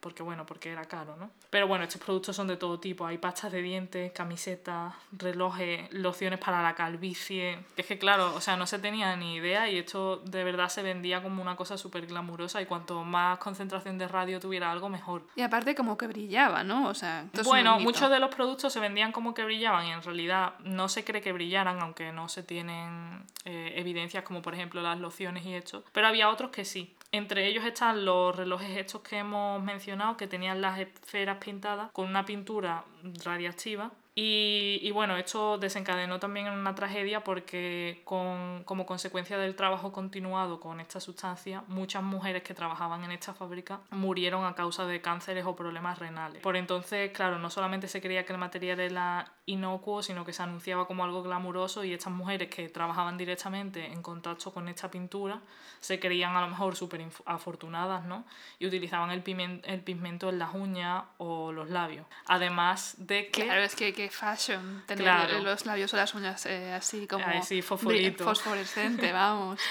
porque 0.00 0.22
bueno, 0.22 0.46
porque 0.46 0.70
era 0.70 0.84
caro, 0.84 1.16
¿no? 1.16 1.30
Pero 1.50 1.66
bueno, 1.66 1.84
estos 1.84 2.00
productos 2.00 2.36
son 2.36 2.46
de 2.46 2.56
todo 2.56 2.78
tipo, 2.78 3.06
hay 3.06 3.18
pastas 3.18 3.52
de 3.52 3.62
dientes, 3.62 4.12
camisetas, 4.12 4.94
relojes, 5.12 5.92
lociones 5.92 6.38
para 6.38 6.62
la 6.62 6.74
calvicie, 6.74 7.58
es 7.76 7.86
que 7.86 7.98
claro, 7.98 8.34
o 8.34 8.40
sea, 8.40 8.56
no 8.56 8.66
se 8.66 8.78
tenía 8.78 9.16
ni 9.16 9.36
idea 9.36 9.68
y 9.68 9.78
esto 9.78 10.18
de 10.18 10.44
verdad 10.44 10.68
se 10.68 10.82
vendía 10.82 11.22
como 11.22 11.42
una 11.42 11.56
cosa 11.56 11.76
súper 11.76 12.06
glamurosa 12.06 12.62
y 12.62 12.66
cuanto 12.66 13.02
más 13.04 13.38
concentración 13.38 13.98
de 13.98 14.08
radio 14.08 14.40
tuviera 14.40 14.70
algo, 14.70 14.88
mejor. 14.88 15.26
Y 15.36 15.42
aparte 15.42 15.74
como 15.74 15.98
que 15.98 16.06
brillaba, 16.06 16.62
¿no? 16.62 16.88
O 16.88 16.94
sea, 16.94 17.26
bueno, 17.44 17.78
muchos 17.80 18.10
de 18.10 18.18
los 18.18 18.34
productos 18.34 18.72
se 18.72 18.80
vendían 18.80 19.12
como 19.12 19.34
que 19.34 19.44
brillaban 19.44 19.86
y 19.86 19.90
en 19.90 20.02
realidad 20.02 20.54
no 20.60 20.88
se 20.88 21.04
cree 21.04 21.20
que 21.20 21.32
brillaran, 21.32 21.80
aunque 21.80 22.12
no 22.12 22.28
se 22.28 22.42
tienen 22.42 23.24
eh, 23.44 23.72
evidencias 23.76 24.24
como 24.24 24.42
por 24.42 24.54
ejemplo 24.54 24.82
las 24.82 24.98
lociones 24.98 25.44
y 25.44 25.54
esto, 25.54 25.84
pero 25.92 26.06
había 26.06 26.28
otros 26.28 26.50
que 26.50 26.64
sí. 26.64 26.94
Entre 27.10 27.46
ellos 27.46 27.64
están 27.64 28.04
los 28.04 28.36
relojes 28.36 28.76
estos 28.76 29.00
que 29.00 29.18
hemos 29.18 29.62
mencionado, 29.62 30.16
que 30.16 30.26
tenían 30.26 30.60
las 30.60 30.78
esferas 30.78 31.38
pintadas 31.38 31.90
con 31.92 32.06
una 32.06 32.24
pintura 32.26 32.84
radiactiva 33.24 33.90
y, 34.20 34.90
bueno, 34.90 35.16
esto 35.16 35.58
desencadenó 35.58 36.18
también 36.18 36.48
en 36.48 36.54
una 36.54 36.74
tragedia 36.74 37.22
porque 37.22 38.02
con, 38.02 38.64
como 38.64 38.84
consecuencia 38.84 39.38
del 39.38 39.54
trabajo 39.54 39.92
continuado 39.92 40.58
con 40.58 40.80
esta 40.80 40.98
sustancia, 40.98 41.62
muchas 41.68 42.02
mujeres 42.02 42.42
que 42.42 42.52
trabajaban 42.52 43.04
en 43.04 43.12
esta 43.12 43.32
fábrica 43.32 43.78
murieron 43.90 44.44
a 44.44 44.56
causa 44.56 44.86
de 44.86 45.00
cánceres 45.00 45.46
o 45.46 45.54
problemas 45.54 46.00
renales. 46.00 46.42
Por 46.42 46.56
entonces, 46.56 47.12
claro, 47.12 47.38
no 47.38 47.48
solamente 47.48 47.86
se 47.86 48.00
creía 48.00 48.26
que 48.26 48.32
el 48.32 48.40
material 48.40 48.80
era 48.80 49.32
inocuo, 49.46 50.02
sino 50.02 50.24
que 50.24 50.32
se 50.32 50.42
anunciaba 50.42 50.88
como 50.88 51.04
algo 51.04 51.22
glamuroso 51.22 51.84
y 51.84 51.92
estas 51.92 52.12
mujeres 52.12 52.48
que 52.48 52.68
trabajaban 52.68 53.18
directamente 53.18 53.86
en 53.86 54.02
contacto 54.02 54.52
con 54.52 54.68
esta 54.68 54.90
pintura 54.90 55.40
se 55.78 56.00
creían 56.00 56.34
a 56.34 56.40
lo 56.40 56.48
mejor 56.48 56.74
súper 56.74 57.06
afortunadas, 57.24 58.04
¿no? 58.04 58.24
Y 58.58 58.66
utilizaban 58.66 59.12
el, 59.12 59.22
el 59.64 59.80
pigmento 59.80 60.28
en 60.28 60.40
las 60.40 60.54
uñas 60.54 61.04
o 61.18 61.52
los 61.52 61.70
labios. 61.70 62.04
Además 62.26 62.96
de 62.98 63.28
que... 63.30 63.44
Claro, 63.44 63.62
es 63.62 63.76
que 63.76 64.07
fashion 64.10 64.84
tener 64.86 65.40
los 65.42 65.66
labios 65.66 65.92
o 65.94 65.96
las 65.96 66.14
uñas 66.14 66.46
eh, 66.46 66.72
así 66.72 67.06
como 67.06 67.24
fosforescente, 67.62 69.12
vamos. 69.12 69.60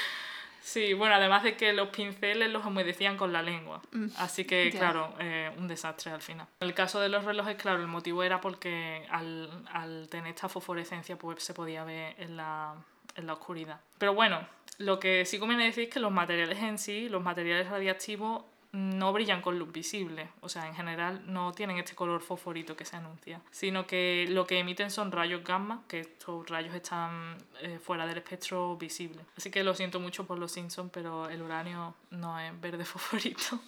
Sí, 0.68 0.92
bueno, 0.92 1.16
además 1.16 1.44
de 1.44 1.56
que 1.56 1.72
los 1.72 1.88
pinceles 1.88 2.52
los 2.52 2.66
humedecían 2.66 3.16
con 3.16 3.32
la 3.32 3.42
lengua. 3.42 3.82
Mm, 3.94 4.08
Así 4.18 4.44
que, 4.44 4.70
claro, 4.70 5.16
eh, 5.18 5.50
un 5.58 5.66
desastre 5.66 6.12
al 6.12 6.22
final. 6.22 6.46
En 6.60 6.68
el 6.68 6.74
caso 6.74 7.00
de 7.00 7.08
los 7.08 7.24
relojes, 7.24 7.56
claro, 7.56 7.80
el 7.80 7.88
motivo 7.88 8.22
era 8.22 8.42
porque 8.42 9.08
al, 9.10 9.50
al 9.72 10.10
tener 10.10 10.28
esta 10.28 10.50
fosforescencia 10.50 11.18
pues 11.18 11.42
se 11.42 11.54
podía 11.54 11.86
ver 11.86 12.16
en 12.18 12.36
la, 12.36 12.74
en 13.16 13.28
la 13.28 13.34
oscuridad. 13.34 13.80
Pero 13.98 14.14
bueno, 14.14 14.46
lo 14.78 15.00
que 15.00 15.24
sí 15.24 15.40
conviene 15.40 15.64
decir 15.64 15.86
es 15.86 15.90
que 15.90 16.02
los 16.02 16.12
materiales 16.12 16.60
en 16.60 16.78
sí, 16.78 17.08
los 17.08 17.24
materiales 17.24 17.70
radiactivos, 17.70 18.44
no 18.72 19.14
brillan 19.14 19.42
con 19.42 19.58
luz 19.58 19.72
visible, 19.72 20.30
o 20.42 20.50
sea, 20.50 20.68
en 20.68 20.76
general 20.76 21.22
no 21.26 21.54
tienen 21.54 21.78
este 21.78 21.96
color 21.96 22.22
fosforito 22.22 22.76
que 22.76 22.86
se 22.86 22.96
anuncia, 22.96 23.42
sino 23.52 23.88
que 23.88 24.26
lo 24.30 24.46
que 24.46 24.60
emiten 24.60 24.92
son 24.92 25.12
rayos 25.12 25.44
gamma, 25.44 25.84
que 25.88 26.02
estos 26.02 26.48
rayos 26.50 26.76
están 26.76 27.38
eh, 27.62 27.80
fuera 27.80 28.06
del 28.06 28.18
espectro 28.18 28.76
visible. 28.78 29.22
Así 29.38 29.50
que 29.50 29.64
lo 29.64 29.74
siento 29.74 30.00
mucho 30.00 30.26
por 30.26 30.38
los 30.38 30.52
Simpsons, 30.52 30.92
pero 30.92 31.30
el 31.30 31.42
uranio 31.42 31.96
no 32.12 32.40
es 32.40 32.60
verde 32.60 32.86
fosforito. 32.86 33.60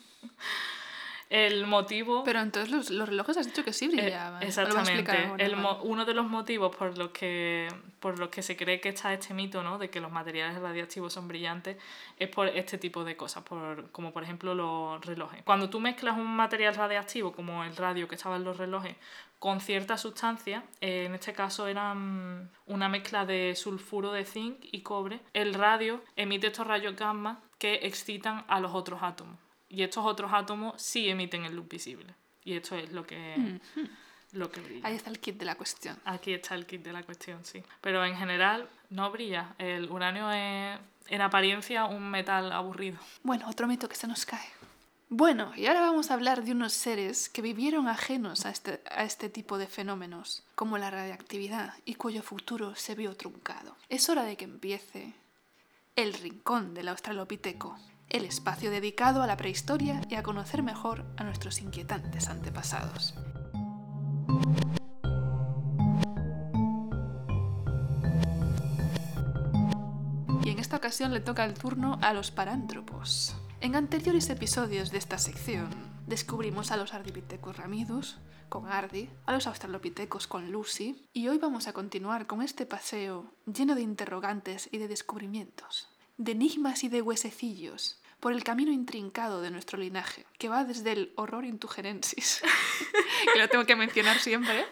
El 1.30 1.68
motivo... 1.68 2.24
Pero 2.24 2.40
entonces 2.40 2.72
los, 2.72 2.90
los 2.90 3.08
relojes 3.08 3.38
has 3.38 3.46
dicho 3.46 3.64
que 3.64 3.72
sí 3.72 3.86
eh, 3.86 3.90
brillaban. 3.90 4.42
exactamente. 4.42 5.32
El 5.38 5.56
uno 5.84 6.04
de 6.06 6.14
los 6.16 6.28
motivos 6.28 6.76
por 6.76 6.98
los, 6.98 7.10
que, 7.12 7.68
por 8.00 8.18
los 8.18 8.30
que 8.30 8.42
se 8.42 8.58
cree 8.58 8.82
que 8.82 8.90
está 8.90 9.14
este 9.14 9.36
mito 9.36 9.62
¿no? 9.62 9.78
de 9.78 9.92
que 9.92 10.00
los 10.00 10.12
materiales 10.12 10.60
radiactivos 10.60 11.14
son 11.14 11.28
brillantes 11.28 11.78
es 12.18 12.30
por 12.30 12.48
este 12.48 12.80
tipo 12.80 13.04
de 13.04 13.16
cosas, 13.16 13.44
por, 13.44 13.92
como 13.92 14.12
por 14.12 14.24
ejemplo 14.24 14.56
los 14.56 15.06
relojes. 15.06 15.44
Cuando 15.44 15.70
tú 15.70 15.80
mezclas 15.80 16.18
un 16.18 16.36
material 16.36 16.74
radiactivo 16.74 17.32
como 17.32 17.64
el 17.64 17.76
radio 17.76 18.08
que 18.08 18.16
estaba 18.16 18.38
en 18.38 18.44
los 18.44 18.58
relojes 18.58 18.96
con 19.38 19.62
cierta 19.62 19.98
sustancia, 19.98 20.64
eh, 20.82 21.06
en 21.06 21.14
este 21.14 21.34
caso 21.34 21.68
era 21.68 21.92
una 21.92 22.90
mezcla 22.90 23.26
de 23.26 23.54
sulfuro 23.56 24.12
de 24.12 24.26
zinc 24.26 24.58
y 24.64 24.82
cobre, 24.82 25.20
el 25.34 25.54
radio 25.54 26.04
emite 26.16 26.48
estos 26.48 26.66
rayos 26.66 26.96
gamma 26.96 27.40
que 27.60 27.76
excitan 27.84 28.46
a 28.48 28.60
los 28.60 28.74
otros 28.74 29.04
átomos 29.04 29.38
y 29.70 29.84
estos 29.84 30.06
otros 30.06 30.32
átomos 30.34 30.82
sí 30.82 31.08
emiten 31.08 31.46
el 31.46 31.56
luz 31.56 31.68
visible. 31.68 32.14
Y 32.44 32.54
esto 32.54 32.76
es 32.76 32.92
lo 32.92 33.06
que, 33.06 33.60
lo 34.32 34.52
que 34.52 34.62
brilla. 34.62 34.88
Ahí 34.88 34.96
está 34.96 35.10
el 35.10 35.20
kit 35.20 35.38
de 35.38 35.46
la 35.46 35.56
cuestión. 35.56 35.98
Aquí 36.06 36.34
está 36.34 36.56
el 36.56 36.66
kit 36.66 36.82
de 36.82 36.92
la 36.92 37.04
cuestión, 37.04 37.46
sí. 37.46 37.64
Pero 37.82 38.04
en 38.04 38.16
general 38.16 38.68
no 38.90 39.12
brilla. 39.12 39.54
El 39.58 39.90
uranio 39.90 40.32
es 40.32 40.80
en 41.08 41.22
apariencia 41.22 41.86
un 41.86 42.10
metal 42.10 42.52
aburrido. 42.52 42.98
Bueno, 43.24 43.48
otro 43.48 43.68
mito 43.68 43.88
que 43.88 43.96
se 43.96 44.08
nos 44.08 44.26
cae. 44.26 44.48
Bueno, 45.12 45.52
y 45.56 45.66
ahora 45.66 45.82
vamos 45.82 46.12
a 46.12 46.14
hablar 46.14 46.44
de 46.44 46.52
unos 46.52 46.74
seres 46.74 47.30
que 47.30 47.42
vivieron 47.42 47.88
ajenos 47.88 48.46
a 48.46 48.52
este, 48.52 48.84
a 48.92 49.04
este 49.04 49.28
tipo 49.28 49.58
de 49.58 49.66
fenómenos, 49.66 50.44
como 50.54 50.78
la 50.78 50.92
radiactividad, 50.92 51.74
y 51.84 51.96
cuyo 51.96 52.22
futuro 52.22 52.76
se 52.76 52.94
vio 52.94 53.16
truncado. 53.16 53.76
Es 53.90 54.08
hora 54.08 54.24
de 54.24 54.38
que 54.38 54.46
empiece 54.46 55.16
el 55.96 56.14
rincón 56.14 56.76
del 56.76 56.90
Australopiteco, 56.90 57.76
el 58.10 58.26
espacio 58.26 58.72
dedicado 58.72 59.22
a 59.22 59.28
la 59.28 59.38
prehistoria 59.38 60.02
y 60.10 60.16
a 60.16 60.24
conocer 60.24 60.64
mejor 60.64 61.06
a 61.18 61.24
nuestros 61.24 61.62
inquietantes 61.62 62.28
antepasados. 62.28 63.16
Y 70.44 70.50
en 70.50 70.60
esta 70.60 70.78
ocasión 70.78 71.14
le 71.14 71.20
toca 71.20 71.46
el 71.46 71.54
turno 71.54 72.00
a 72.02 72.14
los 72.14 72.32
parántropos. 72.32 73.36
En 73.62 73.76
anteriores 73.76 74.30
episodios 74.30 74.92
de 74.92 74.98
esta 74.98 75.18
sección 75.18 75.70
descubrimos 76.08 76.72
a 76.72 76.78
los 76.78 76.94
ardipithecus 76.94 77.56
ramidus 77.56 78.18
con 78.50 78.68
Ardi, 78.68 79.10
a 79.28 79.34
los 79.34 79.46
australopithecus 79.46 80.26
con 80.26 80.52
Lucy, 80.52 81.08
y 81.14 81.28
hoy 81.28 81.38
vamos 81.38 81.68
a 81.68 81.74
continuar 81.74 82.26
con 82.26 82.42
este 82.42 82.66
paseo 82.66 83.32
lleno 83.46 83.76
de 83.76 83.82
interrogantes 83.82 84.68
y 84.72 84.80
de 84.80 84.88
descubrimientos, 84.88 85.88
de 86.20 86.34
enigmas 86.34 86.84
y 86.84 86.90
de 86.90 87.02
huesecillos, 87.02 87.98
por 88.20 88.34
el 88.34 88.44
camino 88.44 88.74
intrincado 88.74 89.42
de 89.42 89.52
nuestro 89.52 89.80
linaje, 89.80 90.26
que 90.38 90.50
va 90.50 90.66
desde 90.66 90.92
el 90.92 91.14
horror 91.16 91.46
intugerensis, 91.46 92.42
que 93.34 93.40
lo 93.40 93.48
tengo 93.48 93.66
que 93.66 93.78
mencionar 93.78 94.20
siempre, 94.20 94.66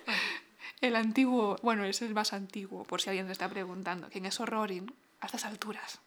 el 0.81 0.97
antiguo, 0.97 1.55
bueno, 1.63 1.85
es 1.85 2.01
el 2.01 2.13
más 2.13 2.33
antiguo, 2.33 2.83
por 2.83 3.01
si 3.01 3.09
alguien 3.09 3.27
se 3.27 3.31
está 3.31 3.47
preguntando, 3.47 4.09
quién 4.09 4.25
es 4.25 4.39
horrorin 4.41 4.93
a 5.21 5.27
estas 5.27 5.45
alturas. 5.45 6.01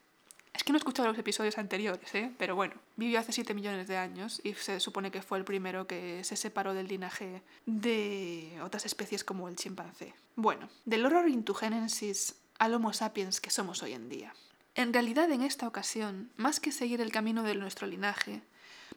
Es 0.53 0.63
que 0.63 0.73
no 0.73 0.77
he 0.77 0.81
escuchado 0.81 1.09
los 1.09 1.19
episodios 1.19 1.57
anteriores, 1.57 2.15
¿eh? 2.15 2.31
pero 2.37 2.55
bueno, 2.55 2.75
vivió 2.97 3.19
hace 3.19 3.33
7 3.33 3.55
millones 3.55 3.89
de 3.89 3.97
años 3.97 4.43
y 4.45 4.53
se 4.53 4.79
supone 4.79 5.11
que 5.11 5.23
fue 5.23 5.39
el 5.39 5.45
primero 5.45 5.87
que 5.87 6.23
se 6.23 6.37
separó 6.37 6.75
del 6.75 6.89
linaje 6.89 7.41
de 7.65 8.59
otras 8.63 8.85
especies 8.85 9.25
como 9.25 9.49
el 9.49 9.57
chimpancé. 9.57 10.13
Bueno, 10.37 10.69
del 10.85 11.07
horror 11.07 11.31
intugenensis 11.31 12.35
al 12.59 12.75
Homo 12.75 12.93
sapiens 12.93 13.41
que 13.41 13.49
somos 13.49 13.83
hoy 13.83 13.95
en 13.95 14.11
día. 14.11 14.35
En 14.75 14.93
realidad, 14.93 15.31
en 15.31 15.43
esta 15.43 15.67
ocasión, 15.67 16.31
más 16.37 16.61
que 16.61 16.73
seguir 16.73 17.01
el 17.01 17.13
camino 17.13 17.43
de 17.43 17.55
nuestro 17.55 17.87
linaje, 17.87 18.43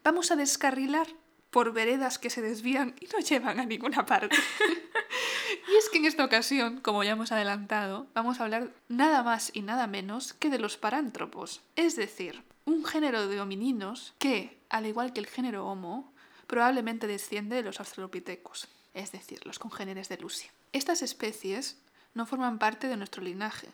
vamos 0.03 0.31
a 0.31 0.35
descarrilar 0.35 1.07
por 1.49 1.71
veredas 1.71 2.17
que 2.17 2.29
se 2.29 2.41
desvían 2.41 2.95
y 2.99 3.05
no 3.07 3.19
llevan 3.19 3.59
a 3.59 3.65
ninguna 3.65 4.05
parte. 4.05 4.35
y 5.71 5.75
es 5.75 5.89
que 5.89 5.99
en 5.99 6.05
esta 6.05 6.25
ocasión, 6.25 6.79
como 6.81 7.03
ya 7.03 7.11
hemos 7.11 7.31
adelantado, 7.31 8.07
vamos 8.13 8.39
a 8.39 8.43
hablar 8.43 8.73
nada 8.89 9.23
más 9.23 9.51
y 9.53 9.61
nada 9.61 9.87
menos 9.87 10.33
que 10.33 10.49
de 10.49 10.59
los 10.59 10.77
parántropos, 10.77 11.61
es 11.75 11.95
decir, 11.95 12.43
un 12.65 12.85
género 12.85 13.27
de 13.27 13.39
homininos 13.39 14.15
que, 14.17 14.57
al 14.69 14.87
igual 14.87 15.13
que 15.13 15.19
el 15.19 15.27
género 15.27 15.67
Homo, 15.67 16.13
probablemente 16.47 17.07
desciende 17.07 17.55
de 17.55 17.63
los 17.63 17.79
australopithecus, 17.79 18.67
es 18.93 19.11
decir, 19.11 19.45
los 19.45 19.59
congéneres 19.59 20.09
de 20.09 20.17
Lucy. 20.17 20.47
Estas 20.71 21.01
especies 21.01 21.77
no 22.13 22.25
forman 22.25 22.59
parte 22.59 22.87
de 22.87 22.97
nuestro 22.97 23.23
linaje, 23.23 23.69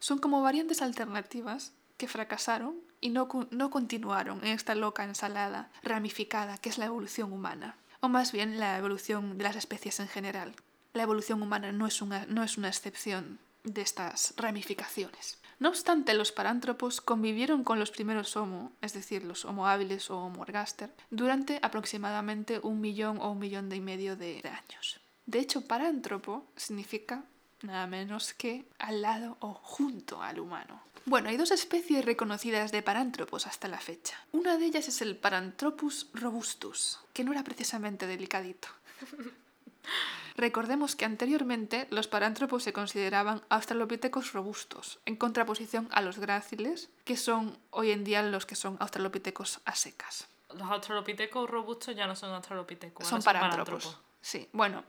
son 0.00 0.18
como 0.18 0.42
variantes 0.42 0.82
alternativas 0.82 1.72
que 1.96 2.08
fracasaron 2.08 2.80
y 3.00 3.10
no, 3.10 3.28
no 3.50 3.70
continuaron 3.70 4.38
en 4.44 4.52
esta 4.52 4.74
loca 4.74 5.04
ensalada 5.04 5.70
ramificada 5.82 6.58
que 6.58 6.70
es 6.70 6.78
la 6.78 6.86
evolución 6.86 7.32
humana, 7.32 7.76
o 8.00 8.08
más 8.08 8.32
bien 8.32 8.58
la 8.58 8.76
evolución 8.78 9.38
de 9.38 9.44
las 9.44 9.56
especies 9.56 10.00
en 10.00 10.08
general. 10.08 10.54
La 10.94 11.04
evolución 11.04 11.42
humana 11.42 11.70
no 11.70 11.86
es 11.86 12.02
una, 12.02 12.26
no 12.26 12.42
es 12.42 12.58
una 12.58 12.68
excepción 12.68 13.38
de 13.62 13.82
estas 13.82 14.34
ramificaciones. 14.36 15.38
No 15.58 15.68
obstante, 15.68 16.14
los 16.14 16.32
parántropos 16.32 17.02
convivieron 17.02 17.64
con 17.64 17.78
los 17.78 17.90
primeros 17.90 18.34
Homo, 18.34 18.72
es 18.80 18.94
decir, 18.94 19.22
los 19.24 19.44
Homo 19.44 19.68
habilis 19.68 20.10
o 20.10 20.18
Homo 20.18 20.42
ergaster, 20.42 20.90
durante 21.10 21.58
aproximadamente 21.62 22.58
un 22.62 22.80
millón 22.80 23.18
o 23.18 23.30
un 23.30 23.38
millón 23.38 23.70
y 23.70 23.80
medio 23.80 24.16
de 24.16 24.40
años. 24.44 25.00
De 25.26 25.38
hecho, 25.38 25.66
parántropo 25.66 26.46
significa 26.56 27.24
nada 27.62 27.86
menos 27.86 28.34
que 28.34 28.64
al 28.78 29.02
lado 29.02 29.36
o 29.40 29.54
junto 29.54 30.22
al 30.22 30.40
humano. 30.40 30.82
Bueno, 31.06 31.28
hay 31.28 31.36
dos 31.36 31.50
especies 31.50 32.04
reconocidas 32.04 32.72
de 32.72 32.82
parántropos 32.82 33.46
hasta 33.46 33.68
la 33.68 33.78
fecha. 33.78 34.16
Una 34.32 34.56
de 34.58 34.66
ellas 34.66 34.88
es 34.88 35.00
el 35.00 35.16
Paranthropus 35.16 36.08
robustus, 36.12 37.00
que 37.12 37.24
no 37.24 37.32
era 37.32 37.42
precisamente 37.42 38.06
delicadito. 38.06 38.68
Recordemos 40.36 40.96
que 40.96 41.04
anteriormente 41.04 41.86
los 41.90 42.08
parántropos 42.08 42.62
se 42.62 42.72
consideraban 42.72 43.42
australopithecus 43.48 44.32
robustos, 44.32 45.00
en 45.04 45.16
contraposición 45.16 45.88
a 45.90 46.00
los 46.00 46.18
gráciles, 46.18 46.90
que 47.04 47.16
son 47.16 47.58
hoy 47.70 47.90
en 47.90 48.04
día 48.04 48.22
los 48.22 48.46
que 48.46 48.54
son 48.54 48.76
australopithecus 48.80 49.60
a 49.64 49.74
secas. 49.74 50.28
Los 50.54 50.70
australopithecus 50.70 51.48
robustos 51.48 51.94
ya 51.94 52.06
no 52.06 52.16
son 52.16 52.30
australopithecus, 52.32 53.06
son 53.06 53.22
parántropos. 53.22 53.98
Sí, 54.20 54.48
bueno, 54.52 54.84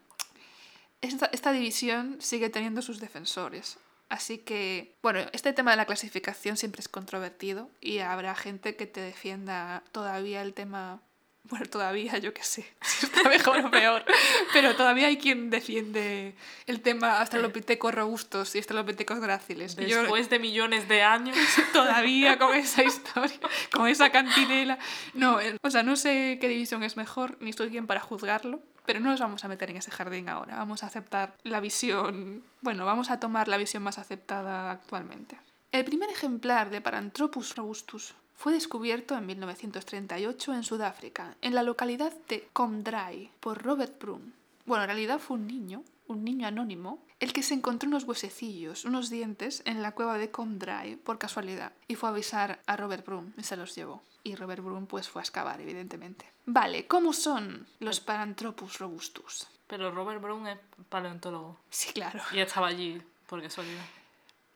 esta, 1.01 1.29
esta 1.31 1.51
división 1.51 2.17
sigue 2.19 2.49
teniendo 2.49 2.81
sus 2.81 2.99
defensores. 2.99 3.77
Así 4.09 4.39
que, 4.39 4.97
bueno, 5.01 5.21
este 5.31 5.53
tema 5.53 5.71
de 5.71 5.77
la 5.77 5.85
clasificación 5.85 6.57
siempre 6.57 6.81
es 6.81 6.89
controvertido 6.89 7.69
y 7.79 7.99
habrá 7.99 8.35
gente 8.35 8.75
que 8.75 8.85
te 8.85 8.99
defienda 8.99 9.83
todavía 9.93 10.41
el 10.41 10.53
tema 10.53 11.01
bueno, 11.49 11.65
todavía 11.65 12.17
yo 12.17 12.33
qué 12.33 12.43
sé, 12.43 12.65
si 12.81 13.05
está 13.05 13.27
mejor 13.27 13.65
o 13.65 13.71
peor, 13.71 14.05
pero 14.53 14.75
todavía 14.75 15.07
hay 15.07 15.17
quien 15.17 15.49
defiende 15.49 16.35
el 16.67 16.81
tema 16.81 17.19
australopithecus 17.19 17.93
robustos 17.93 18.55
y 18.55 18.59
australopithecus 18.59 19.19
gráciles. 19.19 19.75
Después 19.75 20.29
de 20.29 20.39
millones 20.39 20.87
de 20.87 21.01
años. 21.01 21.37
Todavía 21.73 22.37
con 22.37 22.55
esa 22.55 22.83
historia, 22.83 23.39
con 23.71 23.87
esa 23.87 24.11
cantinela. 24.11 24.77
No, 25.13 25.39
o 25.61 25.69
sea, 25.69 25.83
no 25.83 25.95
sé 25.95 26.37
qué 26.39 26.47
división 26.47 26.83
es 26.83 26.97
mejor, 26.97 27.37
ni 27.39 27.53
soy 27.53 27.69
quien 27.69 27.87
para 27.87 28.01
juzgarlo, 28.01 28.61
pero 28.85 28.99
no 28.99 29.09
nos 29.09 29.19
vamos 29.19 29.43
a 29.43 29.47
meter 29.47 29.69
en 29.69 29.77
ese 29.77 29.91
jardín 29.91 30.29
ahora. 30.29 30.57
Vamos 30.57 30.83
a 30.83 30.87
aceptar 30.87 31.35
la 31.43 31.59
visión, 31.59 32.43
bueno, 32.61 32.85
vamos 32.85 33.09
a 33.09 33.19
tomar 33.19 33.47
la 33.47 33.57
visión 33.57 33.83
más 33.83 33.97
aceptada 33.97 34.71
actualmente. 34.71 35.37
El 35.71 35.85
primer 35.85 36.09
ejemplar 36.09 36.69
de 36.69 36.81
Paranthropus 36.81 37.55
robustus 37.55 38.13
fue 38.35 38.53
descubierto 38.53 39.15
en 39.15 39.25
1938 39.25 40.53
en 40.53 40.63
Sudáfrica, 40.63 41.35
en 41.41 41.53
la 41.53 41.63
localidad 41.63 42.11
de 42.27 42.47
Comdry, 42.53 43.29
por 43.39 43.61
Robert 43.63 44.01
Broom. 44.01 44.33
Bueno, 44.65 44.83
en 44.83 44.89
realidad 44.89 45.19
fue 45.19 45.37
un 45.37 45.47
niño, 45.47 45.83
un 46.11 46.23
niño 46.23 46.47
anónimo, 46.47 47.03
el 47.19 47.33
que 47.33 47.43
se 47.43 47.53
encontró 47.53 47.87
unos 47.87 48.03
huesecillos, 48.03 48.85
unos 48.85 49.09
dientes, 49.09 49.61
en 49.65 49.81
la 49.81 49.93
cueva 49.93 50.17
de 50.17 50.31
Comdry 50.31 50.95
por 50.97 51.17
casualidad, 51.17 51.73
y 51.87 51.95
fue 51.95 52.09
a 52.09 52.11
avisar 52.11 52.61
a 52.65 52.75
Robert 52.75 53.05
Broom 53.05 53.33
y 53.37 53.43
se 53.43 53.57
los 53.57 53.75
llevó. 53.75 54.01
Y 54.23 54.35
Robert 54.35 54.63
Broom 54.63 54.85
pues 54.85 55.09
fue 55.09 55.21
a 55.21 55.23
excavar, 55.23 55.61
evidentemente. 55.61 56.25
Vale, 56.45 56.85
¿cómo 56.87 57.13
son 57.13 57.67
los 57.79 57.99
Paranthropus 57.99 58.79
robustus? 58.79 59.47
Pero 59.67 59.91
Robert 59.91 60.21
Broom 60.21 60.47
es 60.47 60.57
paleontólogo. 60.89 61.57
Sí, 61.69 61.93
claro. 61.93 62.21
Y 62.33 62.39
estaba 62.39 62.67
allí, 62.67 63.01
por 63.27 63.41
casualidad. 63.41 63.85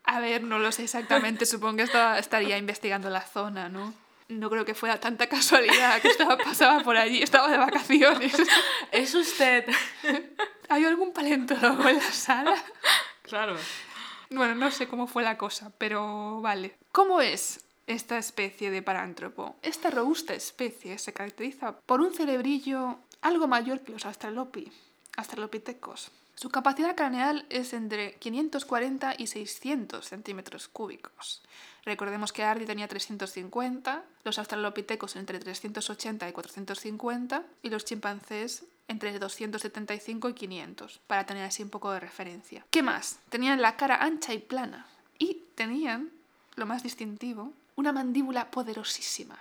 A 0.03 0.19
ver, 0.19 0.43
no 0.43 0.59
lo 0.59 0.71
sé 0.71 0.83
exactamente, 0.83 1.45
supongo 1.45 1.77
que 1.77 1.83
estaba, 1.83 2.19
estaría 2.19 2.57
investigando 2.57 3.09
la 3.09 3.21
zona, 3.21 3.69
¿no? 3.69 3.93
No 4.27 4.49
creo 4.49 4.65
que 4.65 4.73
fuera 4.73 4.99
tanta 4.99 5.27
casualidad 5.27 6.01
que 6.01 6.07
estaba, 6.07 6.37
pasaba 6.37 6.81
por 6.81 6.97
allí, 6.97 7.21
estaba 7.21 7.49
de 7.49 7.57
vacaciones. 7.57 8.33
¿Es 8.91 9.13
usted? 9.13 9.65
¿Hay 10.67 10.83
algún 10.83 11.13
paleontólogo 11.13 11.87
en 11.87 11.97
la 11.97 12.11
sala? 12.11 12.55
Claro. 13.21 13.55
Bueno, 14.31 14.55
no 14.55 14.71
sé 14.71 14.87
cómo 14.87 15.05
fue 15.05 15.23
la 15.23 15.37
cosa, 15.37 15.71
pero 15.77 16.41
vale. 16.41 16.75
¿Cómo 16.91 17.21
es 17.21 17.65
esta 17.85 18.17
especie 18.17 18.71
de 18.71 18.81
parántropo? 18.81 19.55
Esta 19.61 19.91
robusta 19.91 20.33
especie 20.33 20.97
se 20.97 21.13
caracteriza 21.13 21.79
por 21.85 22.01
un 22.01 22.13
cerebrillo 22.13 22.97
algo 23.21 23.47
mayor 23.47 23.81
que 23.81 23.91
los 23.91 24.05
australopi, 24.05 24.71
australopithecus. 25.17 26.11
Su 26.35 26.49
capacidad 26.49 26.95
craneal 26.95 27.45
es 27.49 27.73
entre 27.73 28.15
540 28.15 29.15
y 29.17 29.27
600 29.27 30.05
centímetros 30.05 30.67
cúbicos. 30.67 31.41
Recordemos 31.85 32.33
que 32.33 32.43
Ardi 32.43 32.65
tenía 32.65 32.87
350, 32.87 34.03
los 34.23 34.39
australopithecus 34.39 35.15
entre 35.15 35.39
380 35.39 36.27
y 36.27 36.31
450 36.31 37.43
y 37.61 37.69
los 37.69 37.85
chimpancés 37.85 38.63
entre 38.87 39.17
275 39.17 40.29
y 40.29 40.33
500, 40.33 40.99
para 41.07 41.25
tener 41.25 41.43
así 41.43 41.61
un 41.63 41.69
poco 41.69 41.91
de 41.91 41.99
referencia. 41.99 42.65
¿Qué 42.71 42.81
más? 42.81 43.19
Tenían 43.29 43.61
la 43.61 43.77
cara 43.77 44.03
ancha 44.03 44.33
y 44.33 44.39
plana 44.39 44.87
y 45.19 45.43
tenían, 45.55 46.09
lo 46.55 46.65
más 46.65 46.83
distintivo, 46.83 47.53
una 47.75 47.91
mandíbula 47.91 48.49
poderosísima, 48.51 49.37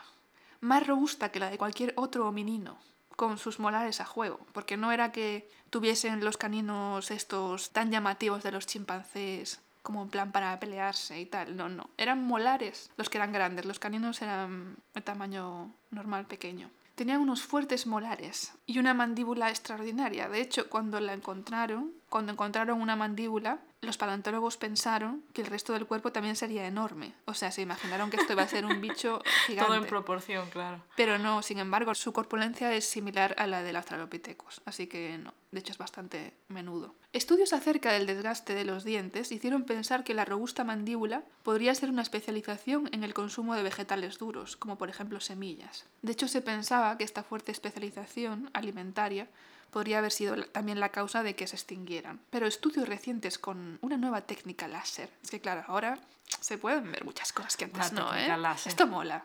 más 0.61 0.87
robusta 0.87 1.31
que 1.31 1.41
la 1.41 1.51
de 1.51 1.59
cualquier 1.59 1.93
otro 1.97 2.29
hominino 2.29 2.79
con 3.17 3.39
sus 3.39 3.59
molares 3.59 4.01
a 4.01 4.05
juego, 4.05 4.41
porque 4.53 4.77
no 4.77 4.93
era 4.93 5.13
que 5.13 5.49
tuviesen 5.71 6.25
los 6.25 6.37
caninos 6.37 7.11
estos 7.11 7.71
tan 7.71 7.91
llamativos 7.91 8.43
de 8.43 8.53
los 8.53 8.67
chimpancés 8.67 9.61
como 9.85 10.03
en 10.03 10.09
plan 10.09 10.33
para 10.33 10.59
pelearse 10.59 11.21
y 11.21 11.27
tal, 11.27 11.57
no, 11.57 11.69
no, 11.69 11.91
eran 11.99 12.25
molares 12.25 12.91
los 12.97 13.11
que 13.11 13.19
eran 13.19 13.33
grandes, 13.33 13.67
los 13.67 13.79
caninos 13.79 14.23
eran 14.23 14.79
de 14.95 15.03
tamaño 15.03 15.75
normal, 15.91 16.25
pequeño. 16.27 16.71
Tenían 16.95 17.21
unos 17.21 17.43
fuertes 17.43 17.87
molares 17.87 18.55
y 18.67 18.79
una 18.79 18.95
mandíbula 18.95 19.51
extraordinaria. 19.51 20.29
De 20.29 20.41
hecho, 20.41 20.71
cuando 20.71 21.01
la 21.01 21.13
encontraron, 21.13 21.93
cuando 22.15 22.31
encontraron 22.31 22.81
una 22.81 22.95
mandíbula, 22.95 23.59
los 23.81 23.99
paleontólogos 23.99 24.57
pensaron 24.57 25.25
que 25.33 25.43
el 25.43 25.49
resto 25.49 25.73
del 25.73 25.85
cuerpo 25.85 26.13
también 26.13 26.37
sería 26.37 26.65
enorme. 26.65 27.13
O 27.25 27.35
sea, 27.35 27.51
se 27.51 27.61
imaginaron 27.61 28.09
que 28.09 28.19
esto 28.19 28.35
iba 28.35 28.45
a 28.45 28.47
ser 28.47 28.65
un 28.65 28.81
bicho 28.81 29.21
gigante. 29.47 29.67
Todo 29.67 29.83
en 29.83 29.89
proporción, 29.89 30.49
claro. 30.51 30.81
Pero 30.95 31.19
no, 31.19 31.43
sin 31.43 31.59
embargo, 31.59 31.93
su 31.97 32.13
corpulencia 32.13 32.73
es 32.73 32.89
similar 32.89 33.35
a 33.37 33.49
la 33.49 33.65
del 33.65 33.75
Australopithecus, 33.75 34.63
así 34.65 34.87
que 34.87 35.19
no, 35.19 35.35
de 35.51 35.59
hecho 35.59 35.73
es 35.73 35.79
bastante 35.79 36.35
menudo. 36.47 36.95
Estudios 37.13 37.53
acerca 37.53 37.91
del 37.91 38.07
desgaste 38.07 38.55
de 38.55 38.65
los 38.65 38.85
dientes 38.85 39.33
hicieron 39.33 39.65
pensar 39.65 40.05
que 40.05 40.15
la 40.15 40.25
robusta 40.25 40.63
mandíbula 40.63 41.25
podría 41.43 41.75
ser 41.75 41.91
una 41.91 42.03
especialización 42.03 42.89
en 42.93 43.03
el 43.03 43.13
consumo 43.13 43.57
de 43.57 43.65
vegetales 43.65 44.19
duros, 44.19 44.57
como 44.57 44.79
por 44.79 44.89
ejemplo 44.89 45.19
semillas. 45.19 45.85
De 46.03 46.13
hecho, 46.13 46.29
se 46.29 46.43
pensaba 46.43 46.97
que 46.97 47.03
esta 47.03 47.25
fuerte 47.25 47.51
especialización 47.51 48.51
alimentaria 48.53 49.29
podría 49.75 49.99
haber 49.99 50.13
sido 50.13 50.41
también 50.45 50.79
la 50.79 50.91
causa 50.91 51.25
de 51.25 51.35
que 51.35 51.49
se 51.49 51.57
extinguieran. 51.57 52.21
Pero 52.31 52.47
estudios 52.47 52.89
recientes 52.89 53.41
con 53.41 53.81
una 53.83 53.97
nueva 53.97 54.21
técnica 54.21 54.69
láser, 54.69 55.11
es 55.21 55.33
que 55.33 55.41
claro, 55.41 55.65
ahora 55.67 55.99
se 56.41 56.59
pueden 56.59 56.93
ver 56.93 57.05
muchas 57.05 57.33
cosas 57.33 57.57
que 57.57 57.65
antes 57.65 57.93
no, 57.93 58.15
¿eh? 58.15 58.33
Esto 58.67 58.87
mola 58.87 59.25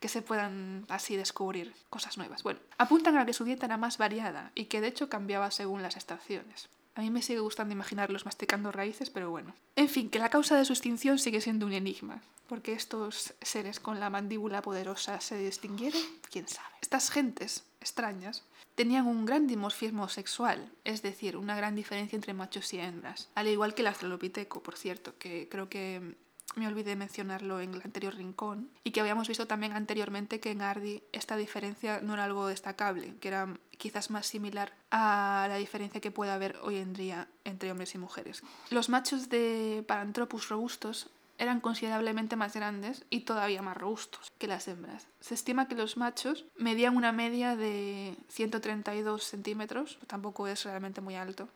que 0.00 0.08
se 0.08 0.22
puedan 0.22 0.86
así 0.88 1.14
descubrir 1.16 1.74
cosas 1.90 2.16
nuevas. 2.16 2.42
Bueno, 2.42 2.58
apuntan 2.78 3.18
a 3.18 3.26
que 3.26 3.34
su 3.34 3.44
dieta 3.44 3.66
era 3.66 3.76
más 3.76 3.98
variada 3.98 4.50
y 4.54 4.64
que 4.64 4.80
de 4.80 4.88
hecho 4.88 5.10
cambiaba 5.10 5.50
según 5.50 5.82
las 5.82 5.98
estaciones. 5.98 6.70
A 6.94 7.02
mí 7.02 7.10
me 7.10 7.22
sigue 7.22 7.40
gustando 7.40 7.74
imaginarlos 7.74 8.24
masticando 8.24 8.72
raíces, 8.72 9.10
pero 9.10 9.30
bueno. 9.30 9.54
En 9.76 9.88
fin, 9.90 10.08
que 10.10 10.18
la 10.18 10.30
causa 10.30 10.56
de 10.56 10.64
su 10.64 10.72
extinción 10.72 11.18
sigue 11.18 11.40
siendo 11.42 11.66
un 11.66 11.74
enigma. 11.74 12.22
porque 12.48 12.72
estos 12.74 13.32
seres 13.40 13.80
con 13.80 13.98
la 13.98 14.10
mandíbula 14.10 14.60
poderosa 14.60 15.20
se 15.20 15.38
distinguieron? 15.38 16.02
¿Quién 16.30 16.48
sabe? 16.48 16.74
Estas 16.82 17.10
gentes 17.10 17.64
extrañas 17.80 18.42
tenían 18.74 19.06
un 19.06 19.24
gran 19.26 19.46
dimorfismo 19.46 20.08
sexual, 20.08 20.72
es 20.84 21.02
decir, 21.02 21.36
una 21.36 21.56
gran 21.56 21.74
diferencia 21.74 22.16
entre 22.16 22.34
machos 22.34 22.72
y 22.72 22.78
hembras, 22.78 23.30
al 23.34 23.48
igual 23.48 23.74
que 23.74 23.82
el 23.82 23.88
Australopiteco, 23.88 24.62
por 24.62 24.76
cierto, 24.76 25.18
que 25.18 25.48
creo 25.48 25.68
que 25.68 26.16
me 26.54 26.66
olvidé 26.66 26.96
mencionarlo 26.96 27.60
en 27.60 27.74
el 27.74 27.82
anterior 27.82 28.14
rincón, 28.14 28.70
y 28.84 28.90
que 28.90 29.00
habíamos 29.00 29.28
visto 29.28 29.46
también 29.46 29.72
anteriormente 29.72 30.40
que 30.40 30.50
en 30.50 30.62
Ardi 30.62 31.02
esta 31.12 31.36
diferencia 31.36 32.00
no 32.02 32.14
era 32.14 32.24
algo 32.24 32.46
destacable, 32.46 33.16
que 33.20 33.28
era 33.28 33.58
quizás 33.78 34.10
más 34.10 34.26
similar 34.26 34.74
a 34.90 35.46
la 35.48 35.56
diferencia 35.56 36.00
que 36.00 36.10
puede 36.10 36.30
haber 36.30 36.58
hoy 36.62 36.76
en 36.76 36.92
día 36.92 37.28
entre 37.44 37.70
hombres 37.70 37.94
y 37.94 37.98
mujeres. 37.98 38.42
Los 38.70 38.88
machos 38.88 39.28
de 39.28 39.84
Paranthropus 39.86 40.48
robustos 40.48 41.10
eran 41.38 41.60
considerablemente 41.60 42.36
más 42.36 42.54
grandes 42.54 43.04
y 43.10 43.20
todavía 43.20 43.62
más 43.62 43.76
robustos 43.76 44.32
que 44.38 44.46
las 44.46 44.68
hembras. 44.68 45.06
Se 45.20 45.34
estima 45.34 45.68
que 45.68 45.74
los 45.74 45.96
machos 45.96 46.44
medían 46.56 46.96
una 46.96 47.12
media 47.12 47.56
de 47.56 48.16
132 48.28 49.24
centímetros, 49.24 49.98
tampoco 50.06 50.46
es 50.46 50.64
realmente 50.64 51.00
muy 51.00 51.16
alto, 51.16 51.48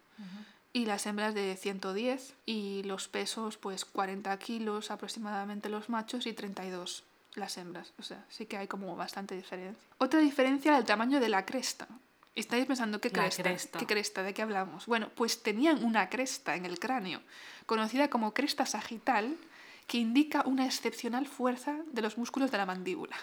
y 0.73 0.87
las 0.87 1.07
hembras 1.07 1.35
de 1.35 1.57
110 1.57 2.35
y 2.45 2.83
los 2.85 3.09
pesos 3.09 3.57
pues 3.57 3.85
40 3.85 4.37
kilos 4.39 4.91
aproximadamente 4.91 5.69
los 5.69 5.89
machos 5.89 6.27
y 6.27 6.33
32 6.33 7.05
las 7.35 7.57
hembras. 7.59 7.93
O 7.99 8.03
sea, 8.03 8.25
sí 8.29 8.47
que 8.47 8.57
hay 8.57 8.67
como 8.67 8.95
bastante 8.97 9.35
diferencia. 9.37 9.83
Otra 9.99 10.21
diferencia 10.21 10.71
era 10.71 10.79
el 10.79 10.85
tamaño 10.85 11.21
de 11.21 11.29
la 11.29 11.47
cresta. 11.47 11.87
Estáis 12.35 12.67
pensando, 12.67 13.01
¿qué 13.01 13.11
cresta? 13.11 13.43
cresta? 13.43 13.79
¿Qué 13.79 13.87
cresta? 13.87 14.23
¿De 14.23 14.35
qué 14.35 14.43
hablamos? 14.43 14.85
Bueno, 14.87 15.09
pues 15.15 15.43
tenían 15.43 15.83
una 15.83 16.11
cresta 16.11 16.55
en 16.55 16.67
el 16.67 16.79
cráneo, 16.79 17.23
conocida 17.65 18.11
como 18.11 18.35
cresta 18.35 18.67
sagital, 18.67 19.39
que 19.87 19.99
indica 19.99 20.43
una 20.47 20.67
excepcional 20.67 21.27
fuerza 21.27 21.79
de 21.93 22.03
los 22.03 22.19
músculos 22.19 22.51
de 22.51 22.59
la 22.59 22.67
mandíbula. 22.67 23.17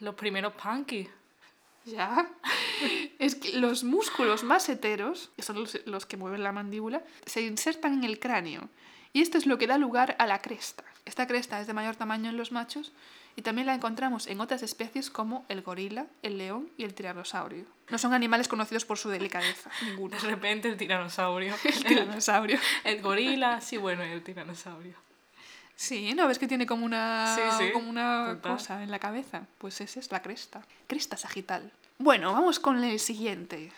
Los 0.00 0.14
primeros 0.14 0.52
punky. 0.54 1.08
Ya. 1.84 2.28
Es 3.18 3.34
que 3.34 3.58
los 3.58 3.84
músculos 3.84 4.44
más 4.44 4.68
heteros, 4.68 5.30
que 5.36 5.42
son 5.42 5.64
los, 5.86 6.06
que 6.06 6.16
mueven 6.16 6.42
la 6.42 6.52
mandíbula, 6.52 7.02
se 7.26 7.42
insertan 7.42 7.94
en 7.94 8.04
el 8.04 8.18
cráneo. 8.18 8.68
Y 9.12 9.22
esto 9.22 9.38
es 9.38 9.46
lo 9.46 9.58
que 9.58 9.66
da 9.66 9.78
lugar 9.78 10.16
a 10.18 10.26
la 10.26 10.40
cresta. 10.40 10.84
Esta 11.04 11.26
cresta 11.26 11.60
es 11.60 11.66
de 11.66 11.72
mayor 11.72 11.96
tamaño 11.96 12.30
en 12.30 12.36
los 12.36 12.52
machos 12.52 12.92
y 13.36 13.42
también 13.42 13.66
la 13.66 13.74
encontramos 13.74 14.26
en 14.26 14.40
otras 14.40 14.62
especies 14.62 15.10
como 15.10 15.44
el 15.48 15.62
gorila, 15.62 16.06
el 16.22 16.38
león 16.38 16.70
y 16.76 16.84
el 16.84 16.94
tiranosaurio. 16.94 17.66
No 17.90 17.98
son 17.98 18.14
animales 18.14 18.48
conocidos 18.48 18.84
por 18.84 18.98
su 18.98 19.08
delicadeza, 19.08 19.70
ninguno. 19.82 20.16
De 20.16 20.28
repente 20.28 20.68
el 20.68 20.76
tiranosaurio. 20.76 21.54
el 21.64 21.84
tiranosaurio. 21.84 22.58
el 22.84 23.02
gorila, 23.02 23.60
sí, 23.60 23.76
bueno, 23.76 24.04
y 24.06 24.10
el 24.10 24.22
tiranosaurio. 24.22 24.96
Sí, 25.82 26.14
¿no 26.14 26.28
ves 26.28 26.38
que 26.38 26.46
tiene 26.46 26.64
como 26.64 26.86
una, 26.86 27.36
Como 27.72 27.90
una 27.90 28.38
cosa 28.40 28.84
en 28.84 28.92
la 28.92 29.00
cabeza? 29.00 29.48
Pues 29.58 29.80
esa 29.80 29.98
es 29.98 30.12
la 30.12 30.22
cresta. 30.22 30.62
Cresta 30.86 31.16
sagital. 31.16 31.72
Bueno, 31.98 32.32
vamos 32.32 32.60
con 32.60 32.84
el 32.84 33.00
siguiente. 33.00 33.72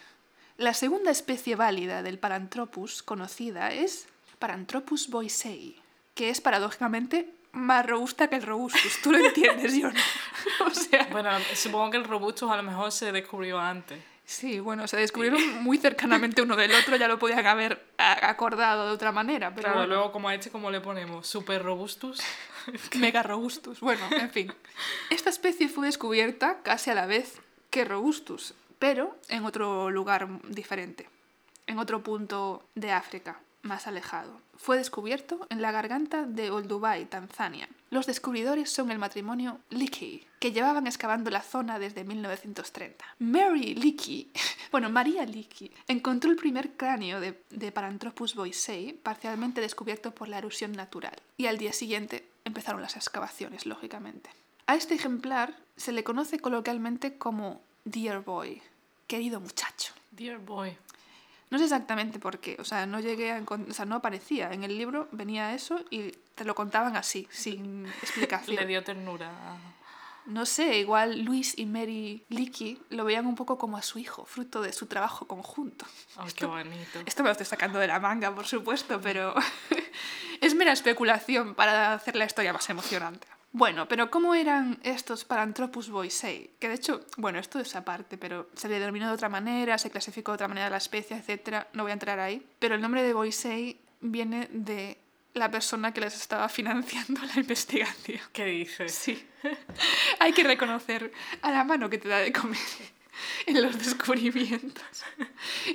La 0.59 0.74
segunda 0.74 1.11
especie 1.11 1.57
válida 1.57 2.02
del 2.02 2.18
Paranthropus 2.18 3.02
conocida 3.02 3.72
es 3.72 4.07
Paranthropus 4.38 5.09
boisei, 5.09 5.80
que 6.14 6.28
es 6.28 6.42
paradójicamente 6.42 7.32
más 7.52 7.86
robusta 7.86 8.28
que 8.28 8.36
el 8.36 8.42
robustus. 8.42 9.00
Tú 9.02 9.11
lo 9.11 9.24
entiendes, 9.24 9.74
yo 9.74 9.90
no. 9.90 10.00
o 10.66 10.70
sea... 10.74 11.09
Bueno, 11.11 11.30
supongo 11.55 11.92
que 11.92 11.96
el 11.96 12.05
robustus 12.05 12.50
a 12.50 12.57
lo 12.59 12.64
mejor 12.64 12.92
se 12.92 13.12
descubrió 13.12 13.59
antes. 13.59 13.98
Sí, 14.27 14.59
bueno, 14.59 14.89
se 14.89 14.97
descubrieron 14.97 15.62
muy 15.62 15.77
cercanamente 15.77 16.41
uno 16.41 16.57
del 16.57 16.72
otro, 16.72 16.97
ya 16.97 17.09
lo 17.09 17.18
podían 17.18 17.47
haber 17.47 17.85
acordado 17.99 18.87
de 18.87 18.93
otra 18.93 19.12
manera. 19.12 19.55
Pero 19.55 19.72
claro, 19.72 19.87
luego 19.87 20.12
como 20.12 20.29
a 20.29 20.35
este, 20.35 20.51
¿cómo 20.51 20.70
le 20.70 20.81
ponemos? 20.81 21.27
¿Super 21.27 21.62
robustus? 21.62 22.20
Mega 22.99 23.22
robustus. 23.22 23.81
Bueno, 23.81 24.03
en 24.11 24.31
fin. 24.31 24.53
Esta 25.11 25.29
especie 25.29 25.68
fue 25.68 25.87
descubierta 25.87 26.62
casi 26.62 26.91
a 26.91 26.95
la 26.95 27.07
vez 27.07 27.41
que 27.68 27.85
robustus, 27.85 28.55
pero 28.79 29.16
en 29.29 29.45
otro 29.45 29.91
lugar 29.91 30.29
diferente, 30.49 31.09
en 31.66 31.79
otro 31.79 32.03
punto 32.03 32.66
de 32.75 32.93
África 32.93 33.41
más 33.64 33.86
alejado. 33.86 34.40
Fue 34.56 34.76
descubierto 34.76 35.46
en 35.50 35.60
la 35.60 35.72
garganta 35.72 36.24
de 36.24 36.50
Olduvai, 36.50 37.06
Tanzania. 37.06 37.68
Los 37.90 38.06
descubridores 38.06 38.70
son 38.70 38.90
el 38.90 38.98
matrimonio 38.98 39.58
Leakey, 39.70 40.26
que 40.38 40.52
llevaban 40.52 40.86
excavando 40.86 41.30
la 41.30 41.42
zona 41.42 41.78
desde 41.78 42.04
1930. 42.04 43.04
Mary 43.18 43.74
Leakey, 43.74 44.30
bueno, 44.72 44.90
María 44.90 45.24
Leakey, 45.24 45.72
encontró 45.88 46.30
el 46.30 46.36
primer 46.36 46.76
cráneo 46.76 47.20
de, 47.20 47.42
de 47.50 47.72
Paranthropus 47.72 48.34
boisei 48.34 48.92
parcialmente 48.92 49.60
descubierto 49.60 50.14
por 50.14 50.28
la 50.28 50.38
erosión 50.38 50.72
natural. 50.72 51.16
Y 51.36 51.46
al 51.46 51.58
día 51.58 51.72
siguiente 51.72 52.28
empezaron 52.44 52.82
las 52.82 52.96
excavaciones, 52.96 53.66
lógicamente. 53.66 54.30
A 54.66 54.76
este 54.76 54.94
ejemplar 54.94 55.56
se 55.76 55.92
le 55.92 56.04
conoce 56.04 56.38
coloquialmente 56.38 57.18
como 57.18 57.60
Dear 57.84 58.24
Boy, 58.24 58.62
querido 59.06 59.40
muchacho. 59.40 59.92
Dear 60.10 60.38
Boy. 60.38 60.76
No 61.55 61.59
sé 61.59 61.66
exactamente 61.66 62.18
por 62.18 62.40
qué, 62.40 62.57
o 62.59 62.64
sea, 62.64 62.84
no 62.84 62.98
llegué 62.98 63.30
a 63.30 63.40
o 63.40 63.72
sea, 63.72 63.84
no 63.84 63.94
aparecía. 63.94 64.52
En 64.52 64.64
el 64.64 64.76
libro 64.76 65.07
venía 65.12 65.55
eso 65.55 65.84
y 65.88 66.11
te 66.34 66.44
lo 66.44 66.57
contaban 66.57 66.96
así, 66.96 67.28
sin 67.30 67.86
explicación. 68.02 68.57
Le 68.57 68.66
dio 68.66 68.82
ternura. 68.82 69.30
No 70.26 70.46
sé, 70.46 70.78
igual 70.78 71.20
Luis 71.20 71.57
y 71.57 71.66
Mary 71.66 72.24
Leakey 72.28 72.82
lo 72.90 73.05
veían 73.05 73.26
un 73.26 73.36
poco 73.36 73.57
como 73.57 73.76
a 73.76 73.82
su 73.82 74.00
hijo, 74.00 74.24
fruto 74.24 74.62
de 74.62 74.72
su 74.72 74.86
trabajo 74.86 75.28
conjunto. 75.28 75.86
Oh, 76.16 76.24
qué 76.34 76.44
bonito. 76.44 76.98
Esto 77.07 77.22
me 77.22 77.28
lo 77.28 77.32
estoy 77.32 77.46
sacando 77.46 77.78
de 77.78 77.86
la 77.86 78.00
manga, 78.00 78.34
por 78.34 78.48
supuesto, 78.48 79.00
pero 79.00 79.32
es 80.40 80.57
mera 80.57 80.72
especulación 80.72 81.55
para 81.55 81.94
hacer 81.94 82.16
la 82.16 82.24
historia 82.24 82.52
más 82.52 82.68
emocionante. 82.68 83.28
Bueno, 83.57 83.86
pero 83.86 84.11
¿cómo 84.11 84.34
eran 84.34 84.80
estos 84.82 85.24
Paranthropus 85.24 85.88
boisei? 85.88 86.50
Que 86.59 86.66
de 86.66 86.74
hecho, 86.74 87.07
bueno, 87.16 87.38
esto 87.38 87.61
es 87.61 87.76
aparte, 87.76 88.18
pero 88.18 88.50
se 88.57 88.68
le 88.68 88.80
denominó 88.80 89.07
de 89.07 89.14
otra 89.14 89.28
manera, 89.28 89.78
se 89.78 89.92
clasificó 89.92 90.32
de 90.32 90.34
otra 90.34 90.48
manera 90.48 90.68
la 90.68 90.78
especie, 90.78 91.16
etc. 91.16 91.66
No 91.72 91.84
voy 91.84 91.90
a 91.90 91.92
entrar 91.92 92.18
ahí. 92.18 92.44
Pero 92.59 92.74
el 92.74 92.80
nombre 92.80 93.05
de 93.05 93.12
boisei 93.12 93.80
viene 94.00 94.48
de 94.50 94.98
la 95.34 95.52
persona 95.52 95.94
que 95.94 96.00
les 96.00 96.16
estaba 96.16 96.48
financiando 96.48 97.20
la 97.32 97.40
investigación. 97.40 98.18
¿Qué 98.32 98.44
dices? 98.44 98.92
Sí. 98.92 99.24
Hay 100.18 100.32
que 100.32 100.42
reconocer 100.42 101.12
a 101.40 101.52
la 101.52 101.62
mano 101.62 101.88
que 101.88 101.98
te 101.98 102.09
da 102.09 102.18
de 102.18 102.32
comer 102.32 102.59
en 103.46 103.62
los 103.62 103.78
descubrimientos. 103.78 105.04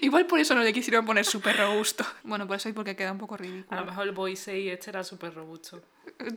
Igual 0.01 0.25
por 0.25 0.39
eso 0.39 0.55
no 0.55 0.61
le 0.61 0.73
quisieron 0.73 1.05
poner 1.05 1.25
súper 1.25 1.57
robusto. 1.57 2.05
Bueno, 2.23 2.47
por 2.47 2.57
eso 2.57 2.69
y 2.69 2.73
porque 2.73 2.95
queda 2.95 3.11
un 3.11 3.17
poco 3.17 3.37
ridículo. 3.37 3.77
A 3.77 3.81
lo 3.81 3.87
mejor 3.87 4.07
el 4.07 4.13
boisei 4.13 4.69
este 4.69 4.89
era 4.89 5.03
súper 5.03 5.33
robusto. 5.33 5.81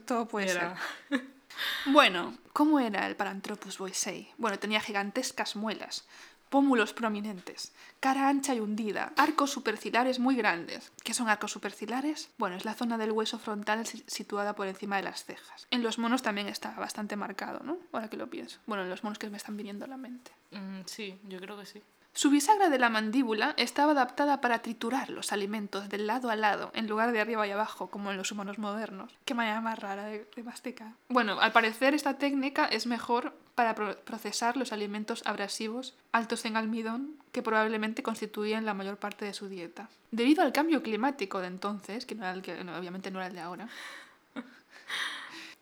Todo 0.07 0.27
puede 0.27 0.49
ser. 0.49 0.73
Bueno, 1.85 2.35
¿cómo 2.55 2.81
era 2.81 3.07
el 3.07 3.15
Paranthropus 3.15 3.77
boisei? 3.77 4.33
Bueno, 4.39 4.59
tenía 4.59 4.81
gigantescas 4.81 5.55
muelas, 5.55 6.07
pómulos 6.53 6.93
prominentes, 6.93 7.73
cara 7.99 8.29
ancha 8.29 8.55
y 8.55 8.61
hundida, 8.61 9.15
arcos 9.17 9.51
supercilares 9.51 10.19
muy 10.19 10.37
grandes. 10.37 10.93
¿Qué 11.03 11.15
son 11.15 11.31
arcos 11.31 11.51
supercilares? 11.51 12.29
Bueno, 12.37 12.57
es 12.57 12.67
la 12.67 12.75
zona 12.75 12.99
del 12.99 13.11
hueso 13.11 13.39
frontal 13.39 13.87
situada 13.87 14.55
por 14.55 14.67
encima 14.67 14.97
de 14.97 15.03
las 15.03 15.25
cejas. 15.25 15.67
En 15.71 15.83
los 15.83 15.99
monos 15.99 16.21
también 16.21 16.49
está 16.49 16.73
bastante 16.73 17.17
marcado, 17.17 17.61
¿no? 17.65 17.79
Ahora 17.91 18.11
que 18.11 18.19
lo 18.19 18.29
pienso. 18.29 18.59
Bueno, 18.67 18.83
en 18.83 18.91
los 18.91 19.03
monos 19.03 19.19
que 19.19 19.31
me 19.31 19.39
están 19.39 19.57
viniendo 19.57 19.87
a 19.87 19.89
la 19.89 19.97
mente. 19.97 20.31
Mm, 20.51 20.83
sí, 20.85 21.19
yo 21.27 21.41
creo 21.41 21.59
que 21.59 21.65
sí. 21.65 21.81
Su 22.15 22.29
bisagra 22.29 22.69
de 22.69 22.79
la 22.79 22.91
mandíbula 22.91 23.55
estaba 23.57 23.93
adaptada 23.93 24.43
para 24.43 24.61
triturar 24.61 25.09
los 25.09 25.33
alimentos 25.33 25.89
de 25.89 25.97
lado 25.97 26.29
a 26.31 26.37
lado, 26.37 26.71
en 26.75 26.87
lugar 26.87 27.11
de 27.11 27.21
arriba 27.21 27.47
y 27.47 27.51
abajo, 27.51 27.89
como 27.89 28.11
en 28.11 28.19
los 28.19 28.31
humanos 28.31 28.59
modernos. 28.59 29.11
Qué 29.25 29.33
manera 29.33 29.63
más 29.63 29.79
rara 29.79 30.05
de, 30.05 30.29
de 30.37 30.43
masticar. 30.43 30.93
Bueno, 31.09 31.41
al 31.41 31.53
parecer 31.53 31.95
esta 31.95 32.19
técnica 32.19 32.67
es 32.67 32.87
mejor 32.87 33.35
para 33.55 33.75
pro- 33.75 33.97
procesar 34.01 34.59
los 34.59 34.73
alimentos 34.73 35.23
abrasivos 35.25 35.95
altos 36.13 36.45
en 36.45 36.57
almidón 36.59 37.17
que 37.33 37.43
probablemente 37.43 38.03
constituían 38.03 38.67
la 38.67 38.75
mayor 38.75 38.99
parte 38.99 39.25
de 39.25 39.33
su 39.33 39.49
dieta. 39.49 39.89
Debido 40.11 40.43
al 40.43 40.53
cambio 40.53 40.83
climático 40.83 41.41
de 41.41 41.47
entonces, 41.47 42.05
que, 42.05 42.15
no 42.15 42.25
era 42.25 42.35
el 42.35 42.43
que 42.43 42.61
obviamente 42.61 43.11
no 43.11 43.21
era 43.21 43.29
el 43.29 43.35
de 43.35 43.41
ahora, 43.41 43.69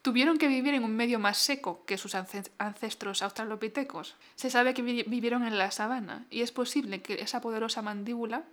tuvieron 0.03 0.39
que 0.39 0.49
vivir 0.49 0.75
en 0.75 0.85
un 0.85 0.97
medio 0.97 1.19
más 1.19 1.39
seco 1.39 1.85
que 1.87 1.99
sus 1.99 2.15
ance- 2.15 2.51
ancestros 2.59 3.23
australopitecos. 3.23 4.17
Se 4.37 4.51
sabe 4.51 4.75
que 4.75 4.83
vi- 4.83 5.03
vivieron 5.05 5.47
en 5.47 5.59
la 5.59 5.71
sabana 5.71 6.25
y 6.31 6.43
es 6.43 6.53
posible 6.53 7.03
que 7.03 7.15
esa 7.21 7.41
poderosa 7.41 7.83
mandíbula 7.83 8.45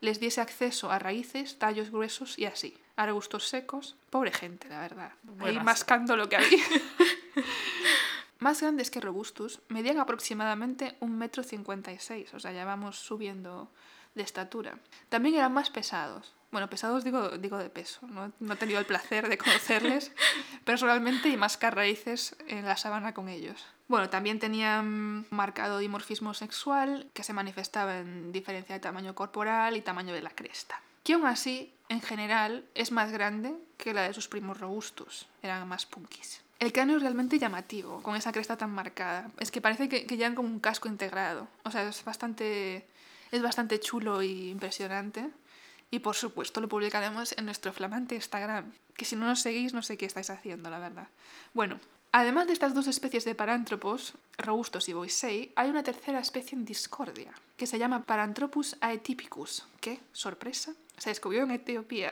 les 0.00 0.18
diese 0.20 0.40
acceso 0.40 0.90
a 0.90 0.98
raíces, 0.98 1.58
tallos 1.58 1.90
gruesos 1.90 2.38
y 2.38 2.46
así. 2.46 2.76
Arbustos 2.96 3.48
secos. 3.48 3.96
Pobre 4.10 4.32
gente, 4.32 4.68
la 4.68 4.80
verdad. 4.80 5.12
Ahí 5.40 5.54
mascando 5.64 6.16
lo 6.16 6.28
que 6.28 6.36
había. 6.36 6.64
Más 8.38 8.60
grandes 8.60 8.90
que 8.90 9.00
robustus, 9.00 9.60
medían 9.68 10.00
aproximadamente 10.00 10.96
un 10.98 11.16
metro 11.16 11.44
cincuenta 11.44 11.92
y 11.92 11.98
seis, 12.00 12.34
o 12.34 12.40
sea, 12.40 12.50
ya 12.52 12.64
vamos 12.64 12.96
subiendo 12.98 13.70
de 14.16 14.24
estatura. 14.24 14.78
También 15.08 15.36
eran 15.36 15.52
más 15.54 15.70
pesados. 15.70 16.34
Bueno, 16.52 16.68
pesados 16.68 17.02
digo, 17.02 17.30
digo 17.38 17.56
de 17.56 17.70
peso, 17.70 18.06
no, 18.06 18.30
no 18.38 18.52
he 18.52 18.56
tenido 18.56 18.78
el 18.78 18.84
placer 18.84 19.28
de 19.28 19.38
conocerles 19.38 20.12
personalmente 20.64 21.30
y 21.30 21.36
mascar 21.38 21.74
raíces 21.74 22.36
en 22.46 22.66
la 22.66 22.76
sabana 22.76 23.14
con 23.14 23.30
ellos. 23.30 23.64
Bueno, 23.88 24.10
también 24.10 24.38
tenían 24.38 25.26
marcado 25.30 25.78
dimorfismo 25.78 26.34
sexual 26.34 27.08
que 27.14 27.24
se 27.24 27.32
manifestaba 27.32 27.98
en 27.98 28.32
diferencia 28.32 28.74
de 28.74 28.80
tamaño 28.80 29.14
corporal 29.14 29.76
y 29.76 29.80
tamaño 29.80 30.12
de 30.12 30.20
la 30.20 30.30
cresta. 30.30 30.80
Que 31.04 31.14
aún 31.14 31.26
así, 31.26 31.72
en 31.88 32.02
general, 32.02 32.64
es 32.74 32.92
más 32.92 33.10
grande 33.12 33.54
que 33.78 33.94
la 33.94 34.02
de 34.02 34.14
sus 34.14 34.28
primos 34.28 34.60
robustus. 34.60 35.26
Eran 35.42 35.66
más 35.66 35.86
punkis. 35.86 36.42
El 36.58 36.72
cráneo 36.72 36.96
es 36.96 37.02
realmente 37.02 37.38
llamativo, 37.38 38.02
con 38.02 38.14
esa 38.14 38.30
cresta 38.30 38.56
tan 38.56 38.70
marcada. 38.70 39.30
Es 39.40 39.50
que 39.50 39.60
parece 39.60 39.88
que, 39.88 40.06
que 40.06 40.16
llevan 40.16 40.34
como 40.34 40.48
un 40.48 40.60
casco 40.60 40.88
integrado. 40.88 41.48
O 41.64 41.70
sea, 41.70 41.82
es 41.88 42.04
bastante, 42.04 42.86
es 43.30 43.42
bastante 43.42 43.80
chulo 43.80 44.22
y 44.22 44.50
impresionante. 44.50 45.30
Y 45.92 45.98
por 45.98 46.16
supuesto 46.16 46.62
lo 46.62 46.70
publicaremos 46.70 47.34
en 47.36 47.44
nuestro 47.44 47.70
flamante 47.70 48.14
Instagram, 48.14 48.72
que 48.96 49.04
si 49.04 49.14
no 49.14 49.26
nos 49.26 49.40
seguís 49.40 49.74
no 49.74 49.82
sé 49.82 49.98
qué 49.98 50.06
estáis 50.06 50.30
haciendo, 50.30 50.70
la 50.70 50.78
verdad. 50.78 51.08
Bueno, 51.52 51.78
además 52.12 52.46
de 52.46 52.54
estas 52.54 52.72
dos 52.72 52.86
especies 52.86 53.26
de 53.26 53.34
parántropos, 53.34 54.14
robustos 54.38 54.88
y 54.88 54.94
boisei, 54.94 55.52
hay 55.54 55.68
una 55.68 55.82
tercera 55.82 56.18
especie 56.18 56.56
en 56.56 56.64
discordia, 56.64 57.34
que 57.58 57.66
se 57.66 57.78
llama 57.78 58.04
Paranthropus 58.04 58.78
aetypicus, 58.80 59.66
que, 59.82 60.00
sorpresa, 60.12 60.72
se 60.96 61.10
descubrió 61.10 61.42
en 61.42 61.50
Etiopía. 61.50 62.10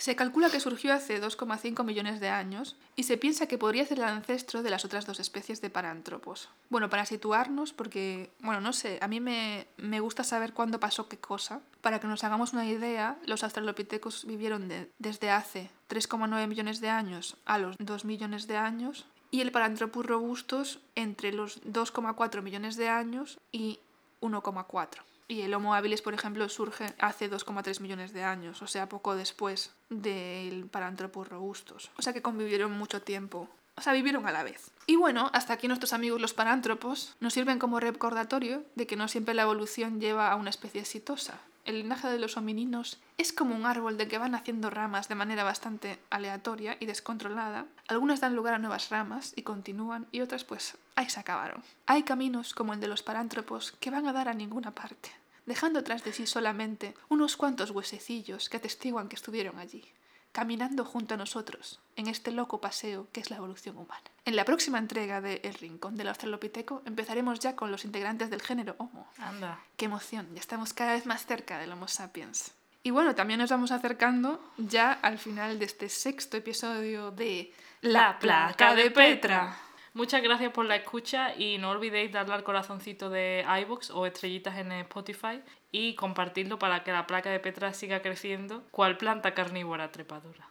Se 0.00 0.16
calcula 0.16 0.48
que 0.48 0.60
surgió 0.60 0.94
hace 0.94 1.20
2,5 1.20 1.84
millones 1.84 2.20
de 2.20 2.30
años 2.30 2.74
y 2.96 3.02
se 3.02 3.18
piensa 3.18 3.46
que 3.46 3.58
podría 3.58 3.84
ser 3.84 3.98
el 3.98 4.04
ancestro 4.04 4.62
de 4.62 4.70
las 4.70 4.86
otras 4.86 5.04
dos 5.04 5.20
especies 5.20 5.60
de 5.60 5.68
parántropos. 5.68 6.48
Bueno, 6.70 6.88
para 6.88 7.04
situarnos, 7.04 7.74
porque, 7.74 8.30
bueno, 8.40 8.62
no 8.62 8.72
sé, 8.72 8.98
a 9.02 9.08
mí 9.08 9.20
me, 9.20 9.66
me 9.76 10.00
gusta 10.00 10.24
saber 10.24 10.54
cuándo 10.54 10.80
pasó 10.80 11.06
qué 11.06 11.18
cosa. 11.18 11.60
Para 11.82 12.00
que 12.00 12.06
nos 12.06 12.24
hagamos 12.24 12.54
una 12.54 12.64
idea, 12.64 13.18
los 13.26 13.44
australopitecos 13.44 14.24
vivieron 14.24 14.68
de- 14.68 14.90
desde 14.98 15.28
hace 15.30 15.68
3,9 15.90 16.46
millones 16.48 16.80
de 16.80 16.88
años 16.88 17.36
a 17.44 17.58
los 17.58 17.76
2 17.78 18.06
millones 18.06 18.46
de 18.46 18.56
años 18.56 19.04
y 19.30 19.42
el 19.42 19.52
Paranthropus 19.52 20.06
robustus 20.06 20.78
entre 20.94 21.30
los 21.30 21.60
2,4 21.64 22.40
millones 22.40 22.76
de 22.76 22.88
años 22.88 23.38
y 23.52 23.80
1,4. 24.22 25.02
Y 25.30 25.42
el 25.42 25.54
Homo 25.54 25.74
habilis, 25.74 26.02
por 26.02 26.12
ejemplo, 26.12 26.48
surge 26.48 26.92
hace 26.98 27.30
2,3 27.30 27.78
millones 27.78 28.12
de 28.12 28.24
años, 28.24 28.62
o 28.62 28.66
sea, 28.66 28.88
poco 28.88 29.14
después 29.14 29.70
del 29.88 30.66
Paranthropus 30.66 31.28
robustus. 31.28 31.92
O 31.96 32.02
sea 32.02 32.12
que 32.12 32.20
convivieron 32.20 32.72
mucho 32.72 33.00
tiempo. 33.02 33.48
O 33.76 33.80
sea, 33.80 33.92
vivieron 33.92 34.26
a 34.26 34.32
la 34.32 34.42
vez. 34.42 34.72
Y 34.86 34.96
bueno, 34.96 35.30
hasta 35.32 35.52
aquí 35.52 35.68
nuestros 35.68 35.92
amigos 35.92 36.20
los 36.20 36.34
parántropos 36.34 37.14
nos 37.20 37.32
sirven 37.32 37.60
como 37.60 37.78
recordatorio 37.78 38.64
de 38.74 38.88
que 38.88 38.96
no 38.96 39.06
siempre 39.06 39.34
la 39.34 39.42
evolución 39.42 40.00
lleva 40.00 40.32
a 40.32 40.34
una 40.34 40.50
especie 40.50 40.80
exitosa. 40.80 41.38
El 41.64 41.76
linaje 41.76 42.08
de 42.08 42.18
los 42.18 42.36
homininos 42.36 42.98
es 43.16 43.32
como 43.32 43.54
un 43.54 43.66
árbol 43.66 43.98
de 43.98 44.08
que 44.08 44.18
van 44.18 44.34
haciendo 44.34 44.70
ramas 44.70 45.08
de 45.08 45.14
manera 45.14 45.44
bastante 45.44 46.00
aleatoria 46.10 46.76
y 46.80 46.86
descontrolada. 46.86 47.66
Algunas 47.86 48.20
dan 48.20 48.34
lugar 48.34 48.54
a 48.54 48.58
nuevas 48.58 48.88
ramas 48.88 49.32
y 49.36 49.42
continúan 49.42 50.08
y 50.10 50.22
otras 50.22 50.42
pues 50.42 50.76
ahí 50.96 51.08
se 51.08 51.20
acabaron. 51.20 51.62
Hay 51.86 52.02
caminos 52.02 52.54
como 52.54 52.72
el 52.72 52.80
de 52.80 52.88
los 52.88 53.04
parántropos 53.04 53.72
que 53.78 53.90
van 53.90 54.08
a 54.08 54.12
dar 54.12 54.28
a 54.28 54.34
ninguna 54.34 54.74
parte, 54.74 55.10
dejando 55.50 55.82
tras 55.82 56.04
de 56.04 56.12
sí 56.12 56.28
solamente 56.28 56.94
unos 57.08 57.36
cuantos 57.36 57.72
huesecillos 57.72 58.48
que 58.48 58.58
atestiguan 58.58 59.08
que 59.08 59.16
estuvieron 59.16 59.58
allí, 59.58 59.84
caminando 60.30 60.84
junto 60.84 61.14
a 61.14 61.16
nosotros 61.16 61.80
en 61.96 62.06
este 62.06 62.30
loco 62.30 62.60
paseo 62.60 63.08
que 63.10 63.18
es 63.18 63.30
la 63.30 63.38
evolución 63.38 63.76
humana. 63.76 64.08
En 64.24 64.36
la 64.36 64.44
próxima 64.44 64.78
entrega 64.78 65.20
de 65.20 65.40
El 65.42 65.54
Rincón 65.54 65.96
del 65.96 66.06
Australopiteco 66.06 66.82
empezaremos 66.86 67.40
ya 67.40 67.56
con 67.56 67.72
los 67.72 67.84
integrantes 67.84 68.30
del 68.30 68.42
género 68.42 68.76
Homo. 68.78 69.08
Anda. 69.18 69.58
¡Qué 69.76 69.86
emoción! 69.86 70.28
Ya 70.34 70.40
estamos 70.40 70.72
cada 70.72 70.92
vez 70.92 71.04
más 71.04 71.26
cerca 71.26 71.58
del 71.58 71.72
Homo 71.72 71.88
sapiens. 71.88 72.52
Y 72.84 72.92
bueno, 72.92 73.16
también 73.16 73.40
nos 73.40 73.50
vamos 73.50 73.72
acercando 73.72 74.40
ya 74.56 74.92
al 74.92 75.18
final 75.18 75.58
de 75.58 75.64
este 75.64 75.88
sexto 75.88 76.36
episodio 76.36 77.10
de 77.10 77.52
La 77.80 78.20
placa 78.20 78.76
de 78.76 78.92
Petra. 78.92 79.58
Muchas 79.92 80.22
gracias 80.22 80.52
por 80.52 80.66
la 80.66 80.76
escucha 80.76 81.34
y 81.34 81.58
no 81.58 81.70
olvidéis 81.70 82.12
darle 82.12 82.34
al 82.34 82.44
corazoncito 82.44 83.10
de 83.10 83.44
iVoox 83.62 83.90
o 83.90 84.06
estrellitas 84.06 84.56
en 84.56 84.70
Spotify 84.72 85.42
y 85.72 85.96
compartirlo 85.96 86.60
para 86.60 86.84
que 86.84 86.92
la 86.92 87.08
placa 87.08 87.30
de 87.30 87.40
Petra 87.40 87.74
siga 87.74 88.00
creciendo 88.00 88.62
cual 88.70 88.96
planta 88.96 89.34
carnívora 89.34 89.90
trepadora. 89.90 90.48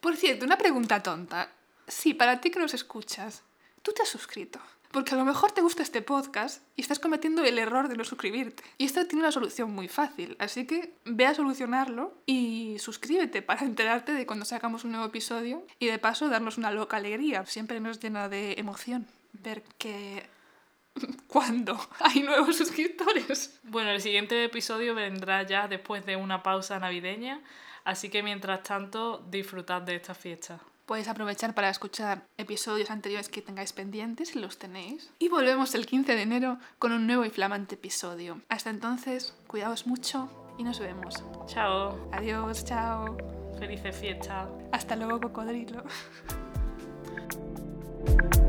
Por 0.00 0.16
cierto, 0.16 0.44
una 0.44 0.58
pregunta 0.58 1.02
tonta. 1.02 1.50
Sí, 1.88 2.12
para 2.12 2.40
ti 2.40 2.50
que 2.50 2.58
nos 2.58 2.74
escuchas, 2.74 3.42
¿tú 3.80 3.92
te 3.92 4.02
has 4.02 4.08
suscrito? 4.08 4.60
Porque 4.92 5.14
a 5.14 5.18
lo 5.18 5.24
mejor 5.24 5.52
te 5.52 5.62
gusta 5.62 5.82
este 5.82 6.02
podcast 6.02 6.62
y 6.76 6.82
estás 6.82 6.98
cometiendo 6.98 7.42
el 7.42 7.58
error 7.58 7.88
de 7.88 7.96
no 7.96 8.04
suscribirte. 8.04 8.62
Y 8.76 8.84
esto 8.84 9.04
tiene 9.06 9.24
una 9.24 9.32
solución 9.32 9.72
muy 9.74 9.88
fácil, 9.88 10.36
así 10.38 10.66
que 10.66 10.92
ve 11.06 11.24
a 11.26 11.34
solucionarlo 11.34 12.14
y 12.26 12.76
suscríbete 12.78 13.40
para 13.40 13.62
enterarte 13.62 14.12
de 14.12 14.26
cuando 14.26 14.44
sacamos 14.44 14.84
un 14.84 14.92
nuevo 14.92 15.06
episodio 15.06 15.66
y 15.78 15.86
de 15.86 15.98
paso 15.98 16.28
darnos 16.28 16.58
una 16.58 16.70
loca 16.70 16.98
alegría. 16.98 17.46
Siempre 17.46 17.80
nos 17.80 18.00
llena 18.00 18.28
de 18.28 18.52
emoción 18.58 19.06
ver 19.32 19.62
que... 19.78 20.28
¿Cuándo 21.26 21.80
hay 22.00 22.22
nuevos 22.22 22.56
suscriptores? 22.56 23.58
Bueno, 23.62 23.90
el 23.90 24.02
siguiente 24.02 24.44
episodio 24.44 24.94
vendrá 24.94 25.42
ya 25.42 25.68
después 25.68 26.04
de 26.04 26.16
una 26.16 26.42
pausa 26.42 26.78
navideña, 26.78 27.40
así 27.84 28.10
que 28.10 28.22
mientras 28.22 28.62
tanto 28.62 29.24
disfrutad 29.30 29.80
de 29.80 29.96
esta 29.96 30.14
fiesta. 30.14 30.60
Podéis 30.86 31.08
aprovechar 31.08 31.54
para 31.54 31.70
escuchar 31.70 32.26
episodios 32.36 32.90
anteriores 32.90 33.28
que 33.28 33.42
tengáis 33.42 33.72
pendientes 33.72 34.30
si 34.30 34.38
los 34.40 34.58
tenéis. 34.58 35.10
Y 35.18 35.28
volvemos 35.28 35.74
el 35.74 35.86
15 35.86 36.16
de 36.16 36.22
enero 36.22 36.58
con 36.78 36.92
un 36.92 37.06
nuevo 37.06 37.24
y 37.24 37.30
flamante 37.30 37.76
episodio. 37.76 38.40
Hasta 38.48 38.70
entonces, 38.70 39.34
cuidaos 39.46 39.86
mucho 39.86 40.28
y 40.58 40.64
nos 40.64 40.80
vemos. 40.80 41.22
Chao, 41.46 42.08
Adiós, 42.12 42.64
chao. 42.64 43.16
felices 43.58 43.96
fiestas. 43.96 44.48
Hasta 44.72 44.96
luego, 44.96 45.20
cocodrilo. 45.20 45.84